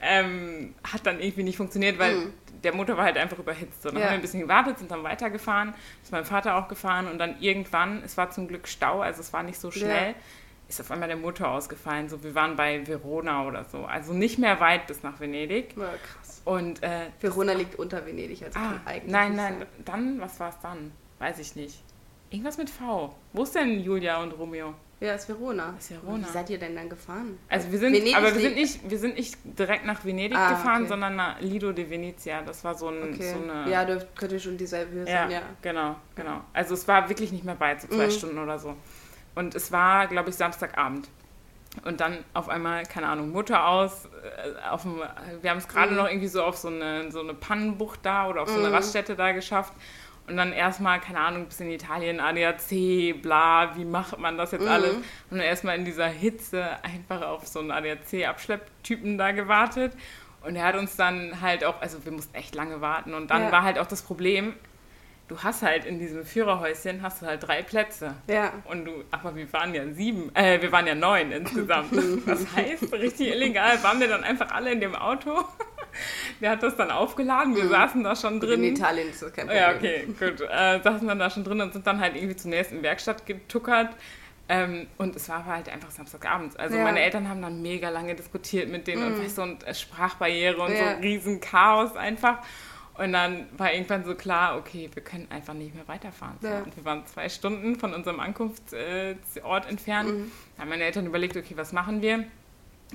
Ähm, 0.00 0.74
hat 0.84 1.06
dann 1.06 1.20
irgendwie 1.20 1.42
nicht 1.42 1.56
funktioniert, 1.56 1.98
weil 1.98 2.14
Mhm. 2.14 2.32
der 2.62 2.74
Motor 2.74 2.96
war 2.96 3.04
halt 3.04 3.16
einfach 3.16 3.38
überhitzt. 3.38 3.84
Dann 3.84 3.94
Ja. 3.96 4.02
haben 4.02 4.08
wir 4.10 4.14
ein 4.16 4.20
bisschen 4.20 4.40
gewartet, 4.40 4.78
sind 4.78 4.90
dann 4.90 5.02
weitergefahren, 5.02 5.74
ist 6.02 6.12
mein 6.12 6.24
Vater 6.24 6.56
auch 6.56 6.68
gefahren 6.68 7.06
und 7.08 7.18
dann 7.18 7.40
irgendwann, 7.40 8.02
es 8.04 8.16
war 8.16 8.30
zum 8.30 8.46
Glück 8.48 8.68
Stau, 8.68 9.00
also 9.00 9.20
es 9.20 9.32
war 9.32 9.42
nicht 9.42 9.58
so 9.58 9.70
schnell, 9.70 10.08
Ja. 10.10 10.14
ist 10.68 10.80
auf 10.80 10.90
einmal 10.90 11.08
der 11.08 11.16
Motor 11.16 11.48
ausgefallen. 11.48 12.08
So, 12.08 12.22
wir 12.22 12.34
waren 12.34 12.56
bei 12.56 12.86
Verona 12.86 13.46
oder 13.46 13.64
so. 13.64 13.84
Also 13.86 14.12
nicht 14.12 14.38
mehr 14.38 14.60
weit 14.60 14.86
bis 14.86 15.02
nach 15.02 15.18
Venedig. 15.20 15.74
Ja, 15.76 15.84
krass. 15.94 16.42
Und 16.44 16.82
äh, 16.82 17.06
Verona 17.20 17.52
liegt 17.54 17.76
unter 17.76 18.04
Venedig, 18.06 18.42
also 18.44 18.58
ah, 18.58 18.80
eigentlich 18.84 19.12
nein, 19.12 19.34
nein, 19.34 19.58
sein. 19.60 19.66
dann, 19.84 20.20
was 20.20 20.38
war 20.38 20.50
es 20.50 20.58
dann? 20.60 20.92
Weiß 21.18 21.38
ich 21.38 21.56
nicht. 21.56 21.82
Irgendwas 22.30 22.58
mit 22.58 22.70
V. 22.70 23.14
Wo 23.32 23.42
ist 23.42 23.54
denn 23.54 23.80
Julia 23.80 24.22
und 24.22 24.32
Romeo? 24.32 24.74
Ja, 24.98 25.12
ist 25.14 25.28
Verona. 25.28 25.74
Ist 25.78 25.90
Verona. 25.90 26.26
Wie 26.26 26.32
seid 26.32 26.48
ihr 26.48 26.58
denn 26.58 26.74
dann 26.74 26.88
gefahren? 26.88 27.38
Also 27.50 27.70
wir 27.70 27.78
sind, 27.78 27.92
Venedig 27.92 28.16
aber 28.16 28.32
wir 28.34 28.40
sind, 28.40 28.54
nicht, 28.54 28.90
wir 28.90 28.98
sind 28.98 29.14
nicht 29.16 29.36
direkt 29.44 29.84
nach 29.84 30.04
Venedig 30.04 30.36
Ah, 30.38 30.50
gefahren, 30.52 30.80
okay. 30.82 30.88
sondern 30.88 31.16
nach 31.16 31.38
Lido 31.40 31.70
de 31.72 31.88
Venezia. 31.90 32.40
Das 32.42 32.64
war 32.64 32.74
so, 32.74 32.88
ein, 32.88 33.12
Okay. 33.14 33.34
so 33.34 33.42
eine... 33.52 33.70
ja, 33.70 33.84
dürfte 33.84 34.08
könnte 34.16 34.40
schon 34.40 34.56
dieselbe 34.56 34.92
Höhe 34.92 35.06
Ja, 35.08 35.24
sein, 35.24 35.30
ja. 35.32 35.42
genau, 35.60 35.96
genau. 36.14 36.40
Also 36.54 36.72
es 36.74 36.88
war 36.88 37.08
wirklich 37.10 37.30
nicht 37.30 37.44
mehr 37.44 37.60
weit, 37.60 37.82
so 37.82 37.88
zwei 37.88 38.06
Mhm. 38.06 38.10
Stunden 38.10 38.38
oder 38.38 38.58
so. 38.58 38.74
Und 39.34 39.54
es 39.54 39.70
war, 39.70 40.06
glaube 40.06 40.30
ich, 40.30 40.36
Samstagabend. 40.36 41.08
Und 41.84 42.00
dann 42.00 42.24
auf 42.32 42.48
einmal, 42.48 42.84
keine 42.84 43.08
Ahnung, 43.08 43.32
Mutter 43.32 43.68
aus, 43.68 44.06
äh, 44.06 44.66
auf 44.70 44.80
dem, 44.82 45.02
wir 45.42 45.50
haben 45.50 45.58
es 45.58 45.68
gerade 45.68 45.90
Mhm. 45.90 45.98
noch 45.98 46.08
irgendwie 46.08 46.28
so 46.28 46.42
auf 46.42 46.56
so 46.56 46.68
eine, 46.68 47.12
so 47.12 47.20
eine 47.20 47.34
Pannenbucht 47.34 48.00
da 48.02 48.28
oder 48.30 48.40
auf 48.42 48.48
so 48.48 48.58
eine 48.58 48.68
Mhm. 48.68 48.74
Raststätte 48.74 49.14
da 49.14 49.32
geschafft. 49.32 49.74
Und 50.28 50.36
dann 50.36 50.52
erstmal, 50.52 51.00
keine 51.00 51.20
Ahnung, 51.20 51.46
bis 51.46 51.60
in 51.60 51.70
Italien, 51.70 52.18
ADAC, 52.18 53.22
bla, 53.22 53.76
wie 53.76 53.84
macht 53.84 54.18
man 54.18 54.36
das 54.36 54.50
jetzt 54.52 54.62
Mhm. 54.62 54.68
alles? 54.68 54.94
Und 54.96 55.04
dann 55.38 55.40
erstmal 55.40 55.76
in 55.78 55.84
dieser 55.84 56.08
Hitze 56.08 56.66
einfach 56.82 57.22
auf 57.22 57.46
so 57.46 57.60
einen 57.60 57.70
ADAC-Abschlepptypen 57.70 59.18
da 59.18 59.32
gewartet. 59.32 59.92
Und 60.42 60.56
er 60.56 60.64
hat 60.64 60.76
uns 60.76 60.96
dann 60.96 61.40
halt 61.40 61.64
auch, 61.64 61.80
also 61.80 62.04
wir 62.04 62.12
mussten 62.12 62.34
echt 62.34 62.54
lange 62.54 62.80
warten. 62.80 63.14
Und 63.14 63.30
dann 63.30 63.42
Ja. 63.44 63.52
war 63.52 63.62
halt 63.62 63.78
auch 63.78 63.86
das 63.86 64.02
Problem, 64.02 64.54
du 65.28 65.38
hast 65.42 65.62
halt 65.62 65.84
in 65.84 65.98
diesem 65.98 66.24
Führerhäuschen 66.24 67.02
hast 67.02 67.22
du 67.22 67.26
halt 67.26 67.46
drei 67.46 67.62
Plätze. 67.62 68.14
Ja. 68.28 68.52
Und 68.64 68.84
du, 68.84 69.04
aber 69.10 69.34
wir 69.34 69.52
waren 69.52 69.74
ja 69.74 69.82
sieben, 69.92 70.34
äh, 70.36 70.60
wir 70.62 70.70
waren 70.72 70.86
ja 70.86 70.94
neun 70.94 71.32
insgesamt. 71.32 71.90
Das 72.26 72.46
heißt, 72.54 72.92
richtig 72.92 73.28
illegal 73.32 73.82
waren 73.82 73.98
wir 74.00 74.08
dann 74.08 74.22
einfach 74.24 74.50
alle 74.52 74.70
in 74.72 74.80
dem 74.80 74.94
Auto. 74.94 75.44
Der 76.40 76.50
hat 76.50 76.62
das 76.62 76.76
dann 76.76 76.90
aufgeladen, 76.90 77.54
wir 77.56 77.68
saßen 77.68 78.02
da 78.04 78.14
schon 78.16 78.34
In 78.34 78.40
drin. 78.40 78.64
Italien 78.64 79.08
ist 79.10 79.22
das 79.22 79.32
kein 79.32 79.46
Problem. 79.46 79.62
Ja, 79.62 79.74
okay, 79.74 80.06
gut. 80.18 80.40
Äh, 80.40 80.80
saßen 80.82 81.06
dann 81.08 81.18
da 81.18 81.30
schon 81.30 81.44
drin 81.44 81.60
und 81.60 81.72
sind 81.72 81.86
dann 81.86 82.00
halt 82.00 82.16
irgendwie 82.16 82.36
zur 82.36 82.50
nächsten 82.50 82.82
Werkstatt 82.82 83.26
getuckert. 83.26 83.90
Ähm, 84.48 84.86
und 84.98 85.16
es 85.16 85.28
war 85.28 85.44
halt 85.44 85.68
einfach 85.68 85.90
Samstagabends. 85.90 86.54
Also 86.54 86.76
Ja. 86.76 86.84
meine 86.84 87.00
Eltern 87.00 87.28
haben 87.28 87.42
dann 87.42 87.62
mega 87.62 87.88
lange 87.88 88.14
diskutiert 88.14 88.68
mit 88.70 88.86
denen 88.86 89.04
und 89.04 89.20
weißt 89.20 89.38
du, 89.38 89.42
und 89.42 89.66
äh, 89.66 89.74
Sprachbarriere 89.74 90.60
und 90.62 90.72
Ja. 90.72 90.94
so 90.94 91.00
riesen 91.02 91.40
Chaos 91.40 91.96
einfach. 91.96 92.38
Und 92.98 93.12
dann 93.12 93.46
war 93.58 93.72
irgendwann 93.74 94.04
so 94.04 94.14
klar, 94.14 94.56
okay, 94.56 94.88
wir 94.94 95.02
können 95.02 95.26
einfach 95.30 95.52
nicht 95.52 95.74
mehr 95.74 95.86
weiterfahren. 95.88 96.36
So. 96.40 96.46
Ja. 96.48 96.60
Und 96.60 96.74
wir 96.76 96.84
waren 96.84 97.04
zwei 97.06 97.28
Stunden 97.28 97.76
von 97.76 97.92
unserem 97.92 98.20
Ankunftsort 98.20 99.68
entfernt. 99.68 100.10
Mhm. 100.10 100.32
Da 100.56 100.62
haben 100.62 100.68
meine 100.70 100.84
Eltern 100.84 101.06
überlegt, 101.06 101.36
okay, 101.36 101.54
was 101.56 101.72
machen 101.72 102.00
wir? 102.00 102.24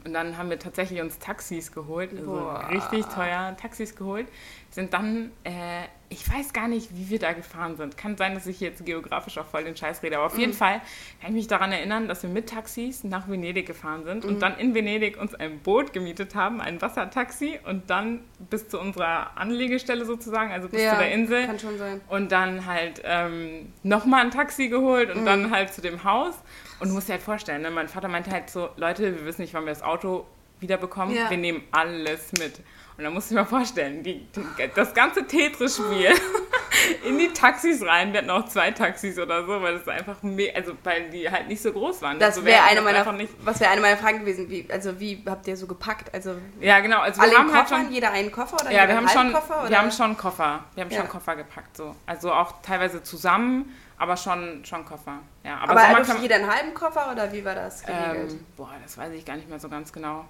Und 0.05 0.13
dann 0.13 0.37
haben 0.37 0.49
wir 0.49 0.57
tatsächlich 0.59 1.01
uns 1.01 1.19
Taxis 1.19 1.71
geholt, 1.71 2.11
also 2.11 2.25
Boah. 2.31 2.69
richtig 2.71 3.05
teuer 3.07 3.55
Taxis 3.57 3.95
geholt. 3.95 4.27
Sind 4.69 4.93
dann 4.93 5.31
äh, 5.43 5.83
ich 6.11 6.29
weiß 6.29 6.51
gar 6.51 6.67
nicht, 6.67 6.89
wie 6.93 7.09
wir 7.09 7.19
da 7.19 7.31
gefahren 7.31 7.77
sind. 7.77 7.95
Kann 7.95 8.17
sein, 8.17 8.33
dass 8.33 8.45
ich 8.45 8.59
jetzt 8.59 8.85
geografisch 8.85 9.37
auch 9.37 9.45
voll 9.45 9.63
den 9.63 9.77
Scheiß 9.77 10.03
rede, 10.03 10.17
aber 10.17 10.25
auf 10.25 10.37
jeden 10.37 10.51
Fall 10.51 10.81
kann 11.21 11.29
ich 11.29 11.31
mich 11.31 11.47
daran 11.47 11.71
erinnern, 11.71 12.09
dass 12.09 12.21
wir 12.21 12.29
mit 12.29 12.49
Taxis 12.49 13.05
nach 13.05 13.29
Venedig 13.29 13.65
gefahren 13.65 14.03
sind 14.03 14.25
und 14.25 14.41
dann 14.41 14.57
in 14.57 14.75
Venedig 14.75 15.19
uns 15.19 15.33
ein 15.33 15.59
Boot 15.59 15.93
gemietet 15.93 16.35
haben, 16.35 16.59
ein 16.59 16.81
Wassertaxi 16.81 17.59
und 17.65 17.89
dann 17.89 18.19
bis 18.49 18.67
zu 18.67 18.77
unserer 18.77 19.37
Anlegestelle 19.37 20.03
sozusagen, 20.03 20.51
also 20.51 20.67
bis 20.67 20.81
Ja, 20.83 20.91
zu 20.91 20.97
der 20.97 21.13
Insel. 21.13 21.45
kann 21.45 21.59
schon 21.59 21.77
sein. 21.77 22.01
Und 22.09 22.33
dann 22.33 22.65
halt 22.65 23.01
ähm, 23.05 23.71
nochmal 23.83 24.25
ein 24.25 24.31
Taxi 24.31 24.67
geholt 24.67 25.15
und 25.15 25.25
dann 25.25 25.49
halt 25.49 25.73
zu 25.73 25.79
dem 25.81 26.03
Haus. 26.03 26.35
Und 26.81 26.89
du 26.89 26.93
musst 26.95 27.07
dir 27.07 27.13
halt 27.13 27.21
vorstellen, 27.21 27.61
ne? 27.61 27.71
mein 27.71 27.87
Vater 27.87 28.07
meinte 28.07 28.31
halt 28.31 28.49
so, 28.49 28.69
Leute, 28.75 29.15
wir 29.15 29.25
wissen 29.25 29.41
nicht, 29.41 29.53
wann 29.53 29.65
wir 29.65 29.71
das 29.71 29.83
Auto 29.83 30.25
wiederbekommen. 30.59 31.15
Ja. 31.15 31.29
Wir 31.29 31.37
nehmen 31.37 31.63
alles 31.71 32.31
mit. 32.33 32.59
Und 32.97 33.03
dann 33.03 33.13
musst 33.13 33.29
du 33.31 33.35
dir 33.35 33.41
mal 33.41 33.47
vorstellen, 33.47 34.03
die, 34.03 34.25
die, 34.35 34.43
das 34.75 34.93
ganze 34.93 35.25
Tetris-Spiel 35.25 36.11
in 37.07 37.17
die 37.17 37.29
Taxis 37.29 37.83
rein. 37.83 38.13
Wir 38.13 38.19
hatten 38.19 38.29
auch 38.29 38.45
zwei 38.45 38.71
Taxis 38.71 39.17
oder 39.17 39.45
so, 39.45 39.61
weil 39.61 39.77
das 39.79 39.87
einfach, 39.87 40.21
me 40.21 40.51
also 40.55 40.73
weil 40.83 41.09
die 41.09 41.29
halt 41.29 41.47
nicht 41.47 41.61
so 41.61 41.71
groß 41.71 42.01
waren. 42.01 42.19
Das 42.19 42.35
Also 42.35 42.45
wäre 42.45 42.57
wir 42.57 42.63
eine 42.63 42.81
meiner, 42.81 43.05
was 43.43 43.59
wäre 43.59 43.71
eine 43.71 43.81
meiner 43.81 43.97
Fragen 43.97 44.19
gewesen. 44.19 44.49
Wie, 44.49 44.67
also 44.71 44.99
wie 44.99 45.23
habt 45.27 45.47
ihr 45.47 45.57
so 45.57 45.65
gepackt? 45.67 46.13
Also 46.13 46.35
ja, 46.59 46.79
genau. 46.79 46.99
Also 46.99 47.21
wir 47.21 47.23
alle 47.23 47.31
in 47.33 47.37
haben 47.39 47.53
halt 47.53 47.69
schon, 47.69 47.91
jeder 47.91 48.11
einen 48.11 48.31
Koffer 48.31 48.57
oder 48.61 48.71
Ja, 48.71 48.87
wir 48.87 48.95
haben, 48.97 49.07
schon, 49.07 49.31
wir 49.31 49.63
oder? 49.67 49.77
haben 49.77 49.91
schon 49.91 50.17
Koffer. 50.17 50.63
Wir 50.75 50.83
haben 50.83 50.91
Ja. 50.91 50.97
schon 50.99 51.09
Koffer 51.09 51.35
gepackt, 51.35 51.77
so. 51.77 51.95
Also 52.05 52.31
auch 52.33 52.61
teilweise 52.61 53.01
zusammen, 53.01 53.73
aber 54.01 54.17
schon, 54.17 54.65
schon 54.65 54.83
Koffer. 54.83 55.19
Ja, 55.43 55.57
aber, 55.59 55.71
Aber 55.71 55.81
Sommerklam- 55.81 55.95
durfte 56.05 56.21
jeder 56.23 56.35
einen 56.35 56.51
halben 56.51 56.73
Koffer 56.73 57.11
oder 57.11 57.31
wie 57.31 57.45
war 57.45 57.55
das 57.55 57.83
geregelt? 57.83 58.31
ähm, 58.31 58.45
Boah, 58.57 58.71
das 58.81 58.97
weiß 58.97 59.13
ich 59.13 59.23
gar 59.23 59.35
nicht 59.35 59.47
mehr 59.47 59.59
so 59.59 59.69
ganz 59.69 59.93
genau. 59.93 60.25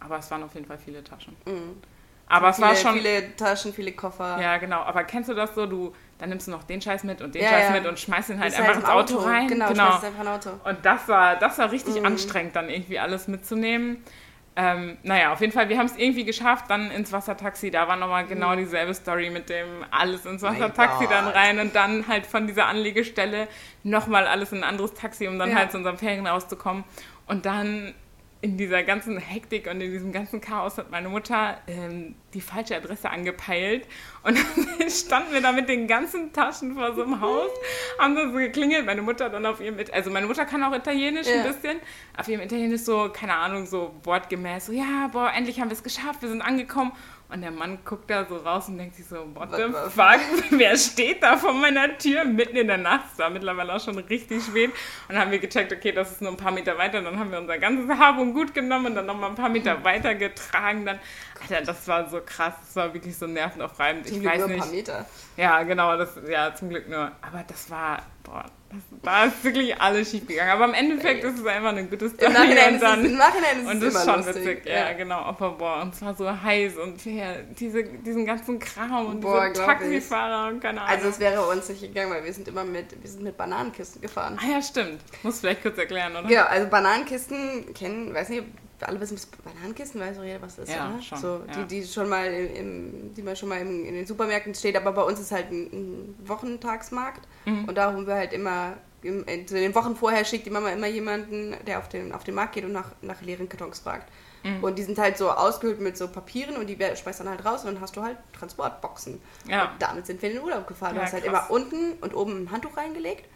Aber 0.00 0.18
es 0.18 0.30
waren 0.30 0.42
auf 0.42 0.54
jeden 0.54 0.66
Fall 0.66 0.78
viele 0.78 1.02
Taschen. 1.02 1.36
Mhm. 1.46 1.80
Aber 2.26 2.48
es 2.48 2.56
viele, 2.56 2.68
war 2.68 2.76
schon. 2.76 2.94
viele 2.94 3.36
Taschen, 3.36 3.72
viele 3.74 3.92
Koffer. 3.92 4.40
Ja, 4.40 4.56
genau. 4.56 4.80
Aber 4.82 5.04
kennst 5.04 5.28
du 5.28 5.34
das 5.34 5.54
so? 5.54 5.66
Du, 5.66 5.94
dann 6.18 6.30
nimmst 6.30 6.46
du 6.46 6.50
noch 6.52 6.62
den 6.64 6.80
Scheiß 6.80 7.04
mit 7.04 7.20
und 7.20 7.34
den 7.34 7.42
Ja, 7.42 7.50
Scheiß 7.50 7.68
ja. 7.68 7.70
mit 7.72 7.86
und 7.86 7.98
schmeißt 7.98 8.30
ihn 8.30 8.40
halt 8.40 8.54
einfach 8.58 8.72
im 8.74 8.80
ins 8.80 8.88
Auto, 8.88 9.16
rein. 9.18 9.46
Genau, 9.48 9.68
genau. 9.68 9.90
schmeißt 9.90 10.04
einfach 10.04 10.20
ein 10.20 10.28
Auto. 10.28 10.50
Und 10.64 10.84
das 10.86 11.06
war, 11.08 11.36
das 11.36 11.58
war 11.58 11.70
richtig 11.70 11.96
Mhm. 12.00 12.06
anstrengend, 12.06 12.56
dann 12.56 12.70
irgendwie 12.70 12.98
alles 12.98 13.28
mitzunehmen. 13.28 14.02
Ähm, 14.56 14.98
naja, 15.02 15.32
auf 15.32 15.40
jeden 15.40 15.52
Fall, 15.52 15.68
wir 15.68 15.78
haben 15.78 15.86
es 15.86 15.96
irgendwie 15.96 16.24
geschafft, 16.24 16.66
dann 16.68 16.90
ins 16.92 17.12
Wassertaxi. 17.12 17.72
Da 17.72 17.88
war 17.88 17.96
nochmal 17.96 18.24
genau 18.26 18.54
dieselbe 18.54 18.94
Story 18.94 19.28
mit 19.30 19.48
dem 19.48 19.66
alles 19.90 20.26
ins 20.26 20.42
Mhm. 20.42 20.46
Wassertaxi 20.46 21.08
dann 21.08 21.26
rein 21.26 21.58
und 21.58 21.74
dann 21.74 22.06
halt 22.06 22.24
von 22.24 22.46
dieser 22.46 22.66
Anlegestelle 22.66 23.48
nochmal 23.82 24.28
alles 24.28 24.52
in 24.52 24.58
ein 24.58 24.64
anderes 24.64 24.94
Taxi, 24.94 25.26
um 25.26 25.38
dann 25.40 25.50
Ja. 25.50 25.56
halt 25.56 25.72
zu 25.72 25.78
unserem 25.78 25.98
Ferienhaus 25.98 26.46
zu 26.46 26.54
kommen. 26.56 26.84
Und 27.26 27.46
dann 27.46 27.94
in 28.44 28.58
dieser 28.58 28.82
ganzen 28.82 29.16
Hektik 29.16 29.66
und 29.70 29.80
in 29.80 29.90
diesem 29.90 30.12
ganzen 30.12 30.38
Chaos 30.42 30.76
hat 30.76 30.90
meine 30.90 31.08
Mutter 31.08 31.56
ähm, 31.66 32.14
die 32.34 32.42
falsche 32.42 32.76
Adresse 32.76 33.08
angepeilt 33.08 33.88
und 34.22 34.36
dann 34.36 34.90
standen 34.90 35.32
wir 35.32 35.40
da 35.40 35.50
mit 35.52 35.66
den 35.70 35.86
ganzen 35.88 36.30
Taschen 36.30 36.74
vor 36.74 36.94
so 36.94 37.04
einem 37.04 37.22
Haus, 37.22 37.50
haben 37.98 38.14
so 38.14 38.30
geklingelt. 38.36 38.84
Meine 38.84 39.00
Mutter 39.00 39.30
dann 39.30 39.46
auf 39.46 39.62
ihrem, 39.62 39.76
also 39.92 40.10
meine 40.10 40.26
Mutter 40.26 40.44
kann 40.44 40.62
auch 40.62 40.74
Italienisch 40.74 41.26
Ja. 41.26 41.36
ein 41.42 41.54
bisschen, 41.54 41.78
auf 42.18 42.28
ihrem 42.28 42.42
Italienisch 42.42 42.82
so, 42.82 43.08
keine 43.10 43.34
Ahnung, 43.34 43.64
so 43.64 43.94
wortgemäß, 44.02 44.66
so, 44.66 44.72
ja, 44.72 45.08
boah, 45.10 45.32
endlich 45.34 45.58
haben 45.58 45.70
wir 45.70 45.76
es 45.76 45.82
geschafft, 45.82 46.20
wir 46.20 46.28
sind 46.28 46.42
angekommen. 46.42 46.92
Und 47.28 47.40
der 47.40 47.50
Mann 47.50 47.78
guckt 47.84 48.10
da 48.10 48.24
so 48.26 48.36
raus 48.36 48.68
und 48.68 48.78
denkt 48.78 48.96
sich 48.96 49.06
so, 49.06 49.26
what 49.34 49.48
the 49.56 49.64
fuck, 49.90 50.20
wer 50.50 50.76
steht 50.76 51.22
da 51.22 51.36
vor 51.36 51.52
meiner 51.52 51.96
Tür 51.98 52.24
mitten 52.24 52.56
in 52.56 52.68
der 52.68 52.76
Nacht? 52.76 53.06
Es 53.12 53.18
war 53.18 53.30
mittlerweile 53.30 53.74
auch 53.74 53.80
schon 53.80 53.98
richtig 53.98 54.42
spät. 54.42 54.70
Und 55.08 55.14
dann 55.14 55.18
haben 55.18 55.30
wir 55.30 55.38
gecheckt, 55.38 55.72
okay, 55.72 55.90
das 55.90 56.12
ist 56.12 56.22
nur 56.22 56.30
ein 56.30 56.36
paar 56.36 56.52
Meter 56.52 56.76
weiter. 56.76 56.98
Und 56.98 57.06
dann 57.06 57.18
haben 57.18 57.30
wir 57.30 57.38
unser 57.38 57.58
ganzes 57.58 57.88
Hab 57.98 58.18
und 58.18 58.34
Gut 58.34 58.54
genommen 58.54 58.86
und 58.86 58.94
dann 58.94 59.06
nochmal 59.06 59.30
ein 59.30 59.36
paar 59.36 59.48
Meter 59.48 59.82
weiter 59.82 60.14
getragen. 60.14 60.84
Dann, 60.84 61.00
Alter, 61.50 61.64
das 61.66 61.86
war 61.88 62.08
so 62.08 62.20
krass. 62.24 62.54
Das 62.66 62.76
war 62.76 62.92
wirklich 62.94 63.16
so 63.16 63.26
nervenaufreibend. 63.26 64.06
Zum 64.06 64.16
Ich 64.16 64.22
Glück 64.22 64.32
weiß 64.32 64.38
nur 64.40 64.48
ein 64.48 64.54
nicht. 64.54 64.60
paar 64.64 64.70
Meter. 64.72 65.06
Ja, 65.36 65.62
genau, 65.62 65.96
das, 65.96 66.10
ja, 66.28 66.54
zum 66.54 66.68
Glück 66.70 66.88
nur. 66.88 67.10
Aber 67.22 67.44
das 67.46 67.70
war, 67.70 68.02
boah, 68.22 68.44
das, 68.70 68.80
da 69.02 69.24
ist 69.24 69.42
wirklich 69.44 69.80
alles 69.80 70.10
schief 70.10 70.26
gegangen. 70.26 70.50
Aber 70.50 70.64
im 70.66 70.74
Endeffekt 70.74 71.22
ist 71.24 71.38
es 71.38 71.46
einfach 71.46 71.68
eine 71.70 71.84
gute 71.86 72.08
Story. 72.08 72.26
Im 72.26 72.32
Nachhinein, 72.32 72.68
und 72.68 72.74
ist 72.74 72.82
dann, 72.82 73.04
es, 73.04 73.10
im 73.10 73.16
Nachhinein 73.16 73.60
ist 73.60 73.66
und 73.70 73.82
es 73.82 73.92
das 73.94 74.02
ist 74.04 74.10
schon 74.10 74.24
lustig. 74.24 74.46
witzig, 74.46 74.66
ja, 74.66 74.92
genau. 74.94 75.18
Aber 75.20 75.50
boah, 75.52 75.82
und 75.82 75.94
es 75.94 76.02
war 76.02 76.14
so 76.14 76.30
heiß 76.42 76.76
und 76.76 77.04
ja, 77.04 77.34
diese, 77.58 77.84
diesen 77.84 78.26
ganzen 78.26 78.58
Kram 78.58 79.06
und 79.06 79.20
Boah, 79.20 79.48
diese 79.48 79.52
glaub 79.64 79.70
ich. 79.70 79.78
Taxifahrer 79.80 80.48
und 80.48 80.60
keine 80.60 80.80
Ahnung. 80.82 80.96
Also 80.96 81.08
es 81.08 81.18
wäre 81.20 81.42
uns 81.46 81.68
nicht 81.68 81.82
gegangen, 81.82 82.12
weil 82.12 82.24
wir 82.24 82.32
sind 82.32 82.48
immer 82.48 82.64
mit, 82.64 83.00
wir 83.00 83.10
sind 83.10 83.22
mit 83.22 83.36
Bananenkisten 83.36 84.00
gefahren. 84.00 84.38
ah 84.40 84.46
ja, 84.50 84.62
stimmt. 84.62 85.00
Muss 85.22 85.40
vielleicht 85.40 85.62
kurz 85.62 85.78
erklären, 85.78 86.12
oder? 86.16 86.26
Genau, 86.28 86.42
also 86.44 86.68
Bananenkisten 86.68 87.74
kennen, 87.74 88.14
weiß 88.14 88.28
nicht, 88.30 88.44
alle 88.80 89.00
wissen, 89.00 89.16
was 89.16 89.26
Bananenkisten, 89.26 90.00
weiß 90.00 90.16
doch 90.16 90.24
jeder, 90.24 90.42
was 90.42 90.56
das 90.56 90.68
ist, 90.68 90.74
Ja, 90.74 90.90
oder? 90.92 91.02
schon, 91.02 91.18
so, 91.18 91.40
ja. 91.46 91.62
die, 91.64 91.80
die 91.80 91.86
schon 91.86 92.08
mal 92.08 92.26
im, 92.32 93.14
die 93.14 93.22
man 93.22 93.36
schon 93.36 93.48
mal 93.48 93.60
im, 93.60 93.84
in 93.84 93.94
den 93.94 94.06
Supermärkten 94.06 94.54
steht, 94.54 94.76
aber 94.76 94.92
bei 94.92 95.02
uns 95.02 95.20
ist 95.20 95.32
halt 95.32 95.50
ein, 95.50 95.66
ein 95.72 96.14
Wochentagsmarkt 96.26 97.26
Mhm. 97.46 97.64
und 97.66 97.74
da 97.76 97.92
haben 97.92 98.06
wir 98.06 98.14
halt 98.14 98.32
immer 98.32 98.74
im, 99.02 99.22
in 99.24 99.44
den 99.46 99.74
Wochen 99.74 99.94
vorher 99.96 100.24
schickt 100.24 100.46
die 100.46 100.50
Mama 100.50 100.70
immer 100.70 100.86
jemanden, 100.86 101.54
der 101.66 101.78
auf 101.78 101.88
den, 101.90 102.12
auf 102.12 102.24
den 102.24 102.34
Markt 102.34 102.54
geht 102.54 102.64
und 102.64 102.72
nach, 102.72 102.92
nach 103.02 103.20
leeren 103.20 103.48
Kartons 103.50 103.80
fragt. 103.80 104.10
Mhm. 104.42 104.64
Und 104.64 104.78
die 104.78 104.82
sind 104.82 104.98
halt 104.98 105.18
so 105.18 105.30
ausgehüllt 105.30 105.80
mit 105.80 105.96
so 105.98 106.08
Papieren 106.08 106.56
und 106.56 106.66
die 106.68 106.76
schmeißt 106.76 107.20
dann 107.20 107.28
halt 107.28 107.44
raus 107.44 107.64
und 107.64 107.74
dann 107.74 107.80
hast 107.82 107.96
du 107.96 108.02
halt 108.02 108.16
Transportboxen. 108.32 109.20
Ja. 109.46 109.72
Und 109.72 109.82
damit 109.82 110.06
sind 110.06 110.22
wir 110.22 110.30
in 110.30 110.36
den 110.36 110.44
Urlaub 110.44 110.66
gefahren. 110.66 110.94
Ja, 110.94 111.00
du 111.00 111.06
hast 111.06 111.12
halt 111.12 111.24
krass. 111.24 111.48
immer 111.48 111.50
unten 111.50 111.92
und 112.00 112.14
oben 112.14 112.44
ein 112.44 112.50
Handtuch 112.50 112.76
reingelegt. 112.76 113.26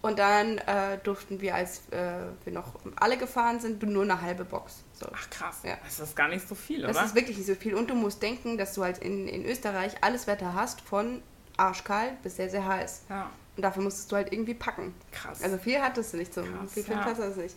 Und 0.00 0.20
dann 0.20 0.58
äh, 0.58 0.98
durften 1.02 1.40
wir, 1.40 1.56
als 1.56 1.88
äh, 1.90 2.20
wir 2.44 2.52
noch 2.52 2.74
alle 2.96 3.16
gefahren 3.16 3.58
sind, 3.58 3.82
nur 3.82 4.04
eine 4.04 4.22
halbe 4.22 4.44
Box. 4.44 4.84
So. 4.92 5.06
Ach 5.12 5.28
krass, 5.28 5.58
Ja. 5.64 5.76
das 5.84 5.98
ist 5.98 6.14
gar 6.14 6.28
nicht 6.28 6.46
so 6.48 6.54
viel, 6.54 6.82
Das 6.82 6.96
oder? 6.96 7.04
ist 7.06 7.14
wirklich 7.16 7.36
nicht 7.36 7.46
so 7.48 7.56
viel. 7.56 7.74
Und 7.74 7.90
du 7.90 7.94
musst 7.96 8.22
denken, 8.22 8.56
dass 8.58 8.74
du 8.74 8.84
halt 8.84 8.98
in, 8.98 9.26
in 9.26 9.44
Österreich 9.44 9.96
alles 10.02 10.28
Wetter 10.28 10.54
hast, 10.54 10.80
von 10.82 11.20
arschkalt 11.56 12.22
bis 12.22 12.36
sehr, 12.36 12.48
sehr 12.48 12.64
heiß. 12.64 13.02
ja, 13.08 13.28
Und 13.56 13.62
dafür 13.64 13.82
musstest 13.82 14.12
du 14.12 14.16
halt 14.16 14.32
irgendwie 14.32 14.54
packen. 14.54 14.94
krass. 15.10 15.42
Also 15.42 15.58
viel 15.58 15.80
hattest 15.80 16.12
du 16.12 16.18
nicht, 16.18 16.32
so 16.32 16.42
Krass, 16.42 16.72
viel, 16.72 16.84
viel 16.84 16.94
ja. 16.94 17.04
hattest 17.04 17.36
du 17.36 17.40
nicht. 17.42 17.56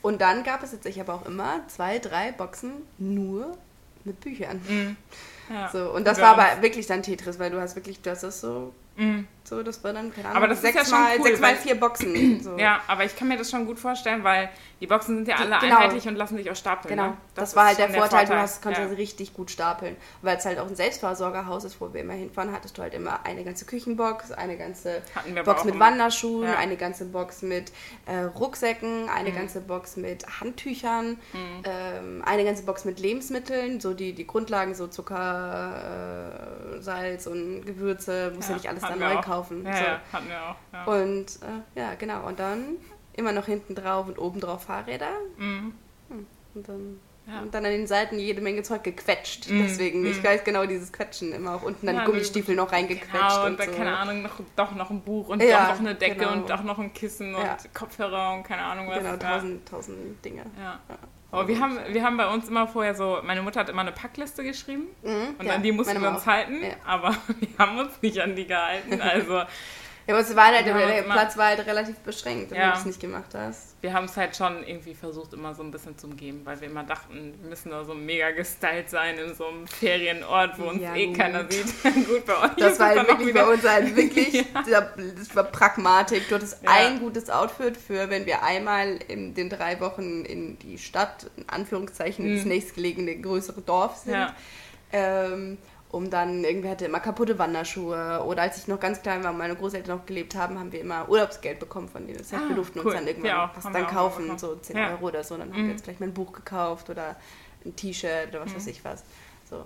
Und 0.00 0.20
dann 0.22 0.44
gab 0.44 0.62
es 0.62 0.72
jetzt 0.72 0.98
aber 0.98 1.14
auch 1.14 1.26
immer 1.26 1.60
zwei, 1.68 1.98
drei 1.98 2.32
Boxen 2.32 2.72
nur 2.96 3.56
mit 4.04 4.18
Büchern. 4.20 4.60
Mhm. 4.66 4.96
ja. 5.50 5.70
So, 5.70 5.92
und 5.92 6.06
das 6.06 6.16
Ja. 6.18 6.24
war 6.36 6.38
aber 6.38 6.62
wirklich 6.62 6.86
dann 6.86 7.02
Tetris, 7.02 7.38
weil 7.38 7.50
du 7.50 7.60
hast 7.60 7.76
wirklich, 7.76 8.00
das 8.00 8.22
ist 8.22 8.40
so, 8.40 8.72
Mhm. 8.96 9.26
so 9.44 9.62
das 9.62 9.82
war 9.84 9.92
dann, 9.92 10.12
keine 10.12 10.28
Ahnung, 10.28 10.36
Aber 10.36 10.48
das 10.48 10.58
ist 10.58 10.62
sechs, 10.62 10.76
ja 10.76 10.84
schon 10.84 11.00
mal, 11.02 11.16
cool, 11.18 11.24
sechs 11.24 11.40
mal 11.40 11.56
vier 11.56 11.74
Boxen. 11.80 12.40
So. 12.42 12.58
Ja, 12.58 12.80
aber 12.88 13.04
ich 13.04 13.16
kann 13.16 13.28
mir 13.28 13.36
das 13.38 13.50
schon 13.50 13.66
gut 13.66 13.78
vorstellen, 13.78 14.22
weil 14.24 14.48
die 14.80 14.86
Boxen 14.86 15.16
sind 15.16 15.28
ja 15.28 15.36
alle 15.36 15.58
genau. 15.60 15.76
einheitlich 15.76 16.06
und 16.08 16.16
lassen 16.16 16.36
sich 16.36 16.50
auch 16.50 16.56
stapeln. 16.56 16.94
Genau, 16.96 17.08
Ne? 17.10 17.16
das, 17.34 17.50
ist 17.50 17.56
war 17.56 17.66
halt 17.66 17.78
der 17.78 17.86
schon 17.88 17.94
Vorteil, 17.96 18.26
du 18.26 18.34
hast, 18.36 18.62
konntest 18.62 18.82
ja. 18.82 18.88
das 18.88 18.98
richtig 18.98 19.32
gut 19.32 19.50
stapeln. 19.50 19.96
Weil 20.22 20.36
es 20.38 20.44
halt 20.44 20.58
auch 20.58 20.66
ein 20.66 20.74
Selbstversorgerhaus 20.74 21.64
ist, 21.64 21.80
wo 21.80 21.92
wir 21.94 22.00
immer 22.00 22.14
hinfahren, 22.14 22.52
hattest 22.52 22.76
du 22.78 22.82
halt 22.82 22.92
immer 22.94 23.24
eine 23.24 23.44
ganze 23.44 23.64
Küchenbox, 23.64 24.32
eine 24.32 24.56
ganze 24.58 25.02
Box 25.44 25.64
mit 25.64 25.74
immer. 25.76 25.84
Wanderschuhen, 25.86 26.48
Ja. 26.48 26.56
eine 26.56 26.76
ganze 26.76 27.04
Box 27.06 27.42
mit 27.42 27.72
äh, 28.06 28.22
Rucksäcken, 28.24 29.08
eine 29.08 29.30
Mhm. 29.30 29.34
ganze 29.36 29.60
Box 29.60 29.96
mit 29.96 30.26
Handtüchern, 30.40 31.18
ähm, 31.64 32.22
eine 32.26 32.44
ganze 32.44 32.64
Box 32.64 32.84
mit 32.84 32.98
Lebensmitteln, 32.98 33.80
so 33.80 33.94
die, 33.94 34.12
die 34.14 34.26
Grundlagen, 34.26 34.74
so 34.74 34.88
Zucker, 34.88 36.76
äh, 36.76 36.80
Salz 36.82 37.26
und 37.26 37.64
Gewürze, 37.64 38.32
musst 38.34 38.48
du 38.48 38.52
Ja, 38.52 38.56
nicht 38.58 38.68
alles 38.68 38.81
hatten 38.82 39.00
dann 39.00 39.12
neu 39.12 39.18
auch. 39.18 39.24
kaufen. 39.24 39.64
Ja, 39.64 39.76
so. 39.76 39.84
ja, 39.84 40.00
hatten 40.12 40.28
wir 40.28 40.42
auch. 40.42 40.56
Ja. 40.72 40.84
Und 40.84 41.26
äh, 41.42 41.80
ja, 41.80 41.94
genau. 41.94 42.26
Und 42.26 42.38
dann 42.38 42.76
immer 43.14 43.32
noch 43.32 43.46
hinten 43.46 43.74
drauf 43.74 44.06
und 44.08 44.18
oben 44.18 44.40
drauf 44.40 44.64
Fahrräder. 44.64 45.10
Mhm. 45.36 45.74
Und 46.54 46.68
dann, 46.68 47.00
Ja. 47.26 47.40
und 47.40 47.54
dann 47.54 47.64
an 47.64 47.70
den 47.70 47.86
Seiten 47.86 48.18
jede 48.18 48.40
Menge 48.42 48.62
Zeug 48.62 48.84
gequetscht. 48.84 49.48
Mm, 49.50 49.62
Deswegen, 49.62 50.04
ich 50.04 50.22
mm. 50.22 50.24
weiß 50.24 50.44
genau 50.44 50.66
dieses 50.66 50.92
Quetschen 50.92 51.32
immer 51.32 51.54
auch 51.54 51.62
unten 51.62 51.86
dann 51.86 51.96
Ja, 51.96 52.04
Gummistiefel 52.04 52.54
noch 52.54 52.72
reingequetscht 52.72 53.10
Genau, 53.12 53.44
und 53.46 53.52
und 53.52 53.60
dann, 53.60 53.68
so. 53.70 53.74
keine 53.76 53.96
Ahnung, 53.96 54.22
noch, 54.22 54.40
doch 54.56 54.74
noch 54.74 54.90
ein 54.90 55.00
Buch 55.00 55.28
und 55.28 55.42
Ja, 55.42 55.68
doch 55.68 55.72
noch 55.74 55.80
eine 55.80 55.94
Decke 55.94 56.16
genau. 56.16 56.32
und 56.32 56.50
doch 56.50 56.62
noch 56.62 56.78
ein 56.78 56.92
Kissen 56.92 57.34
und. 57.34 57.74
Kopfhörer 57.74 58.34
und 58.34 58.42
keine 58.42 58.62
Ahnung 58.62 58.88
was. 58.88 58.98
Genau, 58.98 59.16
tausend, 59.16 59.66
tausend 59.68 60.22
Dinge. 60.24 60.44
Ja. 60.60 60.78
Aber 61.32 61.48
wir 61.48 61.58
haben, 61.60 61.78
wir 61.88 62.02
haben 62.04 62.16
bei 62.18 62.28
uns 62.28 62.48
immer 62.48 62.68
vorher 62.68 62.94
so, 62.94 63.18
meine 63.24 63.42
Mutter 63.42 63.58
hat 63.60 63.68
immer 63.70 63.80
eine 63.80 63.90
Packliste 63.92 64.44
geschrieben 64.44 64.84
Mhm, 65.02 65.34
und 65.38 65.46
ja, 65.46 65.54
an 65.54 65.62
die 65.62 65.72
mussten 65.72 66.00
wir 66.00 66.08
uns 66.10 66.26
halten, 66.26 66.62
Ja. 66.62 66.74
aber 66.86 67.16
wir 67.40 67.48
haben 67.58 67.78
uns 67.78 68.00
nicht 68.02 68.20
an 68.20 68.36
die 68.36 68.46
gehalten. 68.46 69.00
Also 69.00 69.42
Ja, 70.06 70.14
aber 70.14 70.22
es 70.22 70.34
war 70.34 70.46
halt, 70.46 70.66
haben 70.66 70.78
der 70.78 71.02
Platz 71.02 71.36
war 71.36 71.46
halt 71.46 71.64
relativ 71.66 71.96
beschränkt, 71.98 72.50
wenn 72.50 72.58
Ja. 72.58 72.72
du 72.72 72.78
es 72.78 72.84
nicht 72.84 73.00
gemacht 73.00 73.34
hast. 73.34 73.76
wir 73.82 73.92
haben 73.92 74.04
es 74.06 74.16
halt 74.16 74.36
schon 74.36 74.64
irgendwie 74.66 74.94
versucht, 74.94 75.32
immer 75.32 75.54
so 75.54 75.62
ein 75.62 75.70
bisschen 75.70 75.96
zu 75.98 76.06
umgeben, 76.08 76.40
weil 76.44 76.60
wir 76.60 76.68
immer 76.68 76.84
dachten, 76.84 77.34
wir 77.40 77.48
müssen 77.50 77.70
da 77.70 77.84
so 77.84 77.94
mega 77.94 78.30
gestylt 78.32 78.88
sein 78.90 79.16
in 79.18 79.34
so 79.34 79.46
einem 79.46 79.66
Ferienort, 79.66 80.58
wo 80.58 80.68
uns 80.70 80.82
Ja, 80.82 80.94
eh 80.94 81.06
gut. 81.06 81.16
keiner 81.18 81.50
sieht. 81.50 81.66
gut, 82.08 82.24
bei 82.26 82.36
euch 82.42 82.50
Das 82.56 82.78
war 82.80 82.88
halt 82.90 83.08
wirklich 83.08 83.28
wieder- 83.28 83.44
bei 83.46 83.52
uns 83.52 83.68
halt 83.68 83.96
wirklich, 83.96 84.44
das 84.54 85.36
war 85.36 85.44
Pragmatik. 85.44 86.28
Du 86.28 86.34
hattest 86.36 86.62
Ja. 86.62 86.70
ein 86.70 87.00
gutes 87.00 87.28
Outfit 87.30 87.76
für, 87.76 88.08
wenn 88.10 88.26
wir 88.26 88.42
einmal 88.42 88.98
in 89.08 89.34
den 89.34 89.48
drei 89.50 89.78
Wochen 89.80 90.24
in 90.24 90.58
die 90.60 90.78
Stadt, 90.78 91.30
in 91.36 91.48
Anführungszeichen, 91.48 92.24
Mhm. 92.26 92.36
ins 92.36 92.44
nächstgelegene 92.44 93.16
größere 93.20 93.60
Dorf 93.62 93.96
sind. 93.98 94.14
Ja. 94.14 94.34
Ähm, 94.92 95.58
um 95.92 96.10
dann, 96.10 96.42
irgendwie 96.42 96.68
hatte 96.68 96.86
immer 96.86 96.98
kaputte 97.00 97.38
Wanderschuhe. 97.38 98.24
Oder 98.24 98.42
als 98.42 98.56
ich 98.58 98.66
noch 98.66 98.80
ganz 98.80 99.00
klein 99.02 99.22
war 99.22 99.30
und 99.30 99.38
meine 99.38 99.54
Großeltern 99.54 99.98
noch 99.98 100.06
gelebt 100.06 100.34
haben, 100.34 100.58
haben 100.58 100.72
wir 100.72 100.80
immer 100.80 101.08
Urlaubsgeld 101.08 101.60
bekommen 101.60 101.88
von 101.88 102.06
denen. 102.06 102.18
Das 102.18 102.32
heißt, 102.32 102.42
wir 102.48 102.50
Ah, 102.52 102.54
durften 102.54 102.80
cool. 102.80 102.86
uns 102.86 102.94
dann 102.94 103.06
irgendwann 103.06 103.30
Wir 103.30 103.50
was 103.54 103.64
Haben 103.64 103.72
dann 103.74 103.82
wir 103.82 103.88
kaufen, 103.88 104.38
so 104.38 104.56
10 104.56 104.76
Ja. 104.76 104.90
Euro 104.90 105.06
oder 105.08 105.22
so. 105.22 105.36
Dann 105.36 105.52
haben 105.52 105.60
Mhm. 105.60 105.66
wir 105.66 105.72
jetzt 105.72 105.84
gleich 105.84 106.00
mal 106.00 106.06
ein 106.06 106.14
Buch 106.14 106.32
gekauft 106.32 106.90
oder 106.90 107.14
ein 107.64 107.76
T-Shirt 107.76 108.30
oder 108.30 108.40
was 108.40 108.50
Mhm. 108.50 108.56
weiß 108.56 108.66
ich 108.68 108.84
was. 108.84 109.04
So. 109.48 109.64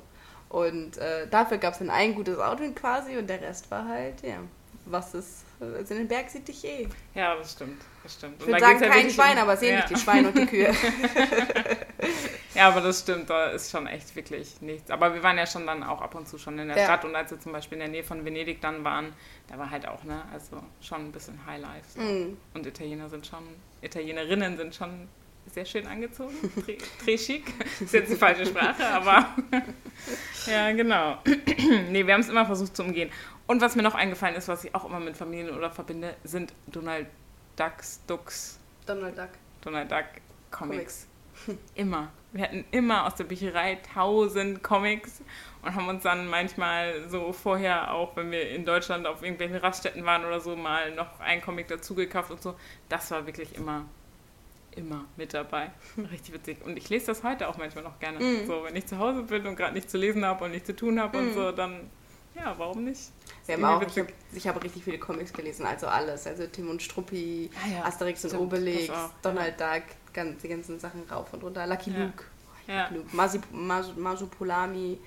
Und 0.48 0.98
äh, 0.98 1.26
dafür 1.28 1.58
gab 1.58 1.72
es 1.72 1.78
dann 1.78 1.90
ein 1.90 2.14
gutes 2.14 2.38
Outfit 2.38 2.76
quasi 2.76 3.16
und 3.16 3.28
der 3.30 3.40
Rest 3.40 3.70
war 3.70 3.88
halt, 3.88 4.20
ja, 4.22 4.36
was 4.84 5.14
ist, 5.14 5.44
also 5.60 5.94
in 5.94 6.00
den 6.00 6.08
Berg 6.08 6.28
sieht 6.28 6.46
dich 6.46 6.64
eh. 6.64 6.88
Ja, 7.14 7.34
das 7.36 7.52
stimmt, 7.52 7.82
das 8.02 8.14
stimmt. 8.14 8.40
Ich 8.40 8.46
würde 8.46 8.60
sagen, 8.60 8.82
ja 8.82 8.88
kein 8.88 9.10
Schwein, 9.10 9.38
aber 9.38 9.56
sehen 9.56 9.74
ja. 9.74 9.80
dich 9.80 9.96
die 9.96 10.02
Schweine 10.02 10.28
und 10.28 10.38
die 10.38 10.46
Kühe. 10.46 10.66
ja, 12.54 12.68
aber 12.68 12.80
das 12.80 13.00
stimmt, 13.00 13.30
da 13.30 13.46
ist 13.46 13.70
schon 13.70 13.86
echt 13.86 14.14
wirklich 14.14 14.60
nichts. 14.60 14.90
Aber 14.90 15.14
wir 15.14 15.22
waren 15.22 15.38
ja 15.38 15.46
schon 15.46 15.66
dann 15.66 15.82
auch 15.82 16.02
ab 16.02 16.14
und 16.14 16.28
zu 16.28 16.38
schon 16.38 16.58
in 16.58 16.68
der 16.68 16.76
ja. 16.76 16.84
Stadt 16.84 17.04
und 17.04 17.14
als 17.16 17.30
wir 17.30 17.40
zum 17.40 17.52
Beispiel 17.52 17.76
in 17.76 17.80
der 17.80 17.88
Nähe 17.88 18.04
von 18.04 18.24
Venedig 18.24 18.60
dann 18.60 18.84
waren, 18.84 19.12
da 19.48 19.58
war 19.58 19.70
halt 19.70 19.88
auch, 19.88 20.04
ne, 20.04 20.22
also 20.32 20.62
schon 20.80 21.06
ein 21.06 21.12
bisschen 21.12 21.38
Highlife. 21.46 21.84
So. 21.94 22.00
Mm. 22.00 22.36
Und 22.54 22.66
Italiener 22.66 23.08
sind 23.08 23.26
schon, 23.26 23.44
Italienerinnen 23.80 24.56
sind 24.56 24.74
schon 24.74 25.08
sehr 25.52 25.64
schön 25.64 25.86
angezogen. 25.86 26.34
Très 27.04 27.16
chic. 27.24 27.52
Ist 27.80 27.94
jetzt 27.94 28.12
die 28.12 28.16
falsche 28.16 28.46
Sprache, 28.46 28.84
aber 28.86 29.34
ja, 30.46 30.72
genau. 30.72 31.18
nee, 31.90 32.06
wir 32.06 32.14
haben 32.14 32.20
es 32.20 32.28
immer 32.28 32.46
versucht 32.46 32.76
zu 32.76 32.82
umgehen. 32.82 33.10
Und 33.46 33.60
was 33.60 33.76
mir 33.76 33.82
noch 33.82 33.94
eingefallen 33.94 34.34
ist, 34.34 34.48
was 34.48 34.64
ich 34.64 34.74
auch 34.74 34.84
immer 34.84 35.00
mit 35.00 35.16
Familienurlaub 35.16 35.74
verbinde, 35.74 36.16
sind 36.24 36.52
Donald 36.66 37.06
Ducks, 37.56 38.00
Ducks. 38.06 38.58
Donald 38.86 39.16
Duck. 39.16 39.30
Donald 39.62 39.90
Duck 39.90 40.04
Comics. 40.50 41.06
Comics. 41.44 41.58
Immer. 41.74 42.08
Wir 42.32 42.44
hatten 42.44 42.64
immer 42.70 43.06
aus 43.06 43.14
der 43.14 43.24
Bücherei 43.24 43.78
tausend 43.94 44.62
Comics 44.62 45.22
und 45.62 45.74
haben 45.74 45.88
uns 45.88 46.02
dann 46.02 46.28
manchmal 46.28 47.08
so 47.08 47.32
vorher, 47.32 47.94
auch 47.94 48.14
wenn 48.16 48.30
wir 48.30 48.50
in 48.50 48.66
Deutschland 48.66 49.06
auf 49.06 49.22
irgendwelchen 49.22 49.56
Raststätten 49.56 50.04
waren 50.04 50.24
oder 50.24 50.40
so, 50.40 50.54
mal 50.54 50.94
noch 50.94 51.18
einen 51.20 51.40
Comic 51.40 51.68
dazu 51.68 51.94
gekauft 51.94 52.30
und 52.30 52.42
so. 52.42 52.54
Das 52.90 53.10
war 53.10 53.26
wirklich 53.26 53.54
immer 53.54 53.86
immer 54.76 55.06
mit 55.16 55.34
dabei. 55.34 55.70
Richtig 56.10 56.34
witzig. 56.34 56.58
Und 56.64 56.76
ich 56.76 56.88
lese 56.88 57.06
das 57.06 57.22
heute 57.22 57.48
auch 57.48 57.56
manchmal 57.56 57.84
noch 57.84 57.98
gerne. 57.98 58.18
Mm. 58.18 58.46
So, 58.46 58.64
wenn 58.64 58.76
ich 58.76 58.86
zu 58.86 58.98
Hause 58.98 59.22
bin 59.22 59.46
und 59.46 59.56
gerade 59.56 59.72
nichts 59.72 59.90
zu 59.90 59.98
lesen 59.98 60.24
habe 60.24 60.44
und 60.44 60.50
nichts 60.50 60.66
zu 60.66 60.76
tun 60.76 61.00
habe 61.00 61.18
mm. 61.18 61.20
und 61.20 61.34
so, 61.34 61.52
dann, 61.52 61.90
ja, 62.34 62.54
warum 62.58 62.84
nicht? 62.84 63.10
Wir 63.46 63.54
haben 63.56 63.64
auch, 63.64 63.82
ich 63.82 63.98
habe 63.98 64.12
hab 64.56 64.64
richtig 64.64 64.84
viele 64.84 64.98
Comics 64.98 65.32
gelesen, 65.32 65.66
also 65.66 65.86
alles. 65.86 66.26
Also 66.26 66.46
Tim 66.46 66.70
und 66.70 66.82
Struppi, 66.82 67.50
ah, 67.54 67.70
ja. 67.70 67.84
Asterix 67.84 68.24
und 68.24 68.34
Obelix, 68.34 68.92
Donald 69.22 69.60
ja. 69.60 69.74
Duck, 69.74 69.84
ganz, 70.12 70.42
die 70.42 70.48
ganzen 70.48 70.78
Sachen 70.80 71.02
rauf 71.10 71.32
und 71.32 71.42
runter. 71.42 71.66
Lucky 71.66 71.90
ja. 71.90 72.04
Luke, 72.04 72.24
oh, 72.46 72.72
ja. 72.72 72.88
Luke. 72.88 73.08
Masi, 73.12 73.40
Mas, 73.52 73.94
Masupulami, 73.96 74.98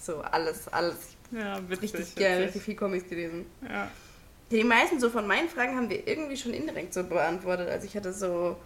so 0.00 0.20
alles, 0.20 0.68
alles. 0.68 0.96
Ja, 1.30 1.56
witzig. 1.68 1.82
Richtig, 1.82 2.00
witzig. 2.00 2.18
Ja, 2.18 2.36
richtig 2.36 2.62
viel 2.62 2.76
Comics 2.76 3.08
gelesen. 3.08 3.46
Ja. 3.68 3.90
Die 4.50 4.64
meisten 4.64 4.98
so 4.98 5.10
von 5.10 5.26
meinen 5.26 5.48
Fragen 5.48 5.76
haben 5.76 5.90
wir 5.90 6.06
irgendwie 6.08 6.36
schon 6.36 6.54
indirekt 6.54 6.94
so 6.94 7.04
beantwortet. 7.04 7.68
Also 7.68 7.86
ich 7.86 7.94
hatte 7.94 8.12
so 8.12 8.56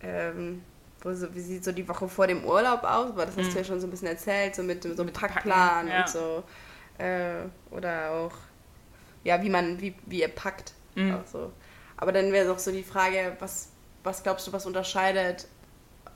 ähm, 0.00 0.62
wo 1.00 1.12
so, 1.12 1.32
wie 1.34 1.40
sieht 1.40 1.64
so 1.64 1.72
die 1.72 1.86
Woche 1.88 2.08
vor 2.08 2.26
dem 2.26 2.44
Urlaub 2.44 2.82
aus? 2.84 3.10
Aber 3.10 3.26
das 3.26 3.36
hast 3.36 3.48
mhm. 3.48 3.52
du 3.52 3.58
ja 3.58 3.64
schon 3.64 3.80
so 3.80 3.86
ein 3.86 3.90
bisschen 3.90 4.08
erzählt, 4.08 4.54
so 4.54 4.62
mit, 4.62 4.82
so 4.82 4.90
einem 4.90 5.12
Packplan 5.12 5.86
Packen, 5.86 5.88
ja. 5.88 6.00
und 6.00 6.08
so. 6.08 6.44
Äh, 6.98 7.44
oder 7.70 8.10
auch, 8.10 8.32
ja, 9.24 9.40
wie 9.42 9.50
man, 9.50 9.80
wie, 9.80 9.94
wie 10.06 10.20
ihr 10.20 10.28
packt. 10.28 10.72
Mhm. 10.94 11.20
So. 11.30 11.52
Aber 11.96 12.12
dann 12.12 12.32
wäre 12.32 12.52
auch 12.52 12.58
so 12.58 12.72
die 12.72 12.82
Frage, 12.82 13.36
was, 13.38 13.70
was 14.04 14.22
glaubst 14.22 14.46
du, 14.46 14.52
was 14.52 14.66
unterscheidet 14.66 15.46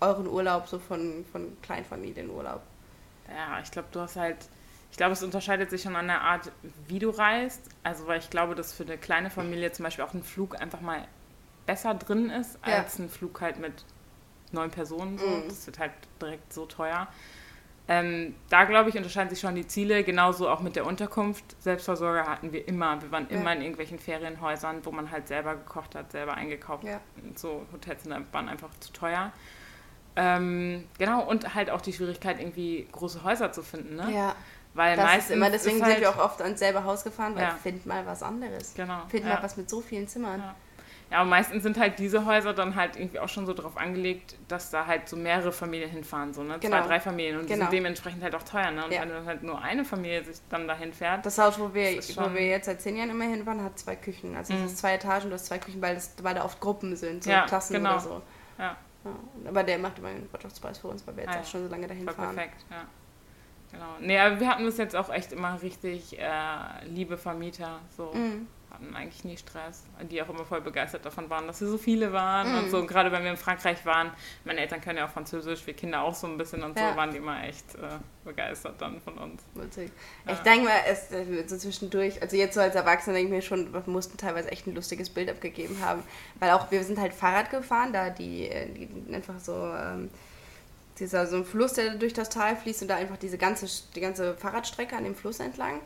euren 0.00 0.26
Urlaub 0.26 0.68
so 0.68 0.78
von, 0.78 1.24
von 1.30 1.56
Kleinfamilienurlaub? 1.62 2.62
Ja, 3.28 3.60
ich 3.62 3.70
glaube, 3.70 3.88
du 3.92 4.00
hast 4.00 4.16
halt, 4.16 4.36
ich 4.90 4.96
glaube, 4.96 5.12
es 5.12 5.22
unterscheidet 5.22 5.70
sich 5.70 5.82
schon 5.82 5.96
an 5.96 6.08
der 6.08 6.20
Art, 6.20 6.50
wie 6.86 6.98
du 6.98 7.10
reist. 7.10 7.62
Also, 7.82 8.06
weil 8.06 8.18
ich 8.18 8.30
glaube, 8.30 8.54
dass 8.54 8.72
für 8.72 8.82
eine 8.82 8.98
kleine 8.98 9.30
Familie 9.30 9.72
zum 9.72 9.84
Beispiel 9.84 10.04
auch 10.04 10.14
ein 10.14 10.24
Flug 10.24 10.60
einfach 10.60 10.80
mal 10.80 11.06
besser 11.66 11.94
drin 11.94 12.30
ist 12.30 12.58
ja. 12.66 12.78
als 12.78 12.98
ein 12.98 13.08
Flug 13.08 13.40
halt 13.40 13.58
mit 13.58 13.84
neun 14.50 14.70
Personen. 14.70 15.18
So. 15.18 15.26
Mhm. 15.26 15.48
Das 15.48 15.66
wird 15.66 15.78
halt 15.78 15.92
direkt 16.20 16.52
so 16.52 16.66
teuer. 16.66 17.08
Ähm, 17.88 18.36
da 18.48 18.64
glaube 18.64 18.90
ich, 18.90 18.96
unterscheiden 18.96 19.28
sich 19.28 19.40
schon 19.40 19.54
die 19.54 19.66
Ziele, 19.66 20.04
genauso 20.04 20.48
auch 20.48 20.60
mit 20.60 20.76
der 20.76 20.86
Unterkunft. 20.86 21.44
Selbstversorger 21.60 22.26
hatten 22.26 22.52
wir 22.52 22.66
immer. 22.68 23.02
Wir 23.02 23.10
waren 23.10 23.26
ja. 23.28 23.36
immer 23.36 23.52
in 23.54 23.60
irgendwelchen 23.60 23.98
Ferienhäusern, 23.98 24.84
wo 24.84 24.92
man 24.92 25.10
halt 25.10 25.26
selber 25.26 25.56
gekocht 25.56 25.94
hat, 25.94 26.12
selber 26.12 26.34
eingekauft. 26.34 26.84
Ja. 26.84 27.00
So 27.34 27.66
Hotels 27.72 28.08
waren 28.08 28.48
einfach 28.48 28.70
zu 28.78 28.92
teuer. 28.92 29.32
Ähm, 30.14 30.84
genau, 30.98 31.24
und 31.28 31.54
halt 31.54 31.70
auch 31.70 31.80
die 31.80 31.92
Schwierigkeit, 31.92 32.38
irgendwie 32.38 32.86
große 32.92 33.24
Häuser 33.24 33.50
zu 33.50 33.62
finden. 33.62 33.96
Ne? 33.96 34.12
Ja. 34.14 34.36
Weil 34.74 34.96
das 34.96 35.04
meistens 35.04 35.30
ist 35.30 35.36
immer, 35.36 35.50
deswegen 35.50 35.76
ist 35.76 35.82
halt, 35.82 35.92
sind 35.94 36.02
wir 36.02 36.10
auch 36.10 36.24
oft 36.24 36.40
ans 36.40 36.58
selbe 36.58 36.84
Haus 36.84 37.04
gefahren, 37.04 37.34
weil 37.34 37.42
ja. 37.42 37.58
find 37.62 37.84
mal 37.84 38.06
was 38.06 38.22
anderes. 38.22 38.74
Genau. 38.74 39.02
Find 39.08 39.24
ja. 39.24 39.34
mal 39.34 39.42
was 39.42 39.56
mit 39.56 39.68
so 39.68 39.80
vielen 39.80 40.08
Zimmern. 40.08 40.42
Ja. 41.12 41.18
Aber 41.18 41.28
meistens 41.28 41.62
sind 41.62 41.78
halt 41.78 41.98
diese 41.98 42.24
Häuser 42.24 42.54
dann 42.54 42.74
halt 42.74 42.96
irgendwie 42.96 43.18
auch 43.20 43.28
schon 43.28 43.44
so 43.44 43.52
drauf 43.52 43.76
angelegt, 43.76 44.34
dass 44.48 44.70
da 44.70 44.86
halt 44.86 45.08
so 45.08 45.16
mehrere 45.16 45.52
Familien 45.52 45.90
hinfahren, 45.90 46.32
so, 46.32 46.42
ne? 46.42 46.58
Genau. 46.58 46.78
Zwei, 46.78 46.86
drei 46.86 47.00
Familien. 47.00 47.38
Und 47.38 47.46
genau. 47.46 47.56
die 47.56 47.60
sind 47.60 47.72
dementsprechend 47.72 48.22
halt 48.22 48.34
auch 48.34 48.42
teuer, 48.42 48.70
ne? 48.70 48.86
Und 48.86 48.92
ja. 48.92 49.02
wenn 49.02 49.10
dann 49.10 49.26
halt 49.26 49.42
nur 49.42 49.60
eine 49.60 49.84
Familie 49.84 50.24
sich 50.24 50.38
dann 50.48 50.66
dahin 50.66 50.94
fährt. 50.94 51.26
Das 51.26 51.36
Haus, 51.36 51.58
wo 51.58 51.74
wir, 51.74 51.98
wo 51.98 52.34
wir 52.34 52.46
jetzt 52.46 52.64
seit 52.64 52.80
zehn 52.80 52.96
Jahren 52.96 53.10
immer 53.10 53.24
hinfahren, 53.24 53.62
hat 53.62 53.78
zwei 53.78 53.94
Küchen. 53.94 54.34
Also 54.34 54.54
mhm. 54.54 54.64
es 54.64 54.72
ist 54.72 54.78
zwei 54.78 54.94
Etagen, 54.94 55.28
du 55.28 55.34
hast 55.34 55.46
zwei 55.46 55.58
Küchen, 55.58 55.82
weil, 55.82 55.96
das, 55.96 56.14
weil 56.22 56.34
da 56.34 56.44
oft 56.44 56.58
Gruppen 56.60 56.96
sind, 56.96 57.24
so 57.24 57.30
ja, 57.30 57.44
Klassen 57.44 57.74
genau. 57.74 57.90
oder 57.90 58.00
so. 58.00 58.22
Ja. 58.58 58.76
ja. 59.04 59.10
Aber 59.48 59.64
der 59.64 59.78
macht 59.78 59.98
immer 59.98 60.08
einen 60.08 60.32
Wirtschaftspreis 60.32 60.78
für 60.78 60.88
uns, 60.88 61.06
weil 61.06 61.16
wir 61.16 61.24
jetzt 61.24 61.36
ah, 61.36 61.40
auch 61.40 61.46
schon 61.46 61.64
so 61.64 61.68
lange 61.68 61.88
dahin 61.88 62.08
fahren. 62.08 62.34
Perfekt, 62.34 62.64
ja. 62.70 62.84
Genau. 63.70 63.86
Nee, 64.00 64.18
aber 64.18 64.40
wir 64.40 64.48
hatten 64.48 64.64
bis 64.64 64.78
jetzt 64.78 64.96
auch 64.96 65.10
echt 65.10 65.32
immer 65.32 65.60
richtig 65.60 66.18
äh, 66.18 66.26
liebe 66.86 67.18
Vermieter. 67.18 67.80
So. 67.90 68.12
Mhm 68.14 68.46
hatten 68.82 68.96
eigentlich 68.96 69.24
nie 69.24 69.36
Stress. 69.36 69.84
Die 70.10 70.22
auch 70.22 70.28
immer 70.28 70.44
voll 70.44 70.60
begeistert 70.60 71.04
davon 71.04 71.30
waren, 71.30 71.46
dass 71.46 71.58
sie 71.58 71.66
so 71.66 71.78
viele 71.78 72.12
waren 72.12 72.52
mm. 72.52 72.58
und 72.58 72.70
so. 72.70 72.78
Und 72.78 72.86
gerade 72.86 73.12
wenn 73.12 73.22
wir 73.22 73.30
in 73.30 73.36
Frankreich 73.36 73.84
waren, 73.86 74.10
meine 74.44 74.60
Eltern 74.60 74.80
können 74.80 74.98
ja 74.98 75.06
auch 75.06 75.10
Französisch, 75.10 75.66
wir 75.66 75.74
Kinder 75.74 76.02
auch 76.02 76.14
so 76.14 76.26
ein 76.26 76.36
bisschen 76.36 76.62
und 76.62 76.78
ja. 76.78 76.90
so, 76.90 76.96
waren 76.96 77.10
die 77.10 77.18
immer 77.18 77.42
echt 77.44 77.74
äh, 77.76 77.98
begeistert 78.24 78.80
dann 78.80 79.00
von 79.00 79.18
uns. 79.18 79.42
Witzig. 79.54 79.90
Ja. 80.26 80.32
Ich 80.32 80.38
denke 80.40 80.64
mal, 80.66 80.80
es 80.86 81.10
wird 81.10 81.48
so 81.48 81.56
zwischendurch, 81.56 82.20
also 82.20 82.36
jetzt 82.36 82.54
so 82.54 82.60
als 82.60 82.74
Erwachsener 82.74 83.14
denke 83.14 83.28
ich 83.28 83.34
mir 83.34 83.42
schon, 83.42 83.72
wir 83.72 83.82
mussten 83.86 84.16
teilweise 84.16 84.50
echt 84.50 84.66
ein 84.66 84.74
lustiges 84.74 85.10
Bild 85.10 85.30
abgegeben 85.30 85.78
haben, 85.80 86.02
weil 86.38 86.50
auch 86.50 86.70
wir 86.70 86.82
sind 86.84 86.98
halt 86.98 87.12
Fahrrad 87.14 87.50
gefahren, 87.50 87.92
da 87.92 88.10
die, 88.10 88.50
die 88.76 89.14
einfach 89.14 89.38
so... 89.38 89.52
Ähm, 89.52 90.10
dieser 90.98 91.26
so 91.26 91.36
ein 91.36 91.44
Fluss, 91.46 91.72
der 91.72 91.94
durch 91.94 92.12
das 92.12 92.28
Tal 92.28 92.54
fließt 92.54 92.82
und 92.82 92.88
da 92.88 92.96
einfach 92.96 93.16
diese 93.16 93.38
ganze, 93.38 93.66
die 93.94 94.00
ganze 94.00 94.34
Fahrradstrecke 94.34 94.94
an 94.94 95.04
dem 95.04 95.14
Fluss 95.14 95.40
entlang. 95.40 95.80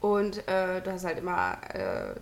Und 0.00 0.46
äh, 0.48 0.82
du 0.82 0.92
hast 0.92 1.04
halt 1.04 1.18
immer 1.18 1.56
äh, 1.72 2.14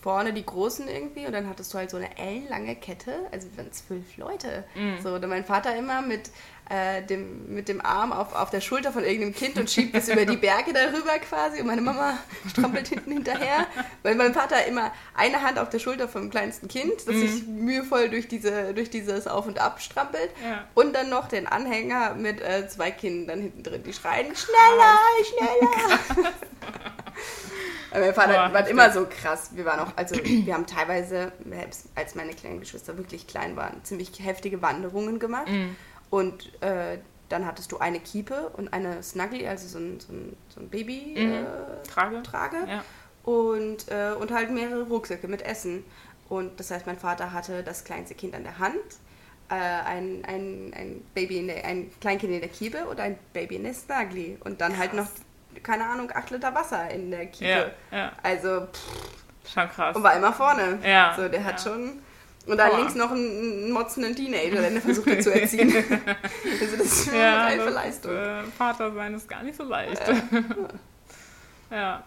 vorne 0.00 0.32
die 0.32 0.44
Großen 0.44 0.88
irgendwie 0.88 1.26
und 1.26 1.32
dann 1.32 1.48
hattest 1.48 1.72
du 1.72 1.78
halt 1.78 1.90
so 1.90 1.96
eine 1.96 2.16
ellenlange 2.16 2.76
Kette, 2.76 3.12
also 3.32 3.48
wir 3.50 3.58
waren 3.58 3.72
zwölf 3.72 4.16
Leute. 4.16 4.64
Mm. 4.74 5.02
So, 5.02 5.14
und 5.14 5.26
mein 5.28 5.44
Vater 5.44 5.76
immer 5.76 6.02
mit, 6.02 6.30
äh, 6.70 7.02
dem, 7.02 7.52
mit 7.52 7.68
dem 7.68 7.80
Arm 7.84 8.12
auf, 8.12 8.34
auf 8.34 8.50
der 8.50 8.60
Schulter 8.60 8.92
von 8.92 9.02
irgendeinem 9.02 9.34
Kind 9.34 9.58
und 9.58 9.68
schiebt 9.68 9.94
es 9.96 10.08
über 10.08 10.24
die 10.24 10.36
Berge 10.36 10.72
darüber 10.72 11.18
quasi 11.18 11.60
und 11.60 11.66
meine 11.66 11.80
Mama 11.80 12.16
strampelt 12.50 12.88
hinten 12.88 13.12
hinterher, 13.12 13.66
weil 14.02 14.14
mein 14.14 14.34
Vater 14.34 14.64
immer 14.66 14.92
eine 15.14 15.42
Hand 15.42 15.58
auf 15.58 15.68
der 15.68 15.80
Schulter 15.80 16.08
vom 16.08 16.30
kleinsten 16.30 16.68
Kind, 16.68 17.06
das 17.06 17.14
mm. 17.16 17.20
sich 17.20 17.46
mühevoll 17.46 18.08
durch, 18.08 18.28
diese, 18.28 18.74
durch 18.74 18.90
dieses 18.90 19.26
Auf 19.26 19.46
und 19.46 19.58
Ab 19.58 19.80
strampelt 19.80 20.30
ja. 20.44 20.64
und 20.74 20.94
dann 20.94 21.10
noch 21.10 21.28
den 21.28 21.46
Anhänger 21.46 22.14
mit 22.14 22.40
äh, 22.40 22.68
zwei 22.68 22.92
Kindern 22.92 23.40
hinten 23.40 23.62
drin, 23.64 23.82
die 23.82 23.92
schreien, 23.92 24.34
schneller, 24.36 24.98
schneller. 25.24 26.32
Mein 27.92 28.14
Vater 28.14 28.48
Boah, 28.48 28.52
war 28.52 28.68
immer 28.68 28.90
so 28.90 29.06
krass. 29.08 29.50
Wir 29.54 29.64
waren 29.64 29.80
auch, 29.80 29.92
also 29.96 30.16
wir 30.24 30.54
haben 30.54 30.66
teilweise, 30.66 31.32
als 31.94 32.14
meine 32.14 32.32
kleinen 32.32 32.60
Geschwister 32.60 32.96
wirklich 32.96 33.26
klein 33.26 33.56
waren, 33.56 33.82
ziemlich 33.84 34.12
heftige 34.18 34.62
Wanderungen 34.62 35.18
gemacht. 35.18 35.48
Mm. 35.48 35.76
Und 36.10 36.62
äh, 36.62 36.98
dann 37.28 37.46
hattest 37.46 37.72
du 37.72 37.78
eine 37.78 38.00
Kiepe 38.00 38.50
und 38.56 38.72
eine 38.72 39.02
Snuggly, 39.02 39.46
also 39.46 39.68
so 39.68 39.78
ein, 39.78 40.00
so 40.00 40.12
ein, 40.12 40.36
so 40.48 40.60
ein 40.60 40.68
Baby 40.68 41.14
mm. 41.16 41.32
äh, 41.32 41.86
Trage. 41.86 42.22
Trage. 42.22 42.56
Ja. 42.66 42.84
Und, 43.24 43.88
äh, 43.88 44.12
und 44.18 44.32
halt 44.32 44.50
mehrere 44.50 44.82
Rucksäcke 44.82 45.28
mit 45.28 45.42
Essen. 45.42 45.84
Und 46.28 46.60
das 46.60 46.70
heißt, 46.70 46.86
mein 46.86 46.98
Vater 46.98 47.32
hatte 47.32 47.62
das 47.62 47.84
kleinste 47.84 48.14
Kind 48.14 48.34
an 48.34 48.42
der 48.42 48.58
Hand, 48.58 48.76
äh, 49.50 49.54
ein, 49.54 50.24
ein, 50.26 50.72
ein, 50.74 51.02
Baby 51.14 51.38
in 51.38 51.46
der, 51.46 51.64
ein 51.64 51.90
Kleinkind 52.00 52.34
in 52.34 52.40
der 52.40 52.50
Kiepe 52.50 52.86
und 52.86 53.00
ein 53.00 53.18
Baby 53.32 53.56
in 53.56 53.64
der 53.64 53.74
Snuggly. 53.74 54.36
Und 54.44 54.60
dann 54.60 54.72
Krass. 54.72 54.80
halt 54.80 54.94
noch 54.94 55.08
keine 55.62 55.84
Ahnung, 55.84 56.10
8 56.12 56.30
Liter 56.30 56.54
Wasser 56.54 56.90
in 56.90 57.10
der 57.10 57.26
Kiepe. 57.26 57.72
Ja, 57.90 57.96
ja. 57.96 58.12
Also, 58.22 58.66
pff, 58.66 59.52
schon 59.54 59.68
krass. 59.68 59.96
Und 59.96 60.02
war 60.02 60.16
immer 60.16 60.32
vorne. 60.32 60.78
Ja. 60.82 61.14
So, 61.16 61.28
der 61.28 61.44
hat 61.44 61.60
schon. 61.60 62.00
Und 62.46 62.56
dann 62.56 62.76
links 62.76 62.94
noch 62.94 63.10
einen 63.10 63.70
motzenden 63.70 64.16
Teenager, 64.16 64.62
der 64.62 64.80
versucht 64.80 65.10
hat 65.10 65.22
zu 65.22 65.38
erziehen. 65.38 65.70
also 66.60 66.76
das 66.78 66.86
ist 66.86 67.04
schon 67.04 67.14
ja, 67.14 67.44
eine 67.44 67.62
reife 67.62 67.74
Leistung. 67.74 68.12
Äh, 68.12 68.42
Vater 68.44 68.90
sein 68.94 69.14
ist 69.14 69.28
gar 69.28 69.42
nicht 69.42 69.56
so 69.56 69.64
leicht. 69.64 70.00
ja. 71.70 72.02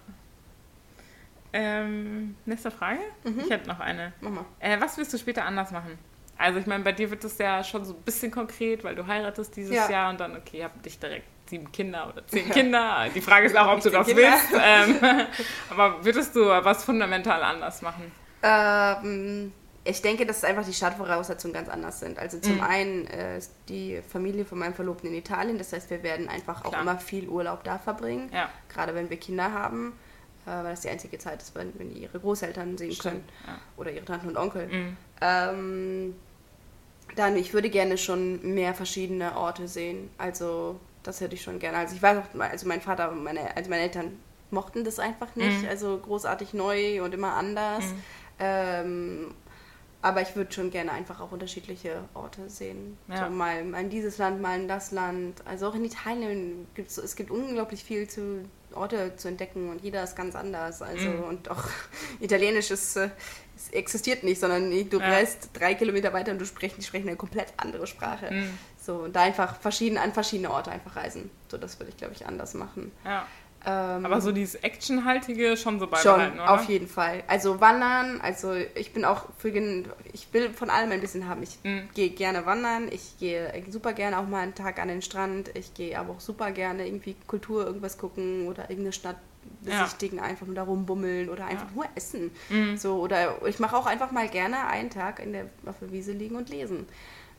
Ähm, 1.53 2.35
nächste 2.45 2.71
Frage? 2.71 3.01
Mhm. 3.23 3.41
Ich 3.41 3.51
hätte 3.51 3.67
noch 3.67 3.79
eine. 3.79 4.13
Mach 4.21 4.31
mal. 4.31 4.45
Äh, 4.59 4.81
was 4.81 4.97
willst 4.97 5.13
du 5.13 5.19
später 5.19 5.45
anders 5.45 5.69
machen? 5.69 5.99
Also 6.37 6.57
ich 6.57 6.65
meine, 6.65 6.83
bei 6.83 6.91
dir 6.91 7.11
wird 7.11 7.23
das 7.23 7.37
ja 7.37 7.63
schon 7.63 7.85
so 7.85 7.93
ein 7.93 8.01
bisschen 8.01 8.31
konkret, 8.31 8.83
weil 8.83 8.95
du 8.95 9.05
heiratest 9.05 9.55
dieses 9.55 9.75
ja. 9.75 9.91
Jahr 9.91 10.09
und 10.09 10.19
dann, 10.19 10.35
okay, 10.35 10.59
ihr 10.59 10.63
habt 10.63 10.83
dich 10.83 10.97
direkt 10.97 11.27
sieben 11.51 11.71
Kinder 11.71 12.07
oder 12.11 12.25
zehn. 12.27 12.49
Kinder. 12.49 13.07
Die 13.13 13.21
Frage 13.21 13.45
ist 13.45 13.55
auch, 13.55 13.71
ob 13.71 13.81
du 13.81 13.89
das 13.91 14.07
Kinder. 14.07 14.23
willst. 14.23 14.47
Ähm, 14.59 14.99
aber 15.69 16.03
würdest 16.03 16.35
du 16.35 16.45
was 16.45 16.83
fundamental 16.83 17.43
anders 17.43 17.81
machen? 17.81 18.11
Ähm, 18.43 19.51
ich 19.83 20.01
denke, 20.01 20.25
dass 20.25 20.43
einfach 20.43 20.65
die 20.65 20.73
Startvoraussetzungen 20.73 21.53
ganz 21.53 21.69
anders 21.69 21.99
sind. 21.99 22.17
Also 22.19 22.39
zum 22.39 22.55
Mhm. 22.57 22.61
einen 22.63 23.07
äh, 23.07 23.37
ist 23.37 23.51
die 23.69 24.01
Familie 24.07 24.45
von 24.45 24.59
meinem 24.59 24.73
Verlobten 24.73 25.09
in 25.09 25.15
Italien, 25.15 25.57
das 25.57 25.73
heißt, 25.73 25.89
wir 25.89 26.03
werden 26.03 26.27
einfach 26.29 26.63
auch 26.65 26.69
Klar. 26.69 26.81
immer 26.81 26.97
viel 26.97 27.27
Urlaub 27.27 27.63
da 27.63 27.77
verbringen, 27.79 28.29
Ja, 28.33 28.49
gerade 28.69 28.93
wenn 28.95 29.09
wir 29.09 29.17
Kinder 29.17 29.51
haben, 29.51 29.93
äh, 30.45 30.49
weil 30.51 30.71
das 30.71 30.81
die 30.81 30.89
einzige 30.89 31.17
Zeit 31.17 31.41
ist, 31.41 31.55
wenn, 31.55 31.71
wenn 31.79 31.89
die 31.93 32.01
ihre 32.01 32.19
Großeltern 32.19 32.77
sehen 32.77 32.95
können 32.97 33.23
stimmt. 33.23 33.29
Ja. 33.47 33.57
oder 33.77 33.91
ihre 33.91 34.05
Tanten 34.05 34.27
und 34.29 34.37
Onkel. 34.37 34.67
Mhm. 34.67 34.97
Ähm, 35.21 36.15
dann, 37.15 37.35
ich 37.35 37.53
würde 37.53 37.69
gerne 37.69 37.97
schon 37.97 38.53
mehr 38.53 38.73
verschiedene 38.73 39.35
Orte 39.35 39.67
sehen. 39.67 40.09
Also, 40.17 40.79
das 41.03 41.21
hätte 41.21 41.35
ich 41.35 41.41
schon 41.41 41.59
gerne. 41.59 41.77
Also, 41.77 41.95
ich 41.95 42.01
weiß 42.01 42.17
auch, 42.19 42.39
also 42.39 42.67
mein 42.67 42.81
Vater 42.81 43.11
und 43.11 43.23
meine, 43.23 43.55
also 43.55 43.69
meine 43.69 43.83
Eltern 43.83 44.19
mochten 44.51 44.83
das 44.83 44.99
einfach 44.99 45.35
nicht. 45.35 45.61
Mhm. 45.63 45.69
Also, 45.69 45.97
großartig 45.97 46.53
neu 46.53 47.03
und 47.03 47.13
immer 47.13 47.33
anders. 47.35 47.83
Mhm. 47.85 47.95
Ähm, 48.39 49.33
aber 50.03 50.21
ich 50.21 50.35
würde 50.35 50.51
schon 50.51 50.71
gerne 50.71 50.91
einfach 50.93 51.19
auch 51.21 51.31
unterschiedliche 51.31 52.03
Orte 52.15 52.49
sehen. 52.49 52.97
Ja. 53.07 53.25
So 53.27 53.31
mal, 53.31 53.63
mal 53.63 53.81
in 53.81 53.89
dieses 53.91 54.17
Land, 54.17 54.41
mal 54.41 54.59
in 54.59 54.67
das 54.67 54.91
Land. 54.91 55.43
Also 55.45 55.67
auch 55.67 55.75
in 55.75 55.85
Italien 55.85 56.67
gibt 56.73 56.89
es, 56.89 56.97
es 56.97 57.15
gibt 57.15 57.29
unglaublich 57.29 57.83
viel 57.83 58.07
zu 58.09 58.43
Orte 58.73 59.15
zu 59.17 59.27
entdecken 59.27 59.69
und 59.69 59.83
jeder 59.83 60.03
ist 60.03 60.15
ganz 60.15 60.33
anders. 60.35 60.81
Also 60.81 61.07
Mhm. 61.07 61.23
und 61.25 61.51
auch 61.51 61.65
Italienisch 62.19 62.71
ist, 62.71 62.95
äh, 62.95 63.09
existiert 63.73 64.23
nicht, 64.23 64.39
sondern 64.41 64.71
du 64.89 64.99
Ja. 64.99 65.07
reist 65.07 65.49
drei 65.53 65.75
Kilometer 65.75 66.11
weiter 66.13 66.31
und 66.31 66.39
du 66.39 66.45
sprichst, 66.45 66.79
die 66.79 66.83
sprechen 66.83 67.07
eine 67.07 67.17
komplett 67.17 67.53
andere 67.57 67.85
Sprache. 67.85 68.31
Mhm. 68.33 68.57
So 68.81 68.95
und 68.95 69.15
da 69.15 69.21
einfach 69.21 69.55
verschieden, 69.57 69.97
an 69.97 70.11
verschiedene 70.11 70.51
Orte 70.51 70.71
einfach 70.71 70.95
reisen. 70.95 71.29
So 71.49 71.57
das 71.57 71.79
würde 71.79 71.89
ich 71.91 71.97
glaube 71.97 72.13
ich 72.13 72.25
anders 72.25 72.53
machen. 72.55 72.91
ja. 73.05 73.25
Ähm, 73.63 74.03
Aber 74.07 74.21
so 74.21 74.31
dieses 74.31 74.55
Actionhaltige 74.55 75.55
schon 75.55 75.77
so 75.79 75.85
Schon, 75.85 75.91
beibehalten, 75.91 76.39
oder? 76.39 76.49
auf 76.51 76.63
jeden 76.63 76.87
Fall. 76.87 77.23
Also 77.27 77.61
wandern, 77.61 78.19
also 78.19 78.55
ich 78.55 78.91
bin 78.91 79.05
auch 79.05 79.27
für 79.37 79.49
ich 80.13 80.27
will 80.33 80.49
von 80.49 80.71
allem 80.71 80.91
ein 80.91 80.99
bisschen 80.99 81.27
haben. 81.29 81.43
Ich 81.43 81.59
Mhm. 81.63 81.87
gehe 81.93 82.09
gerne 82.09 82.47
wandern, 82.47 82.87
ich 82.91 83.19
gehe 83.19 83.53
super 83.69 83.93
gerne 83.93 84.17
auch 84.17 84.25
mal 84.25 84.39
einen 84.39 84.55
Tag 84.55 84.79
an 84.79 84.87
den 84.87 85.03
Strand, 85.03 85.51
ich 85.55 85.75
gehe 85.75 85.99
aber 85.99 86.13
auch 86.13 86.19
super 86.19 86.49
gerne 86.49 86.87
irgendwie 86.87 87.15
Kultur 87.27 87.63
irgendwas 87.63 87.99
gucken 87.99 88.47
oder 88.47 88.63
irgendeine 88.63 88.93
Stadt 88.93 89.17
Ja. 89.63 89.83
besichtigen, 89.83 90.19
einfach 90.19 90.47
nur 90.47 90.55
da 90.55 90.63
rumbummeln 90.63 91.29
oder 91.29 91.45
einfach 91.45 91.67
Ja. 91.69 91.75
nur 91.75 91.85
essen. 91.93 92.31
Mhm. 92.49 92.77
So 92.77 92.95
oder 92.99 93.45
ich 93.45 93.59
mache 93.59 93.77
auch 93.77 93.85
einfach 93.85 94.11
mal 94.11 94.27
gerne 94.27 94.65
einen 94.65 94.89
Tag 94.89 95.19
in 95.19 95.33
der 95.33 95.45
auf 95.67 95.75
der 95.79 95.91
Wiese 95.91 96.13
liegen 96.13 96.35
und 96.35 96.49
lesen. 96.49 96.87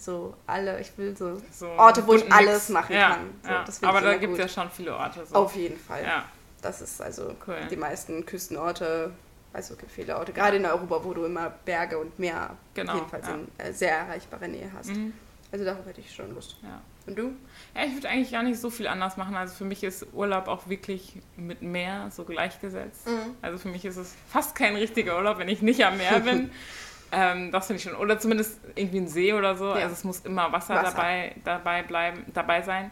So 0.03 0.35
alle, 0.49 0.81
ich 0.81 0.97
will 0.99 1.17
so, 1.17 1.41
So 1.53 1.69
Orte, 1.69 2.05
wo 2.07 2.15
ich 2.15 2.25
Mix. 2.25 2.35
alles 2.37 2.69
machen 2.71 2.93
ja, 2.95 3.11
kann. 3.11 3.31
So, 3.43 3.83
ja. 3.83 3.89
Aber 3.89 4.01
da 4.01 4.17
gibt 4.17 4.33
es 4.33 4.39
ja 4.41 4.49
schon 4.49 4.69
viele 4.71 4.97
Orte. 4.97 5.25
So. 5.25 5.37
Auf 5.37 5.55
jeden 5.55 5.79
Fall. 5.79 6.03
Ja, 6.03 6.25
Das 6.61 6.81
ist 6.81 7.01
also 7.01 7.37
Cool. 7.47 7.57
die 7.71 7.77
meisten 7.77 8.27
Küstenorte, 8.27 9.13
also 9.53 9.77
gibt 9.77 9.93
viele 9.93 10.17
Orte, 10.19 10.33
gerade 10.33 10.57
in 10.57 10.67
Europa, 10.67 11.05
wo 11.05 11.15
du 11.15 11.25
immer 11.25 11.51
Berge 11.65 11.99
und 11.99 12.19
Meer 12.19 12.57
Genau, 12.75 12.95
jedenfalls 12.97 13.29
in 13.29 13.47
äh, 13.59 13.73
sehr 13.73 13.97
erreichbarer 13.97 14.49
Nähe 14.49 14.71
hast. 14.77 14.89
Mhm. 14.91 15.13
Also 15.53 15.65
darauf 15.65 15.87
hätte 15.87 16.01
ich 16.01 16.13
schon 16.13 16.35
Lust. 16.35 16.57
ja. 16.63 16.81
Und 17.05 17.19
du? 17.19 17.33
Ja, 17.75 17.85
ich 17.85 17.95
würde 17.95 18.09
eigentlich 18.09 18.31
gar 18.31 18.45
nicht 18.45 18.61
so 18.61 18.71
viel 18.71 18.87
anders 18.87 19.17
machen. 19.17 19.35
Also 19.35 19.55
für 19.55 19.65
mich 19.65 19.83
ist 19.83 20.07
Urlaub 20.13 20.47
auch 20.47 20.69
wirklich 20.69 21.15
mit 21.37 21.61
Meer 21.61 22.09
so 22.13 22.23
gleichgesetzt. 22.25 23.09
Mhm. 23.09 23.35
Also 23.43 23.59
für 23.59 23.69
mich 23.69 23.85
ist 23.85 23.97
es 23.97 24.15
fast 24.29 24.55
kein 24.55 24.77
richtiger 24.77 25.17
Urlaub, 25.17 25.39
wenn 25.39 25.49
ich 25.49 25.63
nicht 25.63 25.85
am 25.85 25.97
Meer 25.97 26.21
bin. 26.21 26.51
ähm, 27.13 27.53
das 27.53 27.67
finde 27.67 27.79
ich 27.79 27.83
schon. 27.85 27.95
Oder 27.95 28.19
zumindest 28.19 28.61
irgendwie 28.75 28.99
ein 28.99 29.09
See 29.09 29.33
oder 29.33 29.55
so. 29.55 29.67
Ja. 29.67 29.75
Also 29.75 29.93
es 29.93 30.05
muss 30.05 30.21
immer 30.21 30.51
Wasser, 30.53 30.75
Wasser. 30.75 30.97
Dabei, 30.97 31.35
dabei 31.45 31.83
bleiben, 31.83 32.25
dabei 32.33 32.63
sein. 32.63 32.91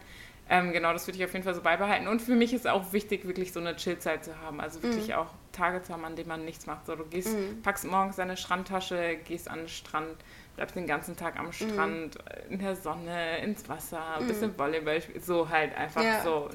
Ähm, 0.49 0.73
genau, 0.73 0.91
das 0.91 1.07
würde 1.07 1.17
ich 1.17 1.23
auf 1.23 1.31
jeden 1.31 1.45
Fall 1.45 1.53
so 1.55 1.61
beibehalten. 1.61 2.07
Und 2.07 2.21
für 2.21 2.35
mich 2.35 2.53
ist 2.53 2.67
auch 2.67 2.91
wichtig, 2.91 3.25
wirklich 3.25 3.53
so 3.53 3.59
eine 3.61 3.75
Chillzeit 3.77 4.25
zu 4.25 4.37
haben. 4.41 4.59
Also 4.59 4.83
wirklich 4.83 5.15
auch 5.15 5.27
Tage 5.53 5.81
zu 5.81 5.93
haben, 5.93 6.03
an 6.03 6.15
denen 6.17 6.27
man 6.27 6.43
nichts 6.43 6.65
macht. 6.65 6.85
So, 6.87 6.95
du 6.95 7.05
gehst, 7.05 7.37
Mhm. 7.37 7.61
packst 7.61 7.85
morgens 7.85 8.17
deine 8.17 8.35
Strandtasche, 8.35 9.17
gehst 9.25 9.49
an 9.49 9.59
den 9.59 9.67
Strand, 9.69 10.17
bleibst 10.57 10.75
den 10.75 10.87
ganzen 10.87 11.15
Tag 11.15 11.39
am 11.39 11.53
Strand, 11.53 12.17
in 12.49 12.59
der 12.59 12.75
Sonne, 12.75 13.37
ins 13.37 13.69
Wasser, 13.69 14.01
ein 14.19 14.27
bisschen 14.27 14.57
Volleyball, 14.59 15.01
so 15.21 15.47
halt 15.47 15.73
einfach 15.77 16.03
Ja. 16.03 16.21
so, 16.21 16.49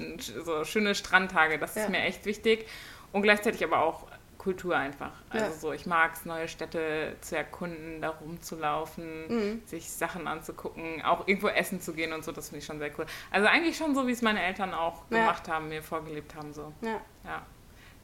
so 0.44 0.64
schöne 0.64 0.94
Strandtage. 0.94 1.58
Das 1.58 1.74
Ja. 1.74 1.84
ist 1.84 1.88
mir 1.88 2.00
echt 2.02 2.26
wichtig. 2.26 2.66
Und 3.12 3.22
gleichzeitig 3.22 3.64
aber 3.64 3.80
auch 3.80 4.06
Kultur 4.46 4.76
einfach. 4.76 5.10
Also 5.28 5.44
Ja. 5.46 5.50
so, 5.52 5.72
ich 5.72 5.86
mag 5.86 6.12
es, 6.14 6.24
neue 6.24 6.46
Städte 6.46 7.16
zu 7.20 7.36
erkunden, 7.36 8.00
da 8.00 8.10
rumzulaufen, 8.10 9.26
Mhm. 9.28 9.62
sich 9.66 9.90
Sachen 9.90 10.28
anzugucken, 10.28 11.02
auch 11.02 11.26
irgendwo 11.26 11.48
essen 11.48 11.80
zu 11.80 11.92
gehen 11.94 12.12
und 12.12 12.24
so, 12.24 12.30
das 12.30 12.50
finde 12.50 12.60
ich 12.60 12.64
schon 12.66 12.78
sehr 12.78 12.96
cool. 12.96 13.06
Also 13.32 13.48
eigentlich 13.48 13.76
schon 13.76 13.96
so, 13.96 14.06
wie 14.06 14.12
es 14.12 14.22
meine 14.22 14.40
Eltern 14.40 14.72
auch 14.72 15.02
Ja. 15.10 15.18
gemacht 15.18 15.48
haben, 15.48 15.68
mir 15.68 15.82
vorgelebt 15.82 16.36
haben, 16.36 16.52
so. 16.52 16.72
Ja. 16.80 17.00
Ja. 17.24 17.44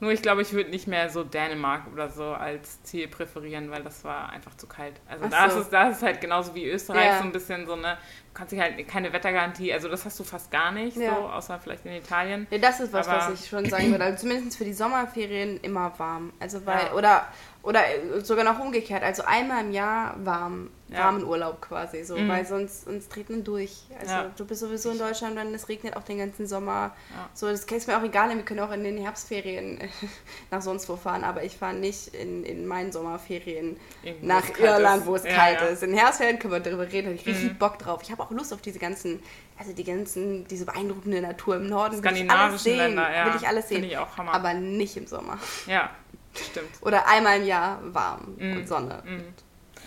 Nur 0.03 0.11
ich 0.11 0.21
glaube, 0.21 0.43
ich 0.43 0.53
würde 0.53 0.69
nicht 0.71 0.89
mehr 0.89 1.09
so 1.11 1.23
Dänemark 1.23 1.83
oder 1.93 2.09
so 2.11 2.25
als 2.25 2.83
Ziel 2.83 3.07
präferieren, 3.07 3.71
weil 3.71 3.85
das 3.85 4.03
war 4.03 4.31
einfach 4.31 4.57
zu 4.57 4.67
kalt. 4.67 4.95
Also 5.09 5.27
Ach 5.27 5.31
da, 5.31 5.49
so. 5.49 5.61
ist 5.61 5.65
es, 5.67 5.71
da 5.71 5.89
ist 5.91 5.99
es 5.99 6.03
halt 6.03 6.21
genauso 6.21 6.57
wie 6.57 6.65
Österreich, 6.69 7.05
Ja. 7.07 7.19
so 7.19 7.23
ein 7.25 7.31
bisschen 7.31 7.67
so 7.67 7.75
eine, 7.75 7.93
du 7.93 8.35
kannst 8.35 8.51
dich 8.51 8.59
halt 8.61 8.89
keine 8.89 9.13
Wettergarantie, 9.13 9.73
also 9.73 9.89
das 9.89 10.05
hast 10.05 10.19
du 10.19 10.25
fast 10.25 10.51
gar 10.51 10.73
nicht, 10.73 10.97
Ja. 10.97 11.15
so, 11.15 11.21
außer 11.29 11.61
vielleicht 11.61 11.87
in 11.87 11.93
Italien. 11.93 12.49
Ja, 12.51 12.59
das 12.59 12.81
ist 12.81 12.93
was, 12.93 13.07
Aber- 13.07 13.31
was 13.33 13.41
ich 13.45 13.49
schon 13.49 13.65
sagen 13.71 13.93
würde. 13.93 14.03
Also 14.03 14.23
zumindest 14.27 14.59
für 14.59 14.65
die 14.65 14.73
Sommerferien 14.73 15.61
immer 15.61 15.93
warm. 15.99 16.33
Also 16.41 16.67
weil, 16.67 16.87
Ja. 16.87 16.93
oder, 16.95 17.27
oder 17.63 17.81
sogar 18.23 18.45
noch 18.45 18.59
umgekehrt. 18.59 19.03
Also 19.05 19.23
einmal 19.25 19.65
im 19.65 19.71
Jahr 19.73 20.17
warm, 20.25 20.71
Ja. 20.89 21.05
warmen 21.05 21.25
Urlaub 21.25 21.61
quasi 21.63 22.03
so, 22.03 22.17
Mhm. 22.17 22.29
weil 22.29 22.45
sonst, 22.45 22.85
sonst 22.87 23.09
dreht 23.15 23.31
man 23.31 23.45
durch. 23.45 23.85
Also 24.01 24.13
Ja. 24.13 24.31
du 24.37 24.45
bist 24.45 24.61
sowieso 24.61 24.91
in 24.91 24.99
Deutschland, 24.99 25.37
dann 25.39 25.55
es 25.55 25.69
regnet 25.69 25.97
auch 25.97 26.03
den 26.03 26.19
ganzen 26.19 26.47
Sommer. 26.49 26.91
Ja. 27.11 27.29
So, 27.35 27.49
das 27.49 27.65
ist 27.65 27.87
mir 27.89 27.97
auch 27.97 28.03
egal, 28.03 28.31
wir 28.35 28.43
können 28.43 28.61
auch 28.61 28.73
in 28.73 28.83
den 28.83 28.99
Herbstferien 28.99 29.79
nach 30.51 30.61
sonst 30.61 30.89
wo 30.89 30.97
fahren, 30.97 31.23
aber 31.25 31.45
ich 31.45 31.57
fahre 31.57 31.75
nicht 31.75 32.09
in, 32.15 32.45
in 32.45 32.67
meinen 32.67 32.91
Sommerferien 32.91 33.77
Irgendwo, 34.03 34.27
nach 34.27 34.59
Irland, 34.59 35.07
wo 35.07 35.15
es 35.15 35.23
kalt 35.25 35.63
ist. 35.63 35.83
In 35.85 35.95
Herbstferien 35.95 36.39
können 36.41 36.53
wir 36.55 36.61
darüber 36.61 36.91
reden, 36.91 37.07
habe 37.07 37.15
ich 37.15 37.27
richtig 37.27 37.53
Mhm. 37.53 37.59
Bock 37.59 37.79
drauf. 37.79 38.01
Ich 38.03 38.11
habe 38.11 38.23
auch 38.25 38.31
Lust 38.33 38.53
auf 38.53 38.61
diese 38.61 38.81
ganzen, 38.81 39.23
also 39.59 39.73
die 39.73 39.85
ganzen, 39.85 40.47
diese 40.49 40.67
beeindruckende 40.67 41.21
Natur 41.23 41.57
im 41.57 41.69
Norden. 41.69 41.93
Will 41.93 42.01
ich 42.01 42.07
alles 42.07 42.19
Skandinavischen 42.19 42.59
sehen, 42.59 42.77
Länder, 42.79 43.15
ja. 43.15 43.27
will 43.27 43.33
ich 43.41 43.47
alles 43.47 43.69
sehen. 43.69 43.85
Ich. 43.85 43.97
Aber 43.97 44.55
nicht 44.55 44.97
im 44.97 45.07
Sommer. 45.07 45.39
Ja, 45.67 45.91
stimmt. 46.35 46.71
Oder 46.83 47.07
einmal 47.09 47.41
im 47.41 47.47
Jahr 47.47 47.79
warm 47.95 48.35
Mhm. 48.39 48.57
und 48.59 48.69
Sonne. 48.69 49.03
Mhm. 49.05 49.25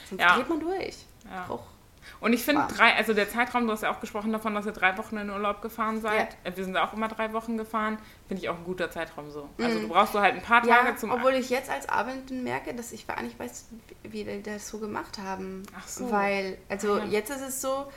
Sonst 0.09 0.21
Ja. 0.21 0.35
dreht 0.35 0.49
man 0.49 0.59
durch. 0.59 1.05
Ja. 1.29 1.45
Brauch. 1.47 1.63
Und 2.19 2.33
ich 2.33 2.43
finde 2.43 2.67
drei, 2.75 2.93
also 2.95 3.13
der 3.15 3.27
Zeitraum, 3.29 3.65
du 3.65 3.73
hast 3.73 3.81
ja 3.81 3.91
auch 3.91 3.99
gesprochen 3.99 4.31
davon, 4.31 4.53
dass 4.53 4.67
ihr 4.67 4.71
drei 4.71 4.95
Wochen 4.97 5.17
in 5.17 5.29
Urlaub 5.31 5.61
gefahren 5.63 6.01
seid. 6.01 6.37
Äh, 6.43 6.51
Wir 6.55 6.63
sind 6.63 6.77
auch 6.77 6.93
immer 6.93 7.07
drei 7.07 7.33
Wochen 7.33 7.57
gefahren. 7.57 7.97
Finde 8.27 8.43
ich 8.43 8.49
auch 8.49 8.57
ein 8.57 8.63
guter 8.63 8.91
Zeitraum 8.91 9.31
so. 9.31 9.49
Also 9.59 9.79
du 9.79 9.87
brauchst 9.87 10.13
du 10.13 10.19
halt 10.19 10.35
ein 10.35 10.41
paar 10.43 10.61
Tage 10.61 10.89
Ja, 10.89 10.95
zum 10.95 11.09
obwohl 11.11 11.33
ich 11.33 11.49
jetzt 11.49 11.69
als 11.69 11.89
Abendin 11.89 12.43
merke, 12.43 12.75
dass 12.75 12.91
ich 12.91 13.07
gar 13.07 13.21
nicht 13.23 13.39
weiß, 13.39 13.65
wie 14.03 14.23
die 14.23 14.43
das 14.43 14.67
so 14.67 14.77
gemacht 14.77 15.17
haben. 15.17 15.63
Ach 15.77 15.87
so. 15.87 16.11
Weil, 16.11 16.59
also 16.69 16.93
Ah, 16.93 16.97
ja. 16.99 17.05
jetzt 17.05 17.31
ist 17.31 17.41
es 17.41 17.59
so, 17.61 17.87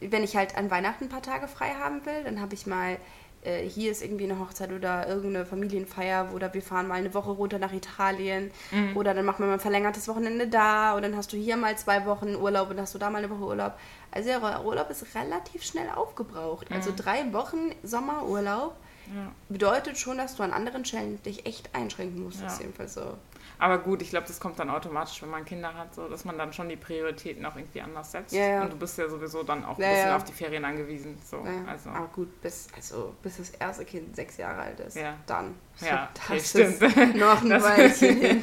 wenn 0.00 0.22
ich 0.22 0.36
halt 0.36 0.56
an 0.56 0.70
Weihnachten 0.70 1.04
ein 1.04 1.10
paar 1.10 1.22
Tage 1.22 1.48
frei 1.48 1.70
haben 1.74 2.06
will, 2.06 2.22
dann 2.22 2.40
habe 2.40 2.54
ich 2.54 2.66
mal, 2.68 2.96
äh, 3.44 3.66
hier 3.68 3.90
ist 3.90 4.02
irgendwie 4.02 4.24
eine 4.24 4.38
Hochzeit 4.38 4.70
oder 4.72 5.08
irgendeine 5.08 5.44
Familienfeier 5.46 6.30
oder 6.34 6.52
wir 6.54 6.62
fahren 6.62 6.86
mal 6.88 6.94
eine 6.94 7.12
Woche 7.14 7.30
runter 7.30 7.58
nach 7.58 7.72
Italien 7.72 8.50
Mhm. 8.70 8.96
oder 8.96 9.14
dann 9.14 9.24
machen 9.24 9.40
wir 9.40 9.46
mal 9.46 9.54
ein 9.54 9.60
verlängertes 9.60 10.06
Wochenende 10.08 10.46
da 10.48 10.94
und 10.94 11.02
dann 11.02 11.16
hast 11.16 11.32
du 11.32 11.36
hier 11.36 11.56
mal 11.56 11.76
zwei 11.76 12.06
Wochen 12.06 12.36
Urlaub 12.36 12.70
und 12.70 12.80
hast 12.80 12.94
du 12.94 12.98
da 12.98 13.10
mal 13.10 13.18
eine 13.18 13.30
Woche 13.30 13.44
Urlaub. 13.44 13.72
Also 14.10 14.28
der 14.28 14.64
Urlaub 14.64 14.90
ist 14.90 15.04
relativ 15.14 15.62
schnell 15.64 15.88
aufgebraucht. 15.90 16.70
Also 16.70 16.92
drei 16.96 17.32
Wochen 17.32 17.72
Sommerurlaub 17.82 18.76
Mhm. 19.06 19.16
Ja. 19.18 19.32
bedeutet 19.48 19.98
schon, 19.98 20.16
dass 20.16 20.36
du 20.36 20.44
an 20.44 20.52
anderen 20.52 20.84
Stellen 20.84 21.20
dich 21.24 21.44
echt 21.44 21.74
einschränken 21.74 22.22
musst. 22.22 22.38
Ja. 22.38 22.44
Das 22.44 22.54
ist 22.54 22.60
jedenfalls 22.60 22.94
so. 22.94 23.14
Aber 23.62 23.78
gut, 23.78 24.02
ich 24.02 24.10
glaube, 24.10 24.26
das 24.26 24.40
kommt 24.40 24.58
dann 24.58 24.68
automatisch, 24.70 25.22
wenn 25.22 25.30
man 25.30 25.44
Kinder 25.44 25.72
hat, 25.74 25.94
so, 25.94 26.08
dass 26.08 26.24
man 26.24 26.36
dann 26.36 26.52
schon 26.52 26.68
die 26.68 26.74
Prioritäten 26.74 27.46
auch 27.46 27.54
irgendwie 27.54 27.80
anders 27.80 28.10
setzt. 28.10 28.32
Ja, 28.34 28.44
ja. 28.44 28.62
Und 28.62 28.72
du 28.72 28.76
bist 28.76 28.98
ja 28.98 29.08
sowieso 29.08 29.44
dann 29.44 29.64
auch 29.64 29.78
ein 29.78 29.88
bisschen 29.88 30.10
auf 30.10 30.24
die 30.24 30.32
Ferien 30.32 30.64
angewiesen. 30.64 31.16
So. 31.24 31.36
Ja, 31.46 31.70
Also, 31.70 31.90
Aber 31.90 32.08
gut, 32.08 32.40
bis, 32.40 32.66
also, 32.74 33.14
bis 33.22 33.36
das 33.36 33.50
erste 33.50 33.84
Kind 33.84 34.16
sechs 34.16 34.36
Jahre 34.36 34.62
alt 34.62 34.80
ist, 34.80 34.96
Ja. 34.96 35.14
dann. 35.26 35.54
Ja, 35.80 36.08
okay, 36.26 36.38
das 36.38 36.50
stimmt. 36.50 36.82
ist 36.82 36.96
noch 37.14 37.40
ein 37.42 37.50
Das- 37.50 37.62
Weilchen 37.62 38.20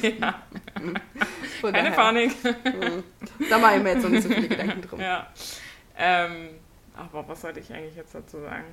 keine 1.60 1.72
daher, 1.72 1.90
Panik. 1.90 2.32
Da 3.50 3.58
mache 3.58 3.76
ich 3.76 3.82
mir 3.82 3.92
jetzt 3.92 4.02
noch 4.02 4.10
nicht 4.10 4.22
so 4.22 4.30
viele 4.30 4.48
Gedanken 4.48 4.80
drum. 4.80 5.00
Ja. 5.00 5.26
Ähm, 5.98 6.48
aber 6.96 7.28
was 7.28 7.42
sollte 7.42 7.60
ich 7.60 7.70
eigentlich 7.70 7.94
jetzt 7.96 8.14
dazu 8.14 8.40
sagen? 8.40 8.64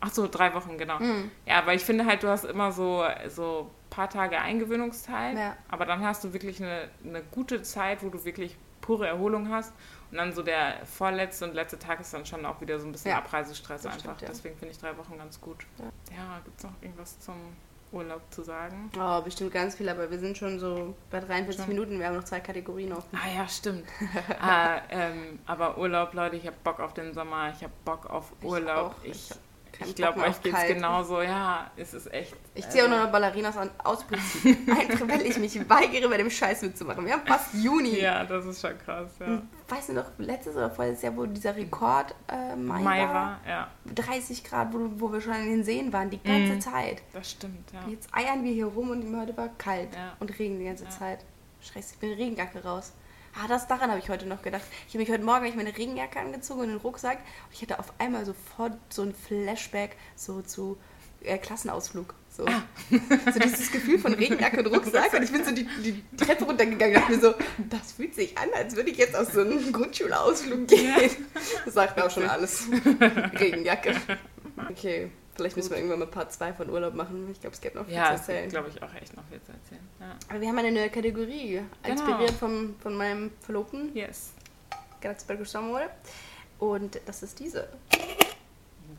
Ach 0.00 0.10
so, 0.12 0.26
drei 0.30 0.54
Wochen, 0.54 0.78
genau. 0.78 0.98
Mhm. 1.00 1.30
Ja, 1.44 1.66
weil 1.66 1.76
ich 1.76 1.84
finde 1.84 2.06
halt, 2.06 2.22
du 2.22 2.28
hast 2.28 2.44
immer 2.44 2.72
so 2.72 3.04
so 3.28 3.68
paar 3.90 4.08
Tage 4.10 4.38
Eingewöhnungszeit, 4.38 5.36
Ja. 5.36 5.56
aber 5.68 5.86
dann 5.86 6.04
hast 6.04 6.24
du 6.24 6.32
wirklich 6.32 6.62
eine, 6.62 6.88
eine 7.04 7.22
gute 7.22 7.62
Zeit, 7.62 8.02
wo 8.02 8.08
du 8.08 8.24
wirklich 8.24 8.56
pure 8.80 9.06
Erholung 9.06 9.50
hast. 9.50 9.72
Und 10.12 10.18
dann 10.18 10.32
so 10.32 10.42
der 10.42 10.84
vorletzte 10.86 11.44
und 11.46 11.54
letzte 11.54 11.78
Tag 11.78 11.98
ist 12.00 12.14
dann 12.14 12.24
schon 12.24 12.46
auch 12.46 12.60
wieder 12.60 12.78
so 12.78 12.86
ein 12.86 12.92
bisschen 12.92 13.10
Ja, 13.10 13.18
Abreisestress 13.18 13.84
einfach. 13.86 13.98
stimmt, 14.00 14.20
ja. 14.22 14.28
Deswegen 14.28 14.56
finde 14.56 14.72
ich 14.72 14.78
drei 14.78 14.96
Wochen 14.96 15.18
ganz 15.18 15.40
gut. 15.40 15.66
Ja. 15.78 15.84
Ja, 16.16 16.40
gibt 16.44 16.58
es 16.58 16.64
noch 16.64 16.72
irgendwas 16.80 17.18
zum 17.18 17.34
Urlaub 17.90 18.20
zu 18.30 18.42
sagen? 18.42 18.90
Oh, 18.98 19.20
bestimmt 19.22 19.52
ganz 19.52 19.74
viel, 19.74 19.88
aber 19.88 20.08
wir 20.10 20.18
sind 20.20 20.36
schon 20.38 20.60
so 20.60 20.94
bei 21.10 21.18
43 21.20 21.64
Schon. 21.64 21.68
Minuten. 21.74 21.98
Wir 21.98 22.06
haben 22.06 22.16
noch 22.16 22.24
zwei 22.24 22.38
Kategorien 22.40 22.92
auf. 22.92 23.04
Ah 23.12 23.28
ja, 23.36 23.48
stimmt. 23.48 23.84
ah, 24.40 24.78
ähm, 24.90 25.40
aber 25.46 25.76
Urlaub, 25.78 26.14
Leute, 26.14 26.36
ich 26.36 26.46
habe 26.46 26.56
Bock 26.62 26.78
auf 26.78 26.94
den 26.94 27.12
Sommer, 27.12 27.50
ich 27.50 27.62
habe 27.64 27.72
Bock 27.84 28.08
auf 28.08 28.32
Urlaub. 28.42 28.94
Ich, 29.02 29.30
Ich 29.30 29.36
ich 29.84 29.94
glaube, 29.94 30.20
euch 30.20 30.40
geht 30.42 30.54
es 30.54 30.66
genauso. 30.68 31.20
Ja, 31.22 31.70
es 31.76 31.92
ist 31.94 32.12
echt. 32.12 32.34
Ich 32.54 32.68
ziehe 32.68 32.82
auch 32.82 32.86
also- 32.86 32.96
nur 32.96 33.04
noch 33.06 33.12
Ballerinas 33.12 33.56
an, 33.56 33.70
aus 33.84 34.04
Prinzip. 34.04 34.58
Einfach, 34.70 35.08
weil 35.08 35.22
ich 35.26 35.36
mich 35.38 35.68
weigere, 35.68 36.08
bei 36.08 36.16
dem 36.16 36.30
Scheiß 36.30 36.62
mitzumachen. 36.62 37.04
Wir 37.04 37.14
haben 37.14 37.26
fast 37.26 37.54
Juni. 37.54 38.00
Ja, 38.00 38.24
das 38.24 38.44
ist 38.46 38.60
schon 38.60 38.78
krass. 38.78 39.10
Ja. 39.20 39.26
Und 39.26 39.48
Weißt 39.68 39.88
du 39.88 39.94
noch, 39.94 40.04
letztes 40.18 40.54
oder 40.54 40.70
vorletztes 40.70 41.02
Jahr, 41.02 41.16
wo 41.16 41.26
dieser 41.26 41.56
Rekord 41.56 42.14
äh, 42.28 42.54
Mai, 42.54 42.80
Mai 42.80 43.00
war? 43.06 43.14
war, 43.14 43.40
ja, 43.48 43.68
30 43.94 44.44
Grad, 44.44 44.72
wo, 44.72 44.88
wo 44.96 45.12
wir 45.12 45.20
schon 45.20 45.34
in 45.34 45.50
den 45.50 45.64
Seen 45.64 45.92
waren, 45.92 46.08
die 46.08 46.22
ganze 46.22 46.52
Mhm. 46.54 46.60
Zeit. 46.60 47.02
das 47.12 47.32
stimmt, 47.32 47.72
ja. 47.72 47.80
Jetzt 47.90 48.08
eiern 48.12 48.44
wir 48.44 48.52
hier 48.52 48.66
rum 48.66 48.90
und 48.90 49.16
heute 49.18 49.36
war 49.36 49.48
kalt 49.58 49.92
Ja. 49.94 50.12
und 50.20 50.38
Regen 50.38 50.58
die 50.60 50.66
ganze 50.66 50.84
Ja. 50.84 50.90
Zeit. 50.90 51.24
Scheiße, 51.60 51.94
ich 51.94 51.98
bin 51.98 52.12
in 52.12 52.16
Regenjacke 52.18 52.62
raus. 52.62 52.92
Ah, 53.38 53.48
das, 53.48 53.68
daran 53.68 53.90
habe 53.90 54.00
ich 54.00 54.08
heute 54.08 54.24
noch 54.26 54.40
gedacht. 54.40 54.62
Ich 54.88 54.94
habe 54.94 55.00
mich 55.00 55.10
heute 55.10 55.22
Morgen 55.22 55.40
hab 55.40 55.48
ich 55.50 55.54
meine 55.54 55.76
Regenjacke 55.76 56.18
angezogen 56.18 56.60
und 56.62 56.68
den 56.68 56.78
Rucksack 56.78 57.18
und 57.18 57.52
ich 57.52 57.60
hatte 57.60 57.78
auf 57.78 57.92
einmal 57.98 58.24
sofort 58.24 58.72
so 58.88 59.02
ein 59.02 59.14
Flashback 59.14 59.96
so 60.14 60.40
zu 60.40 60.78
äh, 61.22 61.36
Klassenausflug. 61.36 62.14
So. 62.30 62.46
Ah. 62.46 62.62
so 62.90 63.38
dieses 63.38 63.70
Gefühl 63.70 63.98
von 63.98 64.14
Regenjacke 64.14 64.60
und 64.60 64.74
Rucksack 64.74 65.12
und 65.12 65.22
ich 65.22 65.30
bin 65.30 65.44
so 65.44 65.50
die, 65.50 65.66
die 65.84 66.02
Treppe 66.16 66.44
runtergegangen 66.44 66.96
und 66.96 67.02
dachte 67.02 67.14
mir 67.14 67.20
so, 67.20 67.34
das 67.70 67.92
fühlt 67.92 68.14
sich 68.14 68.38
an, 68.38 68.48
als 68.54 68.74
würde 68.74 68.90
ich 68.90 68.96
jetzt 68.96 69.14
auf 69.14 69.30
so 69.30 69.42
einen 69.42 69.70
Grundschulausflug 69.70 70.66
gehen. 70.66 70.94
Das 71.66 71.74
sagt 71.74 72.00
auch 72.00 72.10
schon 72.10 72.26
alles. 72.26 72.68
Regenjacke. 73.38 73.96
Okay, 74.70 75.10
vielleicht 75.36 75.56
müssen 75.56 75.70
wir 75.70 75.76
irgendwann 75.76 76.00
mal 76.00 76.06
Part 76.08 76.32
2 76.32 76.52
von 76.54 76.68
Urlaub 76.70 76.94
machen. 76.94 77.28
Ich 77.30 77.40
glaube, 77.40 77.54
es 77.54 77.60
gibt 77.60 77.74
noch 77.76 77.84
viel 77.86 77.94
Ja, 77.94 78.06
zu 78.06 78.12
erzählen. 78.14 78.40
gibt, 78.42 78.52
glaube 78.52 78.68
ich, 78.70 78.82
auch 78.82 78.94
echt 78.94 79.16
noch 79.16 79.24
viel 79.30 79.40
zu 79.42 79.52
erzählen. 79.52 79.88
Ja. 80.00 80.16
Aber 80.28 80.40
wir 80.40 80.48
haben 80.48 80.58
eine 80.58 80.72
neue 80.72 80.90
Kategorie, 80.90 81.62
Genau. 81.82 81.92
inspiriert 81.94 82.32
vom, 82.32 82.74
von 82.80 82.96
meinem 82.96 83.30
Verlobten, 83.42 83.94
Yes. 83.94 84.32
grazie 85.00 85.26
per 85.26 85.36
questo 85.36 85.58
amore. 85.58 85.90
Und 86.58 86.98
das 87.06 87.22
ist 87.22 87.38
diese. 87.38 87.68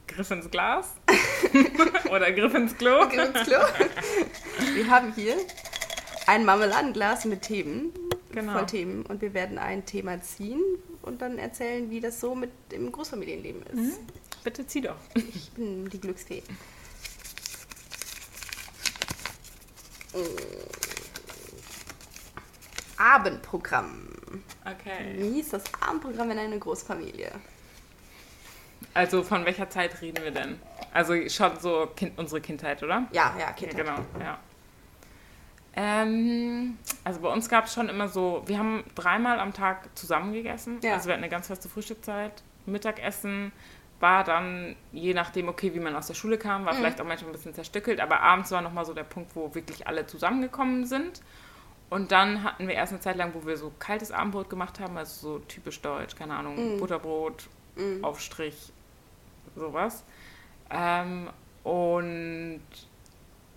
Griff 0.07 0.31
ins 0.31 0.49
Glas 0.49 0.93
oder 2.11 2.31
Griff 2.31 2.53
ins 2.53 2.77
Klo. 2.77 3.07
Geh 3.11 3.17
ins 3.17 3.43
Klo. 3.47 3.57
Wir 4.75 4.89
haben 4.89 5.13
hier 5.13 5.35
ein 6.27 6.45
Marmeladenglas 6.45 7.25
mit 7.25 7.41
Themen, 7.41 7.91
Genau. 8.31 8.53
voll 8.53 8.65
Themen. 8.67 9.05
Und 9.05 9.21
wir 9.21 9.33
werden 9.33 9.57
ein 9.57 9.85
Thema 9.85 10.21
ziehen 10.21 10.61
und 11.07 11.21
dann 11.21 11.39
erzählen, 11.39 11.89
wie 11.89 11.99
das 11.99 12.19
so 12.19 12.35
mit 12.35 12.51
dem 12.71 12.91
Großfamilienleben 12.91 13.63
ist. 13.63 13.75
Mhm. 13.75 13.93
Bitte 14.43 14.67
zieh 14.67 14.81
doch. 14.81 14.95
Ich 15.15 15.51
bin 15.51 15.89
die 15.89 15.99
Glücksfee. 15.99 16.43
Abendprogramm. 22.97 24.07
Okay. 24.65 25.15
Wie 25.17 25.33
hieß 25.35 25.49
das 25.49 25.63
Abendprogramm 25.79 26.31
in 26.31 26.39
einer 26.39 26.57
Großfamilie? 26.57 27.31
Also 28.93 29.23
von 29.23 29.45
welcher 29.45 29.69
Zeit 29.69 30.01
reden 30.01 30.23
wir 30.23 30.31
denn? 30.31 30.59
Also 30.93 31.13
schon 31.29 31.59
so 31.59 31.87
kind, 31.95 32.17
unsere 32.17 32.41
Kindheit, 32.41 32.81
oder? 32.81 33.07
Ja, 33.11 33.33
ja, 33.37 33.39
Ja, 33.39 33.51
Kindheit. 33.51 33.77
genau, 33.85 33.97
ja. 34.19 34.39
Ähm, 35.79 36.77
also 37.03 37.21
bei 37.21 37.29
uns 37.29 37.47
gab 37.49 37.65
es 37.65 37.73
schon 37.75 37.87
immer 37.87 38.07
so, 38.07 38.41
wir 38.47 38.57
haben 38.57 38.83
dreimal 38.95 39.39
am 39.39 39.53
Tag 39.53 39.95
zusammen 39.95 40.33
gegessen. 40.33 40.79
Ja. 40.81 40.93
Also 40.95 41.05
wir 41.07 41.13
hatten 41.13 41.23
eine 41.23 41.29
ganz 41.29 41.47
feste 41.47 41.69
Frühstückszeit. 41.69 42.41
Mittagessen 42.65 43.51
war 43.99 44.23
dann, 44.23 44.75
je 44.91 45.13
nachdem, 45.13 45.47
okay, 45.49 45.73
wie 45.75 45.79
man 45.79 45.95
aus 45.95 46.07
der 46.07 46.15
Schule 46.15 46.37
kam, 46.39 46.61
Mhm. 46.61 46.65
war 46.65 46.73
vielleicht 46.73 46.99
auch 46.99 47.05
manchmal 47.05 47.29
ein 47.29 47.33
bisschen 47.33 47.53
zerstückelt, 47.53 47.99
aber 47.99 48.21
abends 48.21 48.51
war 48.51 48.61
nochmal 48.61 48.85
so 48.85 48.93
der 48.93 49.03
Punkt, 49.03 49.35
wo 49.35 49.53
wirklich 49.53 49.87
alle 49.87 50.05
zusammengekommen 50.07 50.85
sind. 50.85 51.21
Und 51.91 52.11
dann 52.11 52.43
hatten 52.43 52.67
wir 52.67 52.73
erst 52.75 52.91
eine 52.93 52.99
Zeit 52.99 53.15
lang, 53.15 53.33
wo 53.33 53.45
wir 53.45 53.55
so 53.55 53.71
kaltes 53.79 54.11
Abendbrot 54.11 54.49
gemacht 54.49 54.79
haben, 54.79 54.97
also 54.97 55.37
so 55.37 55.39
typisch 55.39 55.79
deutsch, 55.81 56.15
keine 56.15 56.35
Ahnung, 56.35 56.73
Mhm. 56.75 56.79
Butterbrot, 56.79 57.47
Aufstrich, 58.01 58.73
sowas. 59.55 60.03
Ähm, 60.71 61.29
und 61.63 62.61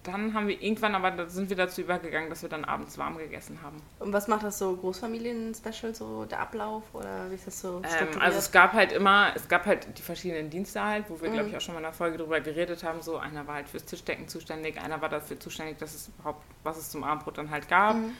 dann 0.02 0.32
haben 0.32 0.48
wir 0.48 0.62
irgendwann, 0.62 0.94
aber 0.94 1.10
da 1.10 1.28
sind 1.28 1.50
wir 1.50 1.56
dazu 1.56 1.82
übergegangen, 1.82 2.30
dass 2.30 2.40
wir 2.40 2.48
dann 2.48 2.64
abends 2.64 2.96
warm 2.96 3.18
gegessen 3.18 3.58
haben. 3.62 3.76
Und 3.98 4.12
was 4.14 4.28
macht 4.28 4.42
das 4.44 4.58
so 4.58 4.74
Großfamilien-Special, 4.76 5.94
so 5.94 6.24
der 6.24 6.40
Ablauf 6.40 6.84
oder 6.94 7.30
wie 7.30 7.34
ist 7.34 7.46
das 7.46 7.60
so 7.60 7.82
Ähm, 7.84 8.20
also 8.20 8.38
es 8.38 8.50
gab 8.50 8.72
halt 8.72 8.92
immer, 8.92 9.32
es 9.34 9.46
gab 9.48 9.66
halt 9.66 9.98
die 9.98 10.02
verschiedenen 10.02 10.48
Dienste 10.48 10.82
halt, 10.82 11.04
wo 11.08 11.20
wir, 11.20 11.28
Mhm. 11.28 11.34
glaube 11.34 11.48
ich, 11.50 11.56
auch 11.56 11.60
schon 11.60 11.74
mal 11.74 11.80
in 11.80 11.84
der 11.84 11.92
Folge 11.92 12.16
drüber 12.16 12.40
geredet 12.40 12.82
haben. 12.82 13.02
So, 13.02 13.18
einer 13.18 13.46
war 13.46 13.56
halt 13.56 13.68
fürs 13.68 13.84
Tischdecken 13.84 14.26
zuständig, 14.26 14.80
einer 14.80 15.02
war 15.02 15.10
dafür 15.10 15.38
zuständig, 15.38 15.76
dass 15.78 15.94
es 15.94 16.08
überhaupt, 16.08 16.42
was 16.62 16.78
es 16.78 16.90
zum 16.90 17.04
Abendbrot 17.04 17.36
dann 17.36 17.50
halt 17.50 17.68
gab. 17.68 17.96
Mhm. 17.96 18.12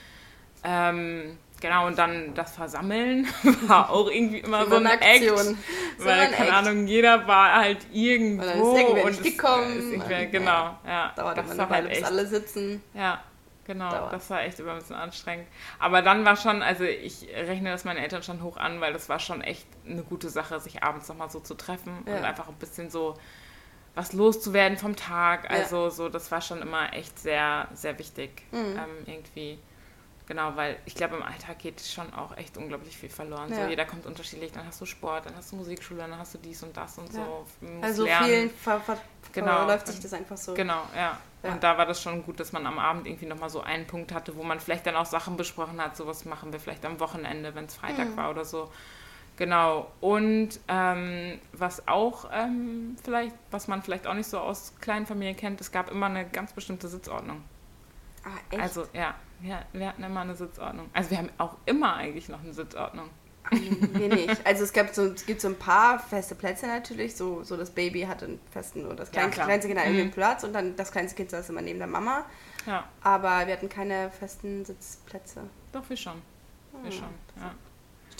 Ähm, 0.63 1.37
genau, 1.61 1.87
und 1.87 1.97
dann 1.97 2.33
das 2.33 2.53
Versammeln 2.55 3.25
war 3.67 3.89
auch 3.89 4.09
irgendwie 4.09 4.39
immer 4.39 4.65
so 4.67 4.75
eine 4.75 4.89
eine 4.91 5.01
Act. 5.01 5.29
Aktion. 5.31 5.57
So 5.97 6.05
Weil, 6.05 6.19
ein 6.19 6.31
keine 6.31 6.49
Act. 6.49 6.57
Ahnung, 6.57 6.87
jeder 6.87 7.25
war 7.27 7.53
halt 7.61 7.77
irgendwo. 7.93 8.43
Und 8.43 8.49
dann 8.49 8.59
ist 8.75 8.79
irgendwer 8.81 9.05
nicht 9.05 9.19
es- 9.19 9.23
gekommen. 9.37 9.77
es- 9.77 9.85
irgendwer- 9.85 10.21
Und, 10.25 10.31
genau, 10.31 10.75
ja. 10.85 11.13
Dauert 11.15 11.37
das 11.37 11.45
immer 11.45 11.57
war 11.57 11.63
eine 11.63 11.75
Weile, 11.75 11.87
halt 11.89 11.99
bis 11.99 12.03
alle 12.03 12.27
sitzen. 12.27 12.83
ja, 12.93 13.21
genau. 13.65 13.89
Dauert. 13.91 14.13
Das 14.13 14.29
war 14.29 14.41
echt 14.43 14.59
immer 14.59 14.71
ein 14.73 14.79
bisschen 14.79 14.95
anstrengend. 14.97 15.47
Aber 15.79 16.01
dann 16.01 16.25
war 16.25 16.35
schon, 16.35 16.61
also 16.61 16.83
ich 16.83 17.27
rechne 17.33 17.69
das 17.71 17.85
meinen 17.85 17.97
Eltern 17.97 18.23
schon 18.23 18.41
hoch 18.43 18.57
an, 18.57 18.81
weil 18.81 18.91
das 18.93 19.07
war 19.07 19.19
schon 19.19 19.41
echt 19.41 19.65
eine 19.87 20.03
gute 20.03 20.29
Sache, 20.29 20.59
sich 20.59 20.83
abends 20.83 21.07
nochmal 21.07 21.29
so 21.29 21.39
zu 21.39 21.53
treffen 21.55 21.93
Ja. 22.07 22.17
und 22.17 22.25
einfach 22.25 22.47
ein 22.49 22.55
bisschen 22.55 22.89
so 22.89 23.15
was 23.93 24.13
loszuwerden 24.13 24.77
vom 24.77 24.95
Tag. 24.95 25.43
Ja. 25.43 25.49
Also 25.57 25.89
so, 25.89 26.07
das 26.07 26.31
war 26.31 26.39
schon 26.41 26.61
immer 26.61 26.93
echt 26.93 27.19
sehr, 27.19 27.67
sehr 27.73 27.99
wichtig. 27.99 28.31
Mhm. 28.51 28.57
Ähm, 28.57 29.05
irgendwie. 29.05 29.59
Genau, 30.31 30.55
weil 30.55 30.77
ich 30.85 30.95
glaube, 30.95 31.17
im 31.17 31.23
Alltag 31.23 31.59
geht 31.59 31.81
schon 31.81 32.13
auch 32.13 32.37
echt 32.37 32.55
unglaublich 32.55 32.95
viel 32.95 33.09
verloren. 33.09 33.49
Ja. 33.49 33.63
So, 33.65 33.69
jeder 33.69 33.83
kommt 33.83 34.05
unterschiedlich, 34.05 34.53
dann 34.53 34.65
hast 34.65 34.79
du 34.79 34.85
Sport, 34.85 35.25
dann 35.25 35.35
hast 35.35 35.51
du 35.51 35.57
Musikschule, 35.57 35.99
dann 36.07 36.17
hast 36.17 36.33
du 36.33 36.37
dies 36.37 36.63
und 36.63 36.77
das 36.77 36.97
und 36.97 37.11
Ja. 37.13 37.25
so. 37.25 37.45
Also 37.81 38.05
lernen. 38.05 38.25
vielen 38.29 38.49
ver 38.49 38.79
ver 38.79 38.97
Genau. 39.33 39.57
verläuft 39.57 39.87
sich 39.87 39.99
das 39.99 40.13
einfach 40.13 40.37
so. 40.37 40.53
Genau, 40.53 40.83
ja. 40.95 41.17
Ja. 41.43 41.51
Und 41.51 41.61
da 41.61 41.77
war 41.77 41.85
das 41.85 42.01
schon 42.01 42.23
gut, 42.23 42.39
dass 42.39 42.53
man 42.53 42.65
am 42.65 42.79
Abend 42.79 43.07
irgendwie 43.07 43.25
nochmal 43.25 43.49
so 43.49 43.59
einen 43.59 43.85
Punkt 43.87 44.13
hatte, 44.13 44.33
wo 44.37 44.43
man 44.43 44.61
vielleicht 44.61 44.85
dann 44.85 44.95
auch 44.95 45.05
Sachen 45.05 45.35
besprochen 45.35 45.81
hat, 45.81 45.97
sowas 45.97 46.23
machen 46.23 46.53
wir 46.53 46.61
vielleicht 46.61 46.85
am 46.85 47.01
Wochenende, 47.01 47.53
wenn 47.53 47.65
es 47.65 47.75
Freitag 47.75 48.11
Mhm. 48.11 48.15
war 48.15 48.29
oder 48.29 48.45
so. 48.45 48.71
Genau. 49.35 49.91
Und 49.99 50.61
ähm, 50.69 51.41
was 51.51 51.85
auch 51.89 52.29
ähm, 52.31 52.95
vielleicht, 53.03 53.35
was 53.49 53.67
man 53.67 53.81
vielleicht 53.83 54.07
auch 54.07 54.13
nicht 54.13 54.29
so 54.29 54.39
aus 54.39 54.71
kleinen 54.79 55.05
Familien 55.05 55.35
kennt, 55.35 55.59
es 55.59 55.73
gab 55.73 55.91
immer 55.91 56.05
eine 56.05 56.25
ganz 56.29 56.53
bestimmte 56.53 56.87
Sitzordnung. 56.87 57.43
Ah, 58.23 58.29
echt? 58.49 58.61
Also 58.61 58.87
ja, 58.93 59.15
ja, 59.43 59.61
wir 59.73 59.87
hatten 59.87 60.03
immer 60.03 60.21
eine 60.21 60.35
Sitzordnung. 60.35 60.89
Also 60.93 61.11
wir 61.11 61.17
haben 61.17 61.29
auch 61.37 61.57
immer 61.65 61.95
eigentlich 61.95 62.29
noch 62.29 62.41
eine 62.41 62.53
Sitzordnung. 62.53 63.09
wir 63.49 64.07
nicht. 64.07 64.45
Also 64.45 64.63
es, 64.63 64.71
gab 64.71 64.93
so, 64.93 65.05
es 65.07 65.25
gibt 65.25 65.41
so 65.41 65.47
ein 65.47 65.55
paar 65.57 65.99
feste 65.99 66.35
Plätze 66.35 66.67
natürlich. 66.67 67.15
So, 67.15 67.43
so 67.43 67.57
das 67.57 67.71
Baby 67.71 68.01
hatte 68.03 68.25
einen 68.25 68.39
festen 68.51 68.85
oder 68.85 68.95
das 68.97 69.07
Ja, 69.09 69.13
kleine, 69.13 69.31
klar. 69.31 69.45
kleinste 69.47 69.67
Kind 69.67 69.79
irgendwie 69.79 69.97
Mhm. 69.97 70.03
einen 70.05 70.11
Platz 70.11 70.43
und 70.43 70.53
dann 70.53 70.75
das 70.75 70.91
kleinste 70.91 71.15
Kind 71.17 71.31
saß 71.31 71.49
immer 71.49 71.61
neben 71.61 71.79
der 71.79 71.87
Mama. 71.87 72.25
Ja, 72.67 72.87
Aber 73.01 73.47
wir 73.47 73.53
hatten 73.53 73.67
keine 73.69 74.11
festen 74.11 74.63
Sitzplätze. 74.63 75.41
doch, 75.71 75.89
wir 75.89 75.97
schon. 75.97 76.21
Wir 76.83 76.91
Hm. 76.91 76.97
schon, 76.99 77.09
ja. 77.37 77.51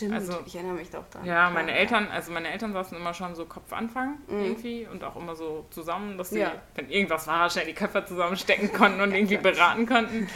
Stimmt, 0.02 0.14
Also- 0.16 0.40
ich 0.46 0.56
erinnere 0.56 0.74
mich 0.76 0.90
doch 0.90 1.08
dran. 1.10 1.24
Ja, 1.26 1.50
meine 1.52 1.72
Eltern, 1.74 2.08
also 2.12 2.32
meine 2.32 2.50
Eltern 2.52 2.74
saßen 2.74 2.98
immer 2.98 3.14
schon 3.14 3.36
so 3.36 3.46
Kopfanfang 3.46 4.18
Mhm. 4.28 4.40
irgendwie 4.44 4.88
und 4.92 5.04
auch 5.04 5.16
immer 5.16 5.36
so 5.36 5.66
zusammen, 5.70 6.18
dass 6.18 6.32
sie, 6.32 6.40
Ja. 6.40 6.54
wenn 6.76 6.90
irgendwas 6.90 7.28
war, 7.28 7.50
schnell 7.50 7.66
die 7.66 7.74
Köpfe 7.74 8.04
zusammenstecken 8.06 8.74
konnten 8.74 9.00
und 9.02 9.14
irgendwie 9.14 9.38
beraten 9.38 9.86
konnten. 9.86 10.28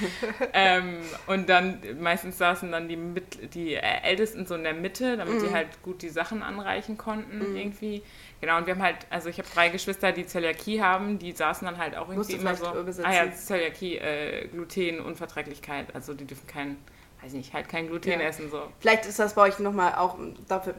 ähm, 0.54 0.98
und 1.28 1.50
dann 1.50 1.80
meistens 2.00 2.38
saßen 2.38 2.72
dann 2.72 2.88
die, 2.88 2.96
Mit 2.96 3.54
die 3.56 3.76
Ältesten 3.76 4.46
so 4.46 4.56
in 4.56 4.64
der 4.64 4.74
Mitte, 4.74 5.18
damit 5.18 5.42
die 5.42 5.48
Mhm. 5.48 5.54
halt 5.54 5.82
gut 5.84 6.02
die 6.02 6.10
Sachen 6.10 6.42
anreichen 6.44 6.98
konnten 6.98 7.38
Mhm. 7.52 7.56
irgendwie. 7.56 8.04
Genau, 8.42 8.58
und 8.58 8.68
wir 8.68 8.76
haben 8.76 8.84
halt, 8.84 8.98
also 9.10 9.30
ich 9.30 9.38
habe 9.40 9.48
drei 9.54 9.70
Geschwister, 9.70 10.12
die 10.12 10.26
Zöliakie 10.26 10.82
haben, 10.82 11.18
die 11.20 11.32
saßen 11.32 11.66
dann 11.66 11.78
halt 11.78 11.96
auch 11.98 12.10
irgendwie 12.10 12.34
immer 12.34 12.54
so. 12.56 12.66
Ah 12.68 13.12
ja, 13.14 13.32
Zöliakie, 13.32 13.98
äh, 13.98 14.48
Gluten, 14.48 15.00
Unverträglichkeit, 15.00 15.96
also 15.96 16.14
die 16.14 16.26
dürfen 16.26 16.46
kein, 16.48 16.78
weiß 17.26 17.34
nicht, 17.34 17.54
halt 17.54 17.68
kein 17.70 17.88
Gluten 17.88 18.10
Ja. 18.12 18.20
essen 18.20 18.50
so. 18.50 18.62
Vielleicht 18.80 19.06
ist 19.06 19.20
das 19.20 19.34
bei 19.34 19.44
euch 19.44 19.60
nochmal 19.60 19.96
auch, 19.96 20.18
dafür 20.48 20.76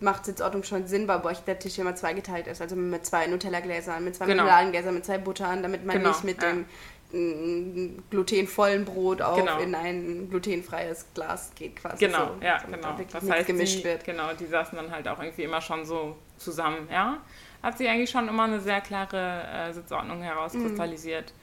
macht 0.00 0.24
Sitzordnung 0.24 0.62
schon 0.62 0.86
Sinn, 0.86 1.06
weil 1.08 1.18
bei 1.18 1.30
euch 1.30 1.40
der 1.40 1.58
Tisch 1.58 1.78
immer 1.78 1.94
zweigeteilt 1.94 2.46
ist. 2.46 2.62
Also 2.62 2.74
mit 2.74 3.04
zwei 3.04 3.26
Nutella-Gläsern, 3.26 4.02
mit 4.02 4.16
zwei 4.16 4.24
Genau. 4.26 4.44
Marmeladengläsern, 4.44 4.94
mit 4.94 5.04
zwei 5.04 5.18
Buttern, 5.18 5.62
damit 5.62 5.84
man 5.84 5.96
Genau, 5.96 6.08
nicht 6.08 6.24
mit 6.24 6.42
ja. 6.42 6.52
dem 6.52 6.64
mm, 7.12 8.04
glutenvollen 8.10 8.86
Brot 8.86 9.20
auch 9.20 9.36
Genau. 9.36 9.58
in 9.58 9.74
ein 9.74 10.28
glutenfreies 10.30 11.04
Glas 11.14 11.50
geht 11.54 11.76
quasi. 11.76 12.06
Genau, 12.06 12.28
so, 12.38 12.44
ja, 12.44 12.58
genau. 12.58 12.96
Das 13.12 13.28
heißt, 13.30 13.46
gemischt 13.46 13.80
die, 13.80 13.84
wird. 13.84 14.04
genau, 14.04 14.32
die 14.32 14.46
saßen 14.46 14.76
dann 14.76 14.90
halt 14.90 15.06
auch 15.06 15.20
irgendwie 15.20 15.42
immer 15.42 15.60
schon 15.60 15.84
so 15.84 16.16
zusammen, 16.38 16.88
ja. 16.90 17.18
Hat 17.62 17.76
sich 17.76 17.86
eigentlich 17.90 18.08
schon 18.08 18.26
immer 18.26 18.44
eine 18.44 18.58
sehr 18.60 18.80
klare 18.80 19.42
äh, 19.68 19.72
Sitzordnung 19.74 20.22
herauskristallisiert. 20.22 21.34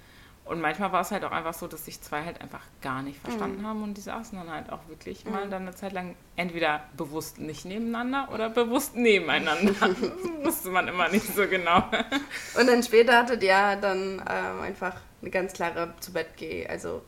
Und 0.48 0.62
manchmal 0.62 0.92
war 0.92 1.02
es 1.02 1.12
halt 1.12 1.24
auch 1.26 1.32
einfach 1.32 1.54
so, 1.54 1.68
dass 1.68 1.86
sich 1.86 2.02
zwei 2.02 2.24
halt 2.24 2.42
einfach 2.42 2.62
gar 2.82 3.02
nicht 3.02 3.20
verstanden 3.20 3.66
haben 3.66 3.84
und 3.84 3.96
die 3.96 4.02
saßen 4.02 4.38
dann 4.38 4.50
halt 4.50 4.72
auch 4.72 4.88
wirklich 4.88 5.26
mal 5.26 5.50
dann 5.50 5.64
eine 5.64 5.76
Zeit 5.76 5.92
lang 5.94 6.16
entweder 6.36 6.82
bewusst 6.96 7.40
nicht 7.40 7.66
nebeneinander 7.66 8.30
oder 8.34 8.50
bewusst 8.50 8.96
nebeneinander. 8.96 9.74
das 9.80 9.90
wusste 10.44 10.70
man 10.70 10.88
immer 10.88 11.10
nicht 11.10 11.28
so 11.36 11.48
genau. 11.48 11.84
Und 12.60 12.68
dann 12.68 12.82
später 12.84 13.18
hattet 13.18 13.44
ihr 13.44 13.76
dann 13.82 14.22
ähm, 14.30 14.62
einfach 14.62 14.96
eine 15.22 15.32
ganz 15.32 15.54
klare 15.54 15.94
zu 16.00 16.14
Bett 16.14 16.30
geh, 16.38 16.66
also 16.68 17.02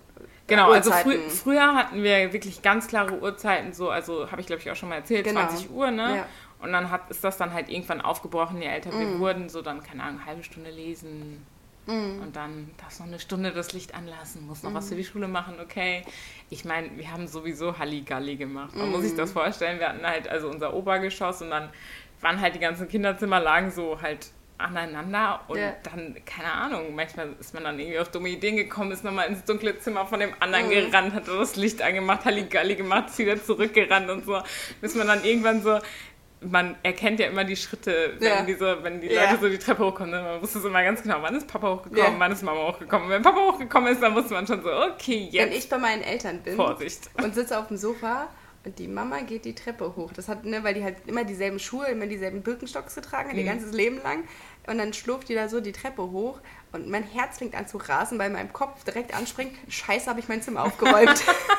Genau, 0.48 0.72
also 0.72 0.92
frü 0.92 1.30
früher 1.30 1.76
hatten 1.76 2.02
wir 2.02 2.34
wirklich 2.34 2.64
ganz 2.64 2.88
klare 2.88 3.20
Uhrzeiten, 3.22 3.72
so, 3.72 3.92
also 3.92 4.32
habe 4.32 4.42
ich 4.42 4.48
glaube 4.48 4.62
ich 4.64 4.72
auch 4.72 4.76
schon 4.76 4.90
mal 4.90 4.96
erzählt, 4.96 5.26
Genau. 5.26 5.42
20 5.42 5.70
Uhr, 5.70 5.92
ne? 5.92 6.18
Ja. 6.18 6.26
Und 6.62 6.74
dann 6.74 6.90
hat, 6.92 7.10
ist 7.10 7.24
das 7.24 7.38
dann 7.38 7.54
halt 7.54 7.70
irgendwann 7.70 8.02
aufgebrochen, 8.02 8.60
je 8.62 8.68
älter 8.68 8.92
Mhm. 8.92 9.00
wir 9.00 9.20
wurden, 9.20 9.48
so 9.50 9.62
dann, 9.62 9.82
keine 9.84 10.04
Ahnung, 10.04 10.26
halbe 10.26 10.44
Stunde 10.44 10.72
lesen. 10.72 11.46
Und 11.88 12.36
dann 12.36 12.70
darfst 12.78 13.00
du 13.00 13.04
noch 13.04 13.10
eine 13.10 13.20
Stunde 13.20 13.52
das 13.52 13.74
Licht 13.74 13.96
anlassen, 13.96 14.46
musst 14.46 14.64
noch 14.64 14.74
was 14.76 14.86
Mhm. 14.86 14.90
für 14.90 14.96
die 14.96 15.04
Schule 15.06 15.28
machen, 15.28 15.56
okay. 15.60 16.04
Ich 16.52 16.64
meine, 16.66 16.96
wir 16.98 17.12
haben 17.12 17.28
sowieso 17.28 17.80
Halligalli 17.80 18.36
gemacht. 18.36 18.76
Man 18.76 18.92
muss 18.92 19.02
sich 19.02 19.14
Mhm. 19.14 19.18
das 19.18 19.32
vorstellen, 19.32 19.80
wir 19.80 19.90
hatten 19.90 20.06
halt 20.06 20.28
also 20.28 20.50
unser 20.50 20.74
Obergeschoss 20.76 21.42
und 21.42 21.50
dann 21.50 21.70
waren 22.22 22.40
halt 22.42 22.54
die 22.54 22.60
ganzen 22.60 22.88
Kinderzimmer 22.88 23.40
lagen 23.40 23.72
so 23.72 24.00
halt 24.02 24.28
aneinander 24.60 25.40
und 25.48 25.58
Ja. 25.58 25.74
dann, 25.84 26.16
keine 26.26 26.52
Ahnung, 26.52 26.94
manchmal 26.94 27.34
ist 27.40 27.54
man 27.54 27.64
dann 27.64 27.80
irgendwie 27.80 27.98
auf 27.98 28.12
dumme 28.12 28.28
Ideen 28.28 28.58
gekommen, 28.58 28.92
ist 28.92 29.06
nochmal 29.06 29.28
ins 29.30 29.46
dunkle 29.46 29.80
Zimmer 29.80 30.06
von 30.06 30.20
dem 30.20 30.34
anderen 30.42 30.66
Mhm. 30.68 30.72
gerannt, 30.92 31.14
hat 31.14 31.28
das 31.30 31.56
Licht 31.56 31.82
angemacht, 31.82 32.26
Halligalli 32.26 32.76
gemacht, 32.76 33.08
ist 33.08 33.18
wieder 33.20 33.42
zurückgerannt 33.42 34.10
und 34.10 34.26
so, 34.26 34.42
bis 34.82 34.96
man 34.96 35.08
dann 35.08 35.24
irgendwann 35.24 35.64
so, 35.64 35.80
man 36.42 36.76
erkennt 36.84 37.20
ja 37.20 37.28
immer 37.28 37.44
die 37.44 37.56
Schritte, 37.58 38.14
wenn, 38.20 38.28
Ja. 38.28 38.42
diese, 38.44 38.82
wenn 38.84 39.02
die 39.02 39.08
Ja. 39.08 39.26
Leute 39.32 39.42
so 39.42 39.50
die 39.50 39.58
Treppe 39.58 39.86
hochkommen, 39.86 40.12
ne? 40.12 40.22
man 40.22 40.42
wusste 40.42 40.60
es 40.60 40.66
immer 40.66 40.82
ganz 40.84 41.02
genau, 41.04 41.18
wann 41.22 41.36
ist 41.36 41.48
Papa 41.48 41.68
hochgekommen, 41.70 41.98
Ja. 42.14 42.20
wann 42.20 42.32
ist 42.32 42.44
Mama 42.44 42.62
hochgekommen. 42.68 43.06
Und 43.08 43.12
wenn 43.12 43.22
Papa 43.22 43.40
hochgekommen 43.40 43.92
ist, 43.92 44.02
dann 44.02 44.16
wusste 44.16 44.34
man 44.34 44.48
schon 44.48 44.64
so, 44.64 44.70
okay, 44.72 45.28
Wenn 45.34 45.52
jetzt 45.52 45.58
ich 45.66 45.70
bei 45.70 45.78
meinen 45.78 46.02
Eltern 46.02 46.40
bin 46.42 46.56
Vorsicht. 46.56 47.10
und 47.22 47.36
sitze 47.36 47.60
auf 47.60 47.68
dem 47.68 47.76
Sofa 47.78 48.30
und 48.64 48.80
die 48.80 48.88
Mama 48.88 49.20
geht 49.22 49.44
die 49.46 49.56
Treppe 49.56 49.96
hoch. 49.98 50.12
Das 50.14 50.28
hat, 50.30 50.46
ne, 50.46 50.64
weil 50.64 50.74
die 50.74 50.84
halt 50.84 50.98
immer 51.08 51.24
dieselben 51.26 51.60
Schuhe, 51.60 51.88
immer 51.88 52.08
dieselben 52.08 52.42
Birkenstocks 52.42 52.96
getragen 52.96 53.30
hat, 53.30 53.36
ihr 53.36 53.44
Mhm. 53.44 53.48
ganzes 53.48 53.74
Leben 53.74 54.02
lang. 54.04 54.24
Und 54.68 54.78
dann 54.78 54.94
schlurft 54.94 55.28
die 55.30 55.36
da 55.36 55.50
so 55.50 55.60
die 55.62 55.72
Treppe 55.72 56.04
hoch 56.04 56.40
und 56.72 56.88
mein 56.90 57.04
Herz 57.04 57.40
fängt 57.40 57.56
an 57.56 57.68
zu 57.68 57.78
rasen, 57.78 58.20
weil 58.20 58.30
meinem 58.30 58.54
Kopf 58.54 58.84
direkt 58.84 59.14
anspringt, 59.16 59.54
scheiße, 59.68 60.10
habe 60.10 60.20
ich 60.20 60.28
mein 60.30 60.42
Zimmer 60.42 60.64
aufgeräumt. 60.64 61.22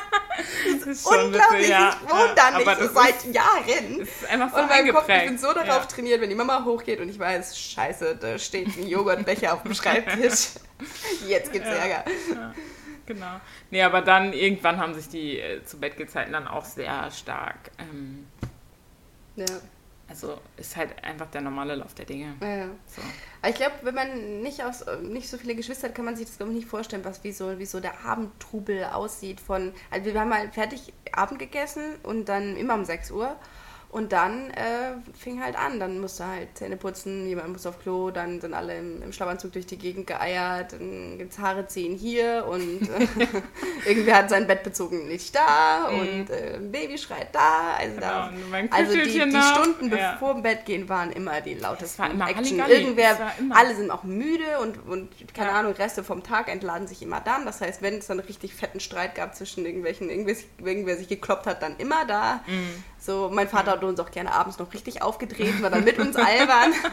Das 0.79 0.87
ist 0.87 1.03
schon 1.03 1.25
Unglaublich, 1.25 1.59
witzig, 1.59 1.69
ja. 1.69 1.95
ich 2.03 2.09
wohne 2.11 2.33
da 2.35 2.51
nicht 2.57 2.79
so 2.79 2.93
seit 2.93 3.15
ist, 3.15 3.33
Jahren. 3.33 3.99
das 3.99 4.07
ist 4.09 4.29
einfach 4.29 4.49
so 4.55 4.61
Und 4.61 4.69
mein 4.69 4.93
Kopf, 4.93 5.09
ich 5.09 5.25
bin 5.25 5.37
so 5.37 5.53
darauf 5.53 5.67
ja. 5.67 5.85
trainiert, 5.85 6.21
wenn 6.21 6.29
die 6.29 6.35
Mama 6.35 6.63
hochgeht 6.65 6.99
und 6.99 7.09
ich 7.09 7.17
weiß, 7.19 7.57
scheiße, 7.59 8.15
da 8.17 8.37
steht 8.39 8.67
ein 8.77 8.87
Joghurtbecher 8.87 9.53
auf 9.53 9.63
dem 9.63 9.73
Schreibtisch. 9.73 10.49
Jetzt 11.27 11.51
gibt's 11.53 11.67
Ja. 11.69 11.75
Ärger. 11.75 12.05
Ja, 12.33 12.53
genau. 13.05 13.39
Nee, 13.69 13.83
aber 13.83 14.01
dann 14.01 14.33
irgendwann 14.33 14.77
haben 14.79 14.93
sich 14.93 15.07
die 15.09 15.39
äh, 15.39 15.63
zu 15.63 15.79
Bettgezeiten 15.79 16.33
dann 16.33 16.47
auch 16.47 16.65
sehr 16.65 17.09
stark. 17.11 17.71
Ähm, 17.79 18.27
Ja. 19.35 19.45
Also 20.11 20.37
ist 20.57 20.75
halt 20.75 21.01
einfach 21.05 21.27
der 21.27 21.39
normale 21.39 21.73
Lauf 21.75 21.93
der 21.93 22.03
Dinge. 22.03 22.35
Ja, 22.41 22.55
ja. 22.55 22.65
So. 22.85 23.01
Aber 23.41 23.49
ich 23.49 23.55
glaube, 23.55 23.75
wenn 23.83 23.95
man 23.95 24.41
nicht, 24.41 24.61
aus, 24.61 24.83
nicht 25.01 25.29
so 25.29 25.37
viele 25.37 25.55
Geschwister 25.55 25.87
hat, 25.87 25.95
kann 25.95 26.03
man 26.03 26.17
sich 26.17 26.25
das 26.25 26.35
glaube 26.35 26.51
ich 26.51 26.57
nicht 26.57 26.67
vorstellen, 26.67 27.05
was 27.05 27.23
wie 27.23 27.31
so, 27.31 27.57
wie 27.59 27.65
so 27.65 27.79
der 27.79 28.05
Abendtrubel 28.05 28.83
aussieht. 28.83 29.39
Von, 29.39 29.71
also 29.89 30.13
wir 30.13 30.19
haben 30.19 30.29
mal 30.29 30.51
fertig 30.51 30.91
Abend 31.13 31.39
gegessen 31.39 31.95
und 32.03 32.25
dann 32.25 32.57
immer 32.57 32.73
um 32.73 32.83
6 32.83 33.11
Uhr. 33.11 33.37
Und 33.91 34.13
dann 34.13 34.49
äh, 34.51 34.93
fing 35.19 35.43
halt 35.43 35.57
an, 35.57 35.77
dann 35.77 35.99
musste 35.99 36.25
halt 36.25 36.57
Zähne 36.57 36.77
putzen, 36.77 37.27
jemand 37.27 37.49
musste 37.49 37.67
auf 37.67 37.79
Klo, 37.81 38.09
dann 38.09 38.39
sind 38.39 38.53
alle 38.53 38.77
im, 38.77 39.01
im 39.03 39.11
Schlafanzug 39.11 39.51
durch 39.51 39.65
die 39.65 39.77
Gegend 39.77 40.07
geeiert, 40.07 40.71
dann 40.71 41.17
gibt's 41.17 41.37
Haare 41.39 41.67
ziehen 41.67 41.97
hier 41.97 42.45
und 42.49 42.83
äh, 42.83 43.27
irgendwer 43.85 44.15
hat 44.19 44.29
sein 44.29 44.47
Bett 44.47 44.63
bezogen 44.63 45.09
nicht 45.09 45.35
da 45.35 45.89
und 45.89 46.29
äh, 46.29 46.55
ein 46.55 46.71
Baby 46.71 46.97
schreit 46.97 47.35
da. 47.35 47.73
Also, 47.77 47.99
da, 47.99 48.27
Mhm. 48.31 48.35
Genau, 48.37 48.47
mein 48.49 48.71
also 48.71 48.93
die, 48.93 49.03
die. 49.03 49.41
Stunden 49.41 49.91
Ja. 49.93 50.13
bevor 50.13 50.35
dem 50.35 50.43
Bett 50.43 50.65
gehen 50.65 50.87
waren 50.87 51.11
immer 51.11 51.41
die 51.41 51.55
lautesten 51.55 52.01
war 52.03 52.11
immer 52.11 52.29
Action. 52.29 52.61
Halligalli. 52.61 52.73
Irgendwer, 52.81 53.17
immer- 53.39 53.57
alle 53.57 53.75
sind 53.75 53.91
auch 53.91 54.03
müde 54.03 54.59
und, 54.61 54.87
und 54.87 55.09
keine 55.33 55.49
Ja. 55.51 55.59
Ahnung, 55.59 55.73
Reste 55.73 56.03
vom 56.05 56.23
Tag 56.23 56.47
entladen 56.47 56.87
sich 56.87 57.01
immer 57.01 57.19
dann. 57.19 57.45
Das 57.45 57.59
heißt, 57.59 57.81
wenn 57.81 57.95
es 57.97 58.07
dann 58.07 58.21
richtig 58.21 58.53
fetten 58.55 58.79
Streit 58.79 59.15
gab 59.15 59.35
zwischen 59.35 59.65
irgendwelchen, 59.65 60.09
irgendwer, 60.09 60.35
irgendwer 60.63 60.95
sich 60.95 61.09
gekloppt 61.09 61.45
hat, 61.45 61.61
dann 61.61 61.75
immer 61.77 62.05
da. 62.05 62.41
Mhm. 62.47 62.83
So, 63.01 63.31
mein 63.33 63.49
Vater 63.49 63.71
hat 63.71 63.83
uns 63.83 63.99
auch 63.99 64.11
gerne 64.11 64.31
abends 64.31 64.59
noch 64.59 64.71
richtig 64.73 65.01
aufgedreht, 65.01 65.61
war 65.63 65.71
dann 65.71 65.83
mit 65.83 65.99
uns 65.99 66.15
albern. 66.15 66.73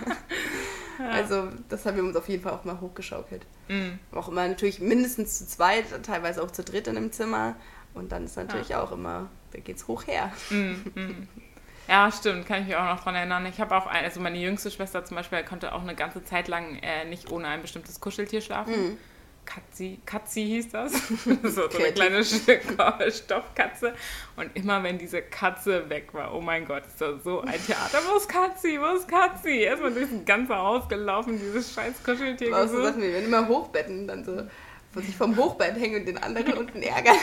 Also, 1.13 1.47
das 1.69 1.87
haben 1.87 1.97
wir 1.97 2.03
uns 2.03 2.17
auf 2.17 2.29
jeden 2.29 2.43
Fall 2.43 2.53
auch 2.53 2.65
mal 2.65 2.81
hochgeschaukelt. 2.81 3.47
Mhm. 3.69 4.01
Auch 4.11 4.27
immer 4.27 4.49
natürlich 4.49 4.81
mindestens 4.81 5.39
zu 5.39 5.47
zweit, 5.47 5.85
teilweise 6.03 6.43
auch 6.43 6.51
zu 6.51 6.65
dritt 6.65 6.89
in 6.89 6.97
einem 6.97 7.13
Zimmer. 7.13 7.55
Und 7.95 8.11
dann 8.11 8.25
ist 8.25 8.37
natürlich 8.37 8.75
auch 8.75 8.91
immer, 8.91 9.29
da 9.53 9.61
geht's 9.61 9.87
hoch 9.87 10.09
her. 10.09 10.33
Ja, 11.87 12.11
stimmt, 12.11 12.47
kann 12.47 12.63
ich 12.63 12.67
mich 12.67 12.77
auch 12.77 12.85
noch 12.85 13.01
dran 13.01 13.15
erinnern. 13.15 13.47
Ich 13.47 13.61
habe 13.61 13.77
auch, 13.77 13.87
ein, 13.87 14.05
also 14.05 14.19
meine 14.19 14.39
jüngste 14.39 14.73
Schwester 14.73 15.05
zum 15.05 15.17
Beispiel 15.17 15.43
konnte 15.45 15.73
auch 15.73 15.83
eine 15.83 15.95
ganze 15.95 16.25
Zeit 16.25 16.49
lang 16.49 16.77
äh, 16.83 17.05
nicht 17.05 17.31
ohne 17.31 17.47
ein 17.47 17.63
bestimmtes 17.63 18.01
Kuscheltier 18.01 18.41
schlafen. 18.41 18.75
Katzi, 19.49 19.99
Katzi 20.05 20.45
hieß 20.45 20.69
das. 20.69 20.93
so, 21.43 21.69
so 21.69 21.79
eine 21.79 21.93
kleine 21.93 22.23
Stoffkatze. 23.11 23.95
Und 24.37 24.55
immer 24.55 24.83
wenn 24.83 24.99
diese 24.99 25.23
Katze 25.23 25.89
weg 25.89 26.13
war, 26.13 26.35
oh 26.35 26.43
mein 26.43 26.67
Gott, 26.67 26.87
ist 26.87 27.01
das 27.01 27.25
so 27.25 27.41
ein 27.41 27.59
Theater. 27.67 27.99
Wo 28.07 28.19
ist 28.19 28.29
Katzi? 28.29 28.79
Wo 28.79 28.95
ist 28.95 29.09
Katzi? 29.09 29.61
Erstmal 29.61 29.93
durch 29.95 30.11
das 30.11 30.25
ganze 30.27 30.55
Haus 30.55 30.87
gelaufen, 30.89 31.41
dieses 31.41 31.73
scheiß 31.73 32.03
Kuscheltier 32.05 32.55
Auch 32.55 32.69
so. 32.69 32.83
Sachen 32.83 33.01
wie, 33.01 33.15
wenn 33.15 33.25
immer 33.25 33.49
Hochbetten 33.49 34.07
dann 34.07 34.23
so, 34.23 34.43
wo 34.93 35.01
sich 35.01 35.17
vom 35.17 35.35
Hochbett 35.35 35.77
hängen 35.77 36.01
und 36.01 36.07
den 36.07 36.19
anderen 36.19 36.53
unten 36.59 36.83
ärgern. 36.83 37.17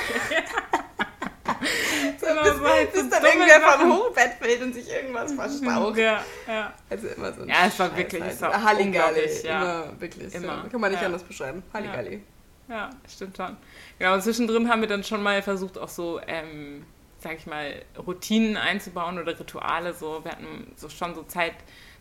So, 2.26 2.30
Genau, 2.30 2.44
bis, 2.44 2.54
so 2.58 2.64
halt 2.68 2.96
so 2.96 3.02
bis 3.02 3.10
dann 3.10 3.24
irgendwer 3.26 3.62
vom. 3.62 3.94
Hochbett 3.94 4.32
fällt 4.40 4.62
und 4.62 4.74
sich 4.74 4.90
irgendwas 4.92 5.34
verstaucht. 5.34 5.98
Ja, 5.98 6.24
ja. 6.48 6.74
Also 6.90 7.08
immer 7.10 7.34
so 7.34 7.42
ein 7.44 7.50
Ja, 7.50 7.56
es 7.68 7.80
war 7.80 7.88
Scheiß 7.90 7.98
wirklich- 7.98 8.22
halt. 8.24 8.34
es 8.34 8.42
war 8.42 8.64
Halligalli, 8.64 9.42
ja. 9.44 9.62
Immer, 9.62 10.00
wirklich. 10.02 10.34
Immer, 10.36 10.48
Ja. 10.48 10.66
Kann 10.72 10.82
man 10.82 10.92
nicht 10.92 11.00
ja. 11.02 11.06
anders 11.08 11.24
beschreiben. 11.24 11.64
Halligalli. 11.74 12.24
Ja, 12.68 12.90
stimmt 13.08 13.38
schon. 13.38 13.56
Genau, 14.00 14.14
und 14.16 14.22
zwischendrin 14.24 14.70
haben 14.70 14.82
wir 14.82 14.88
dann 14.88 15.04
schon 15.04 15.22
mal 15.22 15.42
versucht, 15.44 15.78
auch 15.78 15.88
so, 15.90 16.20
ähm, 16.28 16.84
sag 17.20 17.38
ich 17.38 17.46
mal, 17.46 17.82
Routinen 18.06 18.58
einzubauen 18.58 19.20
oder 19.20 19.40
Rituale. 19.40 19.94
So, 19.94 20.24
wir 20.24 20.32
hatten 20.32 20.72
so 20.76 20.90
schon 20.90 21.14
so 21.16 21.24
Zeit, 21.24 21.54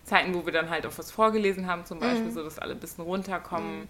Zeiten, 0.04 0.34
wo 0.34 0.44
wir 0.46 0.52
dann 0.52 0.70
halt 0.70 0.86
auch 0.86 0.92
was 0.96 1.10
vorgelesen 1.10 1.66
haben, 1.66 1.84
zum 1.84 1.98
Beispiel, 2.00 2.30
so 2.30 2.42
dass 2.42 2.58
alle 2.58 2.72
ein 2.72 2.80
bisschen 2.80 3.04
runterkommen. 3.04 3.88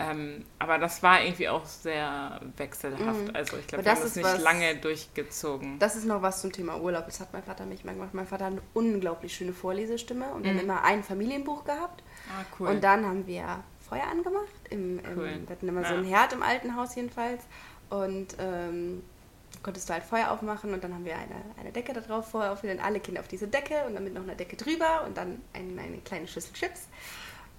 Ähm, 0.00 0.44
aber 0.58 0.78
das 0.78 1.02
war 1.02 1.22
irgendwie 1.22 1.48
auch 1.48 1.64
sehr 1.66 2.40
wechselhaft. 2.56 3.34
Also 3.34 3.56
ich 3.58 3.66
glaube, 3.66 3.84
wir 3.84 3.90
das 3.90 4.00
haben 4.00 4.06
ist 4.06 4.16
nicht 4.16 4.24
was- 4.24 4.40
lange 4.40 4.76
durchgezogen. 4.76 5.78
Das 5.78 5.96
ist 5.96 6.04
noch 6.06 6.22
was 6.22 6.40
zum 6.40 6.52
Thema 6.52 6.80
Urlaub. 6.80 7.06
Das 7.06 7.20
hat 7.20 7.32
mein 7.32 7.42
Vater 7.42 7.66
mich 7.66 7.84
mal 7.84 7.94
gemacht. 7.94 8.14
Mein 8.14 8.26
Vater 8.26 8.46
hat 8.46 8.52
eine 8.52 8.62
unglaublich 8.74 9.34
schöne 9.34 9.52
Vorlesestimme 9.52 10.32
und 10.32 10.42
Mhm. 10.42 10.46
dann 10.46 10.58
immer 10.60 10.82
ein 10.84 11.02
Familienbuch 11.04 11.64
gehabt. 11.64 12.02
ah, 12.28 12.44
cool. 12.58 12.68
Und 12.68 12.84
dann 12.84 13.04
haben 13.04 13.26
wir 13.26 13.62
Feuer 13.88 14.04
angemacht. 14.10 14.44
Im, 14.70 14.98
im, 15.00 15.04
Cool. 15.18 15.40
Wir 15.46 15.50
hatten 15.56 15.68
immer 15.68 15.82
so 15.84 15.90
Ja. 15.92 15.96
einen 15.98 16.04
Herd 16.04 16.32
im 16.32 16.42
alten 16.42 16.76
Haus 16.76 16.94
jedenfalls. 16.94 17.42
Und 17.88 18.36
ähm, 18.38 19.02
konntest 19.64 19.88
du 19.88 19.92
halt 19.94 20.04
Feuer 20.04 20.30
aufmachen 20.30 20.72
und 20.72 20.82
dann 20.84 20.94
haben 20.94 21.04
wir 21.04 21.14
eine, 21.16 21.34
eine 21.58 21.72
Decke 21.72 21.92
da 21.92 22.00
drauf 22.00 22.30
vorher 22.30 22.52
aufgelegt. 22.52 22.82
Alle 22.84 23.00
Kinder 23.00 23.20
auf 23.20 23.26
diese 23.28 23.48
Decke 23.48 23.84
und 23.86 23.94
dann 23.94 24.04
mit 24.04 24.14
noch 24.14 24.22
einer 24.22 24.36
Decke 24.36 24.56
drüber 24.56 25.02
und 25.06 25.16
dann 25.16 25.40
ein, 25.52 25.76
eine 25.78 25.98
kleine 25.98 26.28
Schüssel 26.28 26.52
Chips. 26.54 26.86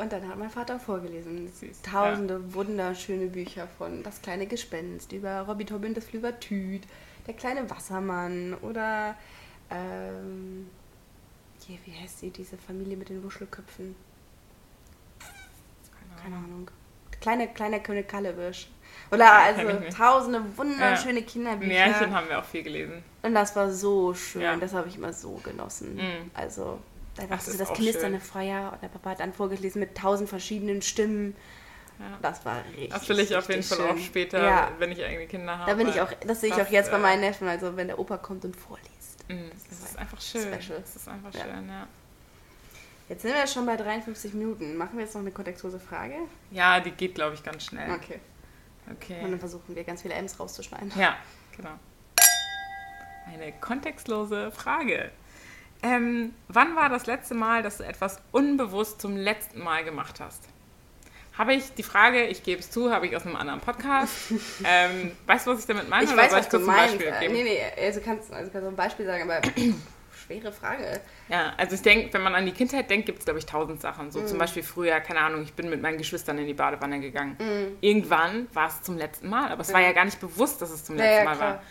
Und 0.02 0.12
dann 0.12 0.28
hat 0.28 0.38
mein 0.38 0.49
Vater 0.49 0.80
vorgelesen. 0.80 1.47
Süß, 1.54 1.84
Tausende 1.84 2.54
wunderschöne 2.56 3.28
Bücher 3.28 3.68
von 3.78 4.02
Das 4.02 4.22
kleine 4.22 4.47
Gespenst 4.47 5.12
über 5.12 5.41
Robby 5.41 5.66
Tobin 5.66 5.93
das 5.93 6.06
Flübertüt, 6.06 6.84
Der 7.28 7.36
kleine 7.36 7.70
Wassermann 7.70 8.56
oder 8.62 9.16
ähm, 9.70 10.68
hier, 11.68 11.78
wie 11.86 11.91
heißt 11.91 12.20
sie, 12.20 12.32
diese 12.32 12.58
Familie 12.58 12.97
mit 12.97 13.10
den 13.10 13.24
Wuschelköpfen? 13.24 13.95
Keine 16.22 16.36
Ahnung. 16.36 16.70
Kleine, 17.20 17.47
kleine 17.47 17.80
König 17.82 18.08
Kallewisch. 18.08 18.68
Oder 19.12 19.32
also 19.32 19.62
tausende 19.95 20.41
wunderschöne 20.58 21.20
Ja. 21.20 21.26
Kinderbücher. 21.26 21.68
Märchen 21.72 22.16
haben 22.16 22.28
wir 22.28 22.39
auch 22.39 22.45
viel 22.45 22.64
gelesen. 22.64 23.04
Und 23.22 23.36
das 23.36 23.56
war 23.56 23.72
so 23.72 24.14
schön. 24.14 24.41
Ja. 24.41 24.56
Das 24.56 24.74
habe 24.74 24.88
ich 24.88 24.97
immer 24.97 25.14
so 25.14 25.34
genossen. 25.43 25.95
Mhm. 25.95 26.32
Also, 26.34 26.80
da 27.30 27.36
Das 27.36 27.39
war 27.39 27.45
so 27.45 27.51
ist 27.51 27.59
das 27.61 27.69
auch 27.69 27.74
knisternde 27.74 28.19
schön. 28.19 28.28
Feuer 28.28 28.72
und 28.74 28.82
der 28.84 28.88
Papa 28.89 29.11
hat 29.11 29.19
dann 29.19 29.34
vorgelesen 29.34 29.80
mit 29.80 29.95
tausend 29.97 30.30
verschiedenen 30.30 30.82
Stimmen. 30.82 31.36
Ja. 31.99 32.17
Das 32.22 32.43
war 32.45 32.63
richtig. 32.72 32.89
Das 32.89 33.07
will 33.09 33.19
ich 33.19 33.36
auf 33.36 33.47
jeden 33.47 33.59
richtig 33.59 33.78
Fall 33.78 33.88
auch 33.89 33.95
schön. 33.95 34.03
später, 34.03 34.43
Ja, 34.43 34.72
wenn 34.80 34.91
ich 34.91 35.03
eigene 35.03 35.28
Kinder 35.28 35.57
habe. 35.59 35.69
da 35.72 35.78
bin 35.78 35.88
ich 35.88 36.01
auch, 36.01 36.11
das 36.26 36.41
sehe 36.41 36.49
ich 36.49 36.55
das, 36.55 36.67
auch 36.67 36.72
jetzt 36.72 36.89
bei 36.91 36.97
äh, 36.97 37.01
meinen 37.01 37.22
Neffen, 37.22 37.47
also 37.47 37.76
wenn 37.78 37.88
der 37.88 37.99
Opa 37.99 38.17
kommt 38.17 38.43
und 38.45 38.55
vorliest. 38.55 39.24
Mm, 39.30 39.49
Das 39.69 39.80
ist 39.91 39.97
einfach 39.99 40.19
schön. 40.19 40.41
Special. 40.41 40.80
Das 40.82 40.95
ist 40.95 41.07
einfach 41.07 41.34
Ja. 41.34 41.41
schön, 41.41 41.67
ja. 41.69 41.88
Jetzt 43.09 43.22
sind 43.24 43.34
wir 43.34 43.45
schon 43.45 43.65
bei 43.65 43.76
53 43.76 44.34
Minuten. 44.34 44.78
Machen 44.78 44.97
wir 44.97 45.03
jetzt 45.03 45.13
noch 45.13 45.22
eine 45.22 45.32
kontextlose 45.32 45.80
Frage? 45.80 46.15
Ja, 46.49 46.80
die 46.80 46.91
geht, 46.91 47.13
glaube 47.15 47.36
ich, 47.36 47.43
ganz 47.43 47.65
schnell. 47.65 47.91
Okay. 47.91 48.19
Okay. 48.89 49.24
Und 49.24 49.32
dann 49.32 49.39
versuchen 49.39 49.76
wir 49.76 49.84
ganz 49.84 50.01
viele 50.01 50.13
M's 50.15 50.39
rauszuschneiden. 50.39 50.91
Ja, 50.97 51.15
genau. 51.55 51.72
Eine 53.28 53.51
kontextlose 53.53 54.51
Frage. 54.51 55.11
Ähm, 55.84 56.34
wann 56.47 56.75
war 56.75 56.89
das 56.89 57.07
letzte 57.07 57.34
Mal, 57.34 57.63
dass 57.63 57.77
du 57.77 57.84
etwas 57.84 58.19
unbewusst 58.32 59.01
zum 59.01 59.17
letzten 59.17 59.63
Mal 59.63 59.84
gemacht 59.84 60.19
hast? 60.19 60.43
Habe 61.38 61.53
ich 61.53 61.73
die 61.73 61.84
Frage, 61.84 62.25
ich 62.27 62.43
gebe 62.43 62.59
es 62.59 62.69
zu, 62.69 62.91
habe 62.91 63.07
ich 63.07 63.15
aus 63.15 63.25
einem 63.25 63.36
anderen 63.36 63.61
Podcast. 63.61 64.13
ähm, 64.63 65.11
weißt 65.25 65.47
du, 65.47 65.51
was 65.51 65.59
ich 65.61 65.65
damit 65.65 65.89
meine? 65.89 66.03
Ich 66.03 66.11
oder 66.11 66.21
weiß, 66.23 66.34
was 66.34 66.49
du 66.49 66.59
meinst. 66.59 66.99
Beispiel 66.99 67.13
Äh? 67.13 67.29
Nee, 67.29 67.43
nee, 67.43 67.59
also 67.84 68.01
kannst, 68.01 68.32
also 68.32 68.51
kannst 68.51 68.65
du 68.65 68.69
ein 68.71 68.75
Beispiel 68.75 69.05
sagen, 69.05 69.23
aber 69.23 69.41
schwere 70.27 70.51
Frage. 70.51 70.99
Ja, 71.29 71.53
also 71.57 71.73
ich 71.75 71.82
denke, 71.82 72.13
wenn 72.13 72.21
man 72.21 72.36
an 72.36 72.45
die 72.45 72.51
Kindheit 72.51 72.89
denkt, 72.89 73.05
gibt 73.07 73.19
es, 73.19 73.25
glaube 73.25 73.39
ich, 73.39 73.45
tausend 73.47 73.82
Sachen. 73.82 74.11
So 74.11 74.19
Mhm. 74.19 74.27
zum 74.27 74.38
Beispiel 74.38 74.61
früher, 74.61 74.99
keine 74.99 75.21
Ahnung, 75.21 75.41
ich 75.41 75.53
bin 75.53 75.69
mit 75.69 75.82
meinen 75.82 75.97
Geschwistern 75.97 76.38
in 76.38 76.45
die 76.45 76.53
Badewanne 76.53 76.99
gegangen. 76.99 77.38
Mhm. 77.39 77.77
Irgendwann 77.82 78.47
war 78.53 78.67
es 78.67 78.82
zum 78.84 78.97
letzten 78.97 79.29
Mal, 79.29 79.51
aber 79.51 79.61
es 79.61 79.73
war 79.73 79.82
ja 79.82 79.93
gar 79.93 80.05
nicht 80.05 80.19
bewusst, 80.19 80.61
dass 80.61 80.69
es 80.69 80.84
zum 80.84 80.97
Ja, 80.97 81.05
letzten 81.05 81.19
ja, 81.19 81.23
Mal 81.29 81.36
klar. 81.38 81.49
war. 81.53 81.63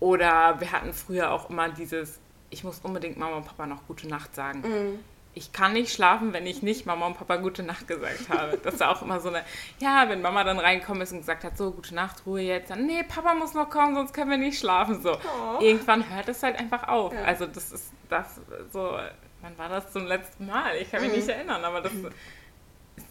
Oder 0.00 0.60
wir 0.60 0.70
hatten 0.70 0.92
früher 0.92 1.32
auch 1.32 1.50
immer 1.50 1.70
dieses, 1.70 2.20
ich 2.50 2.64
muss 2.64 2.80
unbedingt 2.82 3.18
Mama 3.18 3.36
und 3.36 3.46
Papa 3.46 3.66
noch 3.66 3.86
gute 3.86 4.08
Nacht 4.08 4.34
sagen. 4.34 4.60
Mhm. 4.60 4.98
Ich 5.34 5.52
kann 5.52 5.74
nicht 5.74 5.92
schlafen, 5.92 6.32
wenn 6.32 6.46
ich 6.46 6.62
nicht 6.62 6.84
Mama 6.86 7.06
und 7.06 7.16
Papa 7.16 7.36
gute 7.36 7.62
Nacht 7.62 7.86
gesagt 7.86 8.28
habe. 8.28 8.58
Das 8.62 8.80
war 8.80 8.90
auch 8.90 9.02
immer 9.02 9.20
so 9.20 9.28
eine, 9.28 9.44
ja, 9.78 10.08
wenn 10.08 10.20
Mama 10.20 10.42
dann 10.42 10.58
reingekommen 10.58 11.02
ist 11.02 11.12
und 11.12 11.18
gesagt 11.20 11.44
hat, 11.44 11.56
so, 11.56 11.70
gute 11.70 11.94
Nacht, 11.94 12.26
Ruhe 12.26 12.40
jetzt, 12.40 12.70
dann, 12.70 12.86
nee, 12.86 13.04
Papa 13.04 13.34
muss 13.34 13.54
noch 13.54 13.70
kommen, 13.70 13.94
sonst 13.94 14.12
können 14.14 14.30
wir 14.30 14.38
nicht 14.38 14.58
schlafen, 14.58 15.00
so. 15.00 15.12
Oh. 15.12 15.60
Irgendwann 15.62 16.08
hört 16.12 16.28
es 16.28 16.42
halt 16.42 16.58
einfach 16.58 16.88
auf. 16.88 17.12
Ja. 17.12 17.22
Also 17.22 17.46
das 17.46 17.70
ist 17.70 17.92
das 18.08 18.40
so, 18.72 18.98
wann 19.42 19.56
war 19.58 19.68
das 19.68 19.92
zum 19.92 20.06
letzten 20.06 20.46
Mal? 20.46 20.76
Ich 20.76 20.90
kann 20.90 21.02
mich 21.02 21.10
Mhm. 21.10 21.16
nicht 21.18 21.28
erinnern, 21.28 21.64
aber 21.64 21.82
das 21.82 21.92
ist 21.92 22.06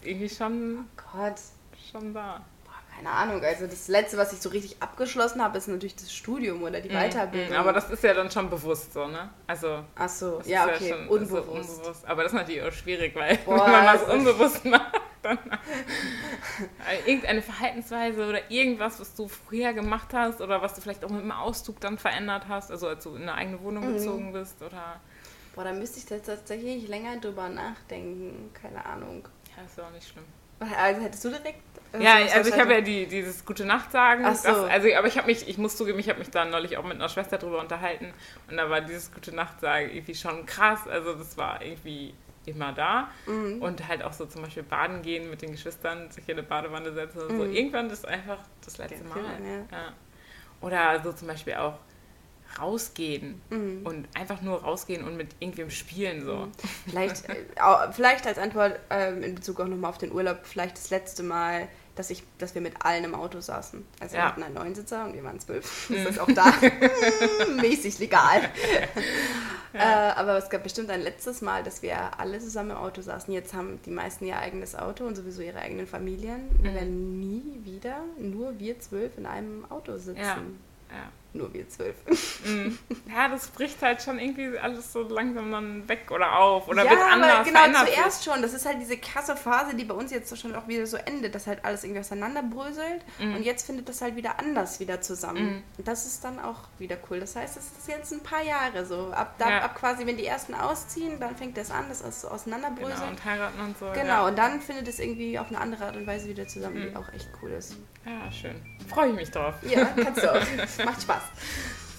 irgendwie 0.02 0.28
schon, 0.28 0.86
Gott, 1.12 1.36
schon 1.90 2.12
da. 2.12 2.44
Keine 2.98 3.10
Ahnung. 3.10 3.42
Also 3.42 3.66
das 3.66 3.86
Letzte, 3.88 4.16
was 4.16 4.32
ich 4.32 4.40
so 4.40 4.48
richtig 4.48 4.82
abgeschlossen 4.82 5.42
habe, 5.42 5.56
ist 5.56 5.68
natürlich 5.68 5.94
das 5.96 6.12
Studium 6.12 6.62
oder 6.62 6.80
die 6.80 6.88
Weiterbildung. 6.88 7.50
Mhm, 7.52 7.56
Aber 7.60 7.72
das 7.72 7.88
ist 7.90 8.02
ja 8.02 8.12
dann 8.12 8.30
schon 8.30 8.50
bewusst 8.50 8.92
so, 8.92 9.06
ne? 9.06 9.30
Also 9.46 9.84
Ach 9.94 10.08
so, 10.08 10.38
das 10.38 10.48
ja, 10.48 10.64
ist 10.66 10.76
okay, 10.82 10.88
schon- 10.90 10.98
das 11.08 11.22
ist 11.22 11.30
unbewusst. 11.32 11.70
unbewusst. 11.78 12.06
Aber 12.06 12.22
das 12.24 12.32
ist 12.32 12.38
natürlich 12.38 12.62
auch 12.62 12.72
schwierig, 12.72 13.14
weil 13.14 13.36
Boah, 13.44 13.64
wenn 13.66 13.72
man 13.72 13.86
was 13.86 14.02
unbewusst 14.08 14.64
macht, 14.64 15.00
dann 15.22 15.38
irgendeine 17.06 17.42
Verhaltensweise 17.42 18.26
oder 18.28 18.50
irgendwas, 18.50 18.98
was 19.00 19.14
du 19.14 19.28
früher 19.28 19.72
gemacht 19.72 20.08
hast 20.12 20.40
oder 20.40 20.60
was 20.62 20.74
du 20.74 20.80
vielleicht 20.80 21.04
auch 21.04 21.10
mit 21.10 21.20
dem 21.22 21.32
Auszug 21.32 21.80
dann 21.80 21.98
verändert 21.98 22.44
hast, 22.48 22.70
also 22.70 22.88
als 22.88 23.04
du 23.04 23.14
in 23.14 23.22
eine 23.22 23.34
eigene 23.34 23.60
Wohnung 23.62 23.88
Mhm. 23.88 23.96
gezogen 23.96 24.32
bist 24.32 24.60
oder 24.62 25.00
Boah, 25.54 25.64
da 25.64 25.72
müsste 25.72 25.98
ich 25.98 26.08
jetzt 26.08 26.26
tatsächlich 26.26 26.86
länger 26.88 27.16
drüber 27.18 27.48
nachdenken. 27.48 28.50
Keine 28.54 28.84
Ahnung. 28.84 29.26
ja, 29.56 29.64
ist 29.64 29.76
ja 29.76 29.86
auch 29.86 29.90
nicht 29.90 30.08
schlimm. 30.08 30.24
Also 30.60 31.00
hättest 31.02 31.24
du 31.24 31.28
direkt. 31.30 31.60
Ja, 31.98 32.14
also 32.16 32.50
ich 32.50 32.54
hast 32.54 32.60
habe 32.60 32.74
ja 32.74 32.80
die, 32.80 33.06
dieses 33.06 33.44
gute 33.44 33.64
Nacht 33.64 33.92
sagen. 33.92 34.24
Ach 34.26 34.34
so. 34.34 34.48
das, 34.48 34.70
also, 34.70 34.88
aber 34.96 35.06
ich 35.06 35.16
habe 35.16 35.26
mich, 35.26 35.48
ich 35.48 35.58
muss 35.58 35.76
zugeben, 35.76 35.98
ich 35.98 36.08
habe 36.08 36.18
mich 36.18 36.30
da 36.30 36.44
neulich 36.44 36.76
auch 36.76 36.84
mit 36.84 36.94
einer 36.94 37.08
Schwester 37.08 37.38
drüber 37.38 37.60
unterhalten 37.60 38.12
und 38.50 38.56
da 38.56 38.68
war 38.68 38.80
dieses 38.80 39.12
gute 39.12 39.34
Nacht 39.34 39.60
sagen 39.60 39.90
irgendwie 39.90 40.14
schon 40.14 40.44
krass. 40.46 40.86
Also 40.86 41.14
das 41.14 41.36
war 41.36 41.62
irgendwie 41.62 42.14
immer 42.46 42.72
da 42.72 43.08
Mhm. 43.26 43.60
und 43.62 43.86
halt 43.88 44.02
auch 44.02 44.12
so 44.12 44.24
zum 44.26 44.42
Beispiel 44.42 44.62
baden 44.62 45.02
gehen 45.02 45.30
mit 45.30 45.42
den 45.42 45.52
Geschwistern, 45.52 46.10
sich 46.10 46.28
in 46.28 46.38
eine 46.38 46.42
Badewanne 46.46 46.92
setzen 46.92 47.20
und 47.22 47.28
so. 47.36 47.44
Mhm. 47.44 47.52
Irgendwann 47.52 47.90
ist 47.90 48.06
einfach 48.06 48.38
das 48.64 48.78
letzte 48.78 49.04
Mal. 49.04 49.18
Ja. 49.70 49.92
Oder 50.60 51.00
so 51.02 51.12
zum 51.12 51.28
Beispiel 51.28 51.54
auch 51.54 51.74
rausgehen 52.60 53.40
Mhm. 53.50 53.80
und 53.84 54.08
einfach 54.14 54.40
nur 54.42 54.62
rausgehen 54.62 55.04
und 55.04 55.16
mit 55.16 55.28
irgendwem 55.40 55.70
spielen 55.70 56.24
so. 56.24 56.48
Vielleicht, 56.88 57.28
äh, 57.28 57.36
vielleicht 57.92 58.26
als 58.26 58.38
Antwort 58.38 58.78
ähm, 58.90 59.22
in 59.22 59.34
Bezug 59.34 59.60
auch 59.60 59.66
nochmal 59.66 59.90
auf 59.90 59.98
den 59.98 60.12
Urlaub, 60.12 60.38
vielleicht 60.44 60.76
das 60.76 60.90
letzte 60.90 61.22
Mal, 61.22 61.68
dass, 61.94 62.10
ich, 62.10 62.22
dass 62.38 62.54
wir 62.54 62.62
mit 62.62 62.74
allen 62.84 63.02
im 63.04 63.14
Auto 63.14 63.40
saßen. 63.40 63.84
Also 64.00 64.12
wir 64.14 64.20
Ja. 64.20 64.26
hatten 64.28 64.42
einen 64.44 64.54
Neunsitzer 64.54 65.04
und 65.04 65.14
wir 65.14 65.24
waren 65.24 65.40
zwölf. 65.40 65.90
Mhm. 65.90 65.96
Das 66.04 66.06
ist 66.12 66.20
auch 66.20 66.30
da 66.32 66.52
mäßig 67.60 67.98
legal. 67.98 68.42
äh, 69.72 69.78
aber 69.78 70.38
es 70.38 70.48
gab 70.48 70.62
bestimmt 70.62 70.90
ein 70.90 71.00
letztes 71.02 71.40
Mal, 71.42 71.62
dass 71.62 71.82
wir 71.82 71.96
alle 72.18 72.38
zusammen 72.38 72.70
im 72.70 72.76
Auto 72.76 73.02
saßen. 73.02 73.32
Jetzt 73.34 73.52
haben 73.54 73.80
die 73.84 73.90
meisten 73.90 74.24
ihr 74.26 74.38
eigenes 74.38 74.74
Auto 74.74 75.04
und 75.06 75.16
sowieso 75.16 75.42
ihre 75.42 75.58
eigenen 75.58 75.86
Familien. 75.86 76.48
Wir 76.62 76.70
Mhm. 76.70 76.74
werden 76.74 77.20
nie 77.20 77.60
wieder 77.64 77.96
nur 78.18 78.58
wir 78.58 78.78
zwölf 78.80 79.16
in 79.18 79.26
einem 79.26 79.64
Auto 79.70 79.98
sitzen. 79.98 80.16
Ja. 80.20 80.36
Ja. 80.90 81.12
Nur 81.34 81.52
wir 81.52 81.68
zwölf. 81.68 81.94
Mm. 82.46 82.70
Ja, 83.14 83.28
das 83.28 83.48
bricht 83.48 83.82
halt 83.82 84.02
schon 84.02 84.18
irgendwie 84.18 84.58
alles 84.58 84.92
so 84.92 85.02
langsam 85.02 85.52
dann 85.52 85.86
weg 85.88 86.10
oder 86.10 86.38
auf 86.38 86.68
oder 86.68 86.84
ja, 86.84 86.90
wird 86.90 87.00
anders. 87.02 87.46
genau 87.46 87.84
zuerst 87.84 88.24
schon. 88.24 88.40
Das 88.40 88.54
ist 88.54 88.64
halt 88.64 88.80
diese 88.80 88.96
krasse 88.96 89.36
Phase, 89.36 89.76
die 89.76 89.84
bei 89.84 89.94
uns 89.94 90.10
jetzt 90.10 90.36
schon 90.38 90.54
auch 90.54 90.66
wieder 90.68 90.86
so 90.86 90.96
endet, 90.96 91.34
dass 91.34 91.46
halt 91.46 91.64
alles 91.66 91.84
irgendwie 91.84 92.00
auseinanderbröselt 92.00 93.04
Mhm. 93.18 93.36
und 93.36 93.42
jetzt 93.42 93.66
findet 93.66 93.88
das 93.90 94.00
halt 94.00 94.16
wieder 94.16 94.38
anders 94.38 94.80
wieder 94.80 95.00
zusammen. 95.02 95.62
Und 95.76 95.86
das 95.86 96.06
ist 96.06 96.24
dann 96.24 96.38
auch 96.40 96.60
wieder 96.78 96.96
cool. 97.10 97.20
Das 97.20 97.36
heißt, 97.36 97.56
das 97.58 97.64
ist 97.78 97.88
jetzt 97.88 98.12
ein 98.12 98.20
paar 98.22 98.42
Jahre 98.42 98.86
so. 98.86 99.10
Ab, 99.12 99.34
da, 99.38 99.50
Ja. 99.50 99.58
ab 99.64 99.74
quasi, 99.74 100.06
wenn 100.06 100.16
die 100.16 100.26
ersten 100.26 100.54
ausziehen, 100.54 101.20
dann 101.20 101.36
fängt 101.36 101.56
das 101.58 101.70
an, 101.70 101.84
das 101.90 102.00
ist 102.00 102.22
so 102.22 102.28
auseinanderbröselt. 102.28 102.96
Genau, 102.96 103.08
und 103.10 103.24
heiraten 103.24 103.60
und 103.60 103.78
so. 103.78 103.86
Genau, 103.92 104.06
Ja, 104.06 104.26
und 104.28 104.38
dann 104.38 104.60
findet 104.62 104.88
es 104.88 104.98
irgendwie 104.98 105.38
auf 105.38 105.48
eine 105.48 105.60
andere 105.60 105.86
Art 105.86 105.96
und 105.96 106.06
Weise 106.06 106.26
wieder 106.28 106.48
zusammen, 106.48 106.78
Mhm. 106.78 106.90
die 106.90 106.96
auch 106.96 107.08
echt 107.12 107.28
cool 107.42 107.50
ist. 107.50 107.76
Ja 108.08 108.32
schön. 108.32 108.56
Freue 108.88 109.10
ich 109.10 109.14
mich 109.16 109.30
drauf. 109.30 109.54
Ja, 109.62 109.84
kannst 109.96 110.22
du 110.22 110.32
auch. 110.32 110.84
Macht 110.84 111.02
Spaß. 111.02 111.22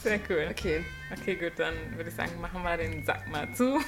Sehr 0.04 0.20
cool. 0.30 0.48
Okay. 0.50 0.84
Okay, 1.20 1.36
gut, 1.36 1.54
dann 1.58 1.76
würde 1.96 2.10
ich 2.10 2.16
sagen, 2.16 2.40
machen 2.40 2.64
wir 2.64 2.78
den 2.78 3.04
Sack 3.06 3.30
mal 3.30 3.48
zu. 3.54 3.80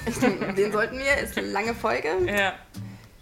Den 0.56 0.72
sollten 0.72 0.98
wir. 0.98 1.16
Ist 1.18 1.38
eine 1.38 1.48
lange 1.48 1.74
Folge. 1.74 2.08
Ja. 2.26 2.54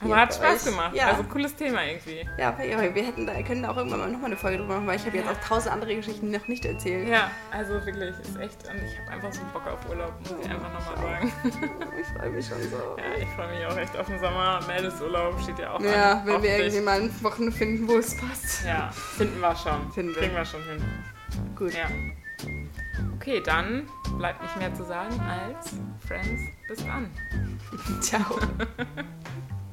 Aber 0.03 0.17
hat 0.17 0.35
Spaß 0.35 0.67
euch. 0.67 0.71
gemacht. 0.73 0.95
Ja. 0.95 1.09
Also 1.09 1.25
cooles 1.25 1.55
Thema 1.55 1.85
irgendwie. 1.85 2.27
Ja, 2.39 2.57
wir 2.59 2.95
wir 2.95 3.03
hätten 3.05 3.27
da, 3.27 3.35
können 3.43 3.63
da 3.63 3.71
auch 3.71 3.77
irgendwann 3.77 4.01
mal 4.01 4.11
nochmal 4.11 4.31
eine 4.31 4.37
Folge 4.37 4.59
drüber 4.59 4.77
machen, 4.77 4.87
weil 4.87 4.97
ich 4.97 5.05
habe 5.07 5.17
jetzt 5.17 5.27
Ja. 5.27 5.33
auch 5.33 5.41
tausend 5.47 5.73
andere 5.75 5.95
Geschichten 5.95 6.31
noch 6.31 6.49
nicht 6.49 6.65
erzählt. 6.65 7.09
Ja, 7.09 7.31
also 7.51 7.75
wirklich, 7.75 8.11
ist 8.19 8.37
echt. 8.39 8.67
Und 8.69 8.77
ich 8.83 8.99
habe 8.99 9.11
einfach 9.11 9.33
so 9.33 9.41
Bock 9.53 9.67
auf 9.67 9.89
Urlaub, 9.91 10.13
muss 10.21 10.35
ich 10.43 10.51
einfach 10.51 10.73
nochmal 10.73 10.97
sagen. 10.97 11.33
Ich 12.01 12.07
freue 12.19 12.31
mich 12.31 12.47
schon 12.47 12.63
so. 12.63 12.77
Ja, 12.99 13.23
ich 13.23 13.29
freue 13.31 13.49
mich 13.57 13.67
auch 13.67 13.77
echt 13.77 13.97
auf 13.97 14.07
den 14.07 14.19
Sommer. 14.21 14.61
Meldesurlaub 14.67 15.41
steht 15.43 15.59
ja 15.59 15.73
auch 15.75 15.81
Ja, 15.81 16.13
an. 16.13 16.19
wenn 16.21 16.27
wir 16.27 16.33
Hoffentlich. 16.35 16.59
irgendwie 16.61 16.81
mal 16.81 17.01
ein 17.03 17.23
Wochen 17.23 17.53
finden, 17.53 17.89
wo 17.89 17.99
es 17.99 18.17
passt. 18.17 18.65
Ja, 18.65 18.91
finden 18.93 19.39
wir 19.41 19.55
schon. 19.55 19.93
Finden 19.93 20.15
wir. 20.15 20.23
Kriegen 20.23 20.35
wir 20.35 20.45
schon 20.45 20.63
hin. 20.65 20.83
Gut. 21.57 21.75
Ja. 21.75 21.85
Okay, 23.17 23.43
dann 23.45 23.87
bleibt 24.17 24.41
nicht 24.43 24.57
mehr 24.57 24.73
zu 24.73 24.83
sagen 24.85 25.15
als 25.21 25.75
Friends. 26.09 26.41
Bis 26.69 26.79
dann. 26.87 27.11
Ciao. 28.01 28.39